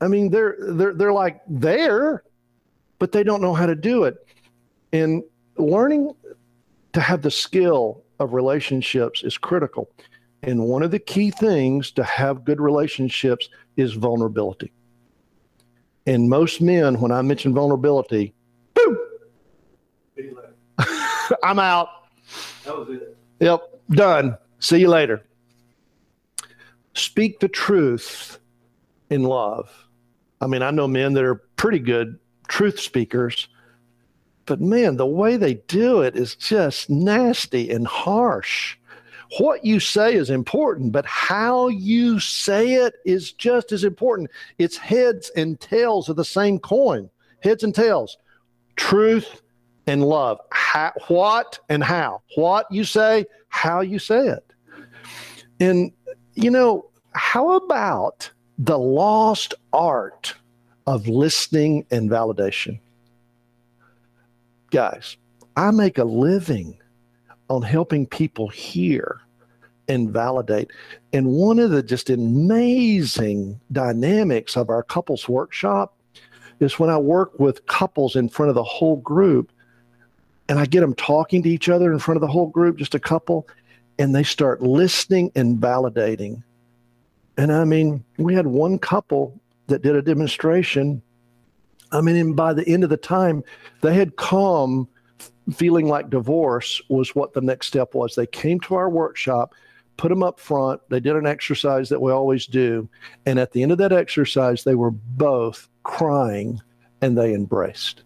I 0.00 0.08
mean, 0.08 0.30
they're 0.30 0.56
they're 0.58 0.92
they're 0.92 1.12
like 1.12 1.40
there, 1.48 2.24
but 2.98 3.12
they 3.12 3.22
don't 3.22 3.40
know 3.40 3.54
how 3.54 3.66
to 3.66 3.74
do 3.74 4.04
it. 4.04 4.16
And 4.92 5.22
learning 5.56 6.14
to 6.92 7.00
have 7.00 7.22
the 7.22 7.30
skill 7.30 8.02
of 8.18 8.32
relationships 8.32 9.22
is 9.22 9.38
critical. 9.38 9.90
And 10.42 10.64
one 10.64 10.82
of 10.82 10.90
the 10.90 10.98
key 10.98 11.30
things 11.30 11.90
to 11.92 12.04
have 12.04 12.44
good 12.44 12.60
relationships 12.60 13.48
is 13.76 13.94
vulnerability. 13.94 14.72
And 16.06 16.28
most 16.28 16.60
men, 16.60 17.00
when 17.00 17.10
I 17.10 17.22
mention 17.22 17.54
vulnerability, 17.54 18.34
boom, 18.74 18.98
I'm 21.42 21.58
out. 21.58 21.88
That 22.64 22.76
was 22.76 22.88
it. 22.90 23.16
Yep, 23.40 23.80
done. 23.90 24.36
See 24.58 24.78
you 24.80 24.88
later. 24.88 25.22
Speak 26.94 27.40
the 27.40 27.48
truth 27.48 28.38
in 29.10 29.24
love. 29.24 29.70
I 30.40 30.46
mean, 30.46 30.62
I 30.62 30.70
know 30.70 30.88
men 30.88 31.14
that 31.14 31.24
are 31.24 31.42
pretty 31.56 31.78
good 31.78 32.18
truth 32.48 32.78
speakers, 32.78 33.48
but 34.46 34.60
man, 34.60 34.96
the 34.96 35.06
way 35.06 35.36
they 35.36 35.54
do 35.54 36.02
it 36.02 36.16
is 36.16 36.34
just 36.34 36.90
nasty 36.90 37.70
and 37.70 37.86
harsh. 37.86 38.76
What 39.38 39.64
you 39.64 39.80
say 39.80 40.14
is 40.14 40.30
important, 40.30 40.92
but 40.92 41.06
how 41.06 41.68
you 41.68 42.20
say 42.20 42.74
it 42.74 42.94
is 43.04 43.32
just 43.32 43.72
as 43.72 43.82
important. 43.82 44.30
It's 44.58 44.76
heads 44.76 45.30
and 45.34 45.58
tails 45.58 46.08
of 46.08 46.16
the 46.16 46.24
same 46.24 46.58
coin. 46.58 47.10
Heads 47.42 47.64
and 47.64 47.74
tails. 47.74 48.18
Truth 48.76 49.42
and 49.86 50.04
love. 50.04 50.38
How, 50.52 50.92
what 51.08 51.58
and 51.68 51.82
how. 51.82 52.22
What 52.36 52.66
you 52.70 52.84
say, 52.84 53.26
how 53.48 53.80
you 53.80 53.98
say 53.98 54.28
it. 54.28 54.52
And, 55.58 55.92
you 56.34 56.50
know, 56.50 56.86
how 57.12 57.54
about 57.56 58.30
the 58.58 58.78
lost 58.78 59.54
art 59.72 60.34
of 60.86 61.08
listening 61.08 61.86
and 61.90 62.10
validation? 62.10 62.78
Guys, 64.70 65.16
I 65.56 65.70
make 65.70 65.98
a 65.98 66.04
living 66.04 66.78
on 67.48 67.62
helping 67.62 68.06
people 68.06 68.48
hear 68.48 69.20
and 69.88 70.10
validate. 70.10 70.70
And 71.12 71.28
one 71.28 71.58
of 71.58 71.70
the 71.70 71.82
just 71.82 72.10
amazing 72.10 73.60
dynamics 73.70 74.56
of 74.56 74.70
our 74.70 74.82
couples 74.82 75.28
workshop 75.28 75.94
is 76.60 76.78
when 76.78 76.90
I 76.90 76.96
work 76.96 77.38
with 77.38 77.66
couples 77.66 78.16
in 78.16 78.28
front 78.28 78.48
of 78.48 78.54
the 78.54 78.64
whole 78.64 78.96
group 78.96 79.52
and 80.48 80.58
I 80.58 80.66
get 80.66 80.80
them 80.80 80.94
talking 80.94 81.42
to 81.42 81.48
each 81.48 81.68
other 81.68 81.92
in 81.92 81.98
front 81.98 82.16
of 82.16 82.20
the 82.20 82.28
whole 82.28 82.48
group, 82.48 82.76
just 82.76 82.94
a 82.94 83.00
couple, 83.00 83.46
and 83.98 84.14
they 84.14 84.22
start 84.22 84.62
listening 84.62 85.30
and 85.34 85.58
validating. 85.58 86.42
And 87.36 87.52
I 87.52 87.64
mean, 87.64 88.04
we 88.18 88.34
had 88.34 88.46
one 88.46 88.78
couple 88.78 89.38
that 89.66 89.82
did 89.82 89.96
a 89.96 90.02
demonstration. 90.02 91.02
I 91.92 92.00
mean, 92.00 92.16
and 92.16 92.36
by 92.36 92.52
the 92.52 92.66
end 92.68 92.84
of 92.84 92.90
the 92.90 92.96
time, 92.96 93.42
they 93.82 93.94
had 93.94 94.16
come 94.16 94.88
feeling 95.52 95.86
like 95.88 96.10
divorce 96.10 96.80
was 96.88 97.14
what 97.14 97.32
the 97.32 97.40
next 97.40 97.66
step 97.66 97.94
was. 97.94 98.14
They 98.14 98.26
came 98.26 98.60
to 98.60 98.74
our 98.74 98.88
workshop, 98.88 99.54
put 99.96 100.08
them 100.08 100.22
up 100.22 100.40
front. 100.40 100.80
They 100.88 101.00
did 101.00 101.16
an 101.16 101.26
exercise 101.26 101.88
that 101.90 102.00
we 102.00 102.12
always 102.12 102.46
do. 102.46 102.88
And 103.26 103.38
at 103.38 103.52
the 103.52 103.62
end 103.62 103.72
of 103.72 103.78
that 103.78 103.92
exercise, 103.92 104.64
they 104.64 104.74
were 104.74 104.90
both 104.90 105.68
crying 105.82 106.60
and 107.00 107.16
they 107.16 107.34
embraced. 107.34 108.02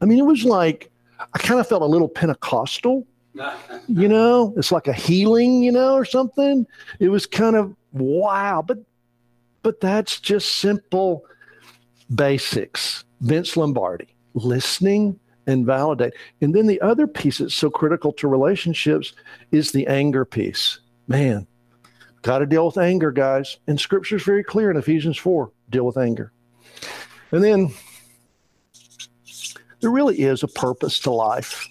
I 0.00 0.04
mean, 0.04 0.18
it 0.18 0.26
was 0.26 0.44
like, 0.44 0.90
I 1.18 1.38
kind 1.38 1.58
of 1.58 1.66
felt 1.66 1.82
a 1.82 1.86
little 1.86 2.08
Pentecostal, 2.08 3.06
you 3.88 4.08
know, 4.08 4.54
it's 4.56 4.72
like 4.72 4.88
a 4.88 4.92
healing, 4.92 5.62
you 5.62 5.72
know, 5.72 5.94
or 5.94 6.04
something. 6.04 6.66
It 7.00 7.08
was 7.08 7.26
kind 7.26 7.56
of 7.56 7.74
wow, 7.92 8.62
but 8.66 8.78
but 9.62 9.80
that's 9.80 10.20
just 10.20 10.56
simple 10.56 11.24
basics. 12.14 13.04
Vince 13.20 13.56
Lombardi, 13.56 14.14
listening 14.34 15.18
and 15.46 15.64
validate. 15.64 16.12
And 16.40 16.54
then 16.54 16.66
the 16.66 16.80
other 16.80 17.06
piece 17.06 17.38
that's 17.38 17.54
so 17.54 17.70
critical 17.70 18.12
to 18.14 18.28
relationships 18.28 19.12
is 19.52 19.72
the 19.72 19.86
anger 19.86 20.24
piece. 20.24 20.80
Man, 21.08 21.46
got 22.22 22.38
to 22.38 22.46
deal 22.46 22.66
with 22.66 22.78
anger, 22.78 23.10
guys. 23.10 23.58
And 23.66 23.80
scripture 23.80 24.16
is 24.16 24.22
very 24.22 24.44
clear 24.44 24.70
in 24.70 24.76
Ephesians 24.76 25.18
4 25.18 25.50
deal 25.70 25.86
with 25.86 25.96
anger. 25.96 26.32
And 27.32 27.42
then 27.42 27.72
there 29.80 29.90
really 29.90 30.20
is 30.20 30.42
a 30.42 30.48
purpose 30.48 31.00
to 31.00 31.10
life. 31.10 31.66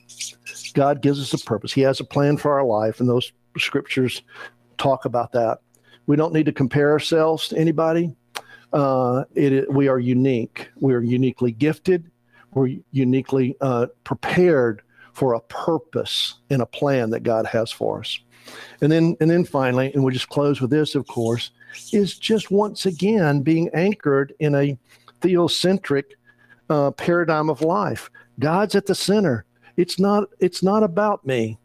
God 0.75 1.01
gives 1.01 1.19
us 1.19 1.33
a 1.33 1.43
purpose. 1.43 1.73
He 1.73 1.81
has 1.81 1.99
a 1.99 2.05
plan 2.05 2.37
for 2.37 2.53
our 2.53 2.65
life, 2.65 2.99
and 2.99 3.09
those 3.09 3.31
scriptures 3.57 4.21
talk 4.77 5.05
about 5.05 5.31
that. 5.31 5.59
We 6.05 6.15
don't 6.15 6.33
need 6.33 6.45
to 6.45 6.51
compare 6.51 6.91
ourselves 6.91 7.47
to 7.47 7.57
anybody. 7.57 8.13
Uh, 8.71 9.23
it, 9.33 9.71
we 9.71 9.87
are 9.87 9.99
unique. 9.99 10.69
We 10.75 10.93
are 10.93 11.01
uniquely 11.01 11.51
gifted. 11.51 12.11
We're 12.53 12.75
uniquely 12.91 13.55
uh, 13.61 13.87
prepared 14.03 14.81
for 15.13 15.33
a 15.33 15.39
purpose 15.39 16.35
and 16.49 16.61
a 16.61 16.65
plan 16.65 17.09
that 17.11 17.23
God 17.23 17.45
has 17.45 17.71
for 17.71 18.01
us. 18.01 18.19
And 18.81 18.91
then, 18.91 19.15
and 19.19 19.31
then 19.31 19.45
finally, 19.45 19.91
and 19.93 20.03
we'll 20.03 20.13
just 20.13 20.29
close 20.29 20.61
with 20.61 20.69
this, 20.69 20.93
of 20.93 21.07
course, 21.07 21.51
is 21.93 22.17
just 22.17 22.51
once 22.51 22.85
again 22.85 23.41
being 23.41 23.69
anchored 23.73 24.33
in 24.39 24.53
a 24.55 24.77
theocentric 25.21 26.03
uh, 26.69 26.91
paradigm 26.91 27.49
of 27.49 27.61
life. 27.61 28.11
God's 28.39 28.75
at 28.75 28.85
the 28.85 28.95
center. 28.95 29.45
It's 29.77 29.99
not. 29.99 30.29
It's 30.39 30.63
not 30.63 30.83
about 30.83 31.25
me, 31.25 31.57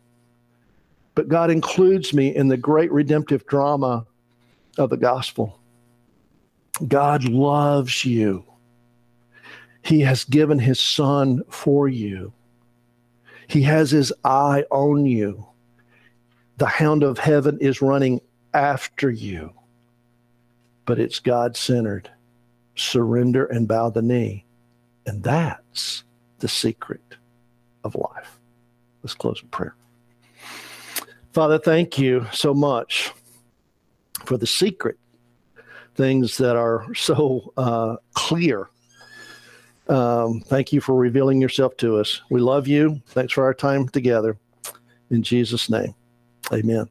but 1.15 1.29
God 1.29 1.51
includes 1.51 2.13
me 2.13 2.35
in 2.35 2.49
the 2.49 2.57
great 2.57 2.91
redemptive 2.91 3.47
drama 3.47 4.07
of 4.79 4.91
the 4.91 4.97
gospel. 4.97 5.59
God 6.87 7.25
loves 7.25 8.05
you. 8.05 8.45
He 9.83 10.01
has 10.01 10.25
given 10.25 10.59
His 10.59 10.81
Son 10.81 11.43
for 11.49 11.89
you. 11.89 12.33
He 13.47 13.63
has 13.63 13.91
His 13.91 14.13
eye 14.25 14.65
on 14.71 15.07
you. 15.07 15.47
The 16.57 16.67
hound 16.67 17.03
of 17.03 17.19
heaven 17.19 17.59
is 17.61 17.81
running 17.81 18.21
after 18.53 19.11
you, 19.11 19.53
but 20.85 20.99
it's 20.99 21.21
God 21.21 21.57
centered. 21.57 22.11
Surrender 22.77 23.47
and 23.47 23.69
bow 23.69 23.91
the 23.91 24.03
knee. 24.03 24.45
And 25.07 25.23
that's 25.23 26.05
the 26.39 26.49
secret 26.49 27.17
of 27.85 27.95
life. 27.95 28.39
Let's 29.03 29.15
close 29.15 29.41
in 29.43 29.49
prayer. 29.49 29.75
Father, 31.33 31.59
thank 31.59 31.99
you 31.99 32.27
so 32.33 32.53
much 32.53 33.13
for 34.25 34.37
the 34.37 34.47
secret 34.47 34.99
things 35.95 36.37
that 36.39 36.57
are 36.57 36.93
so 36.95 37.53
uh, 37.57 37.97
clear. 38.15 38.69
Um, 39.89 40.41
thank 40.41 40.73
you 40.73 40.81
for 40.81 40.95
revealing 40.95 41.41
yourself 41.41 41.77
to 41.79 41.99
us. 41.99 42.23
We 42.31 42.41
love 42.41 42.69
you. 42.69 43.01
Thanks 43.09 43.33
for 43.33 43.45
our 43.45 43.55
time 43.55 43.89
together. 43.89 44.37
In 45.11 45.23
Jesus' 45.23 45.69
name, 45.69 45.95
amen. 46.53 46.89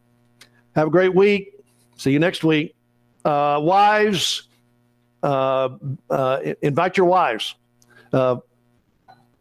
Have 0.76 0.88
a 0.88 0.92
great 0.92 1.16
week. 1.16 1.54
See 1.98 2.12
you 2.12 2.20
next 2.20 2.44
week. 2.44 2.76
Uh, 3.24 3.60
wives, 3.62 4.48
uh, 5.24 5.70
uh, 6.10 6.40
invite 6.62 6.98
your 6.98 7.06
wives. 7.06 7.56
Uh, 8.12 8.38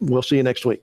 we'll 0.01 0.23
see 0.23 0.37
you 0.37 0.43
next 0.43 0.65
week. 0.65 0.83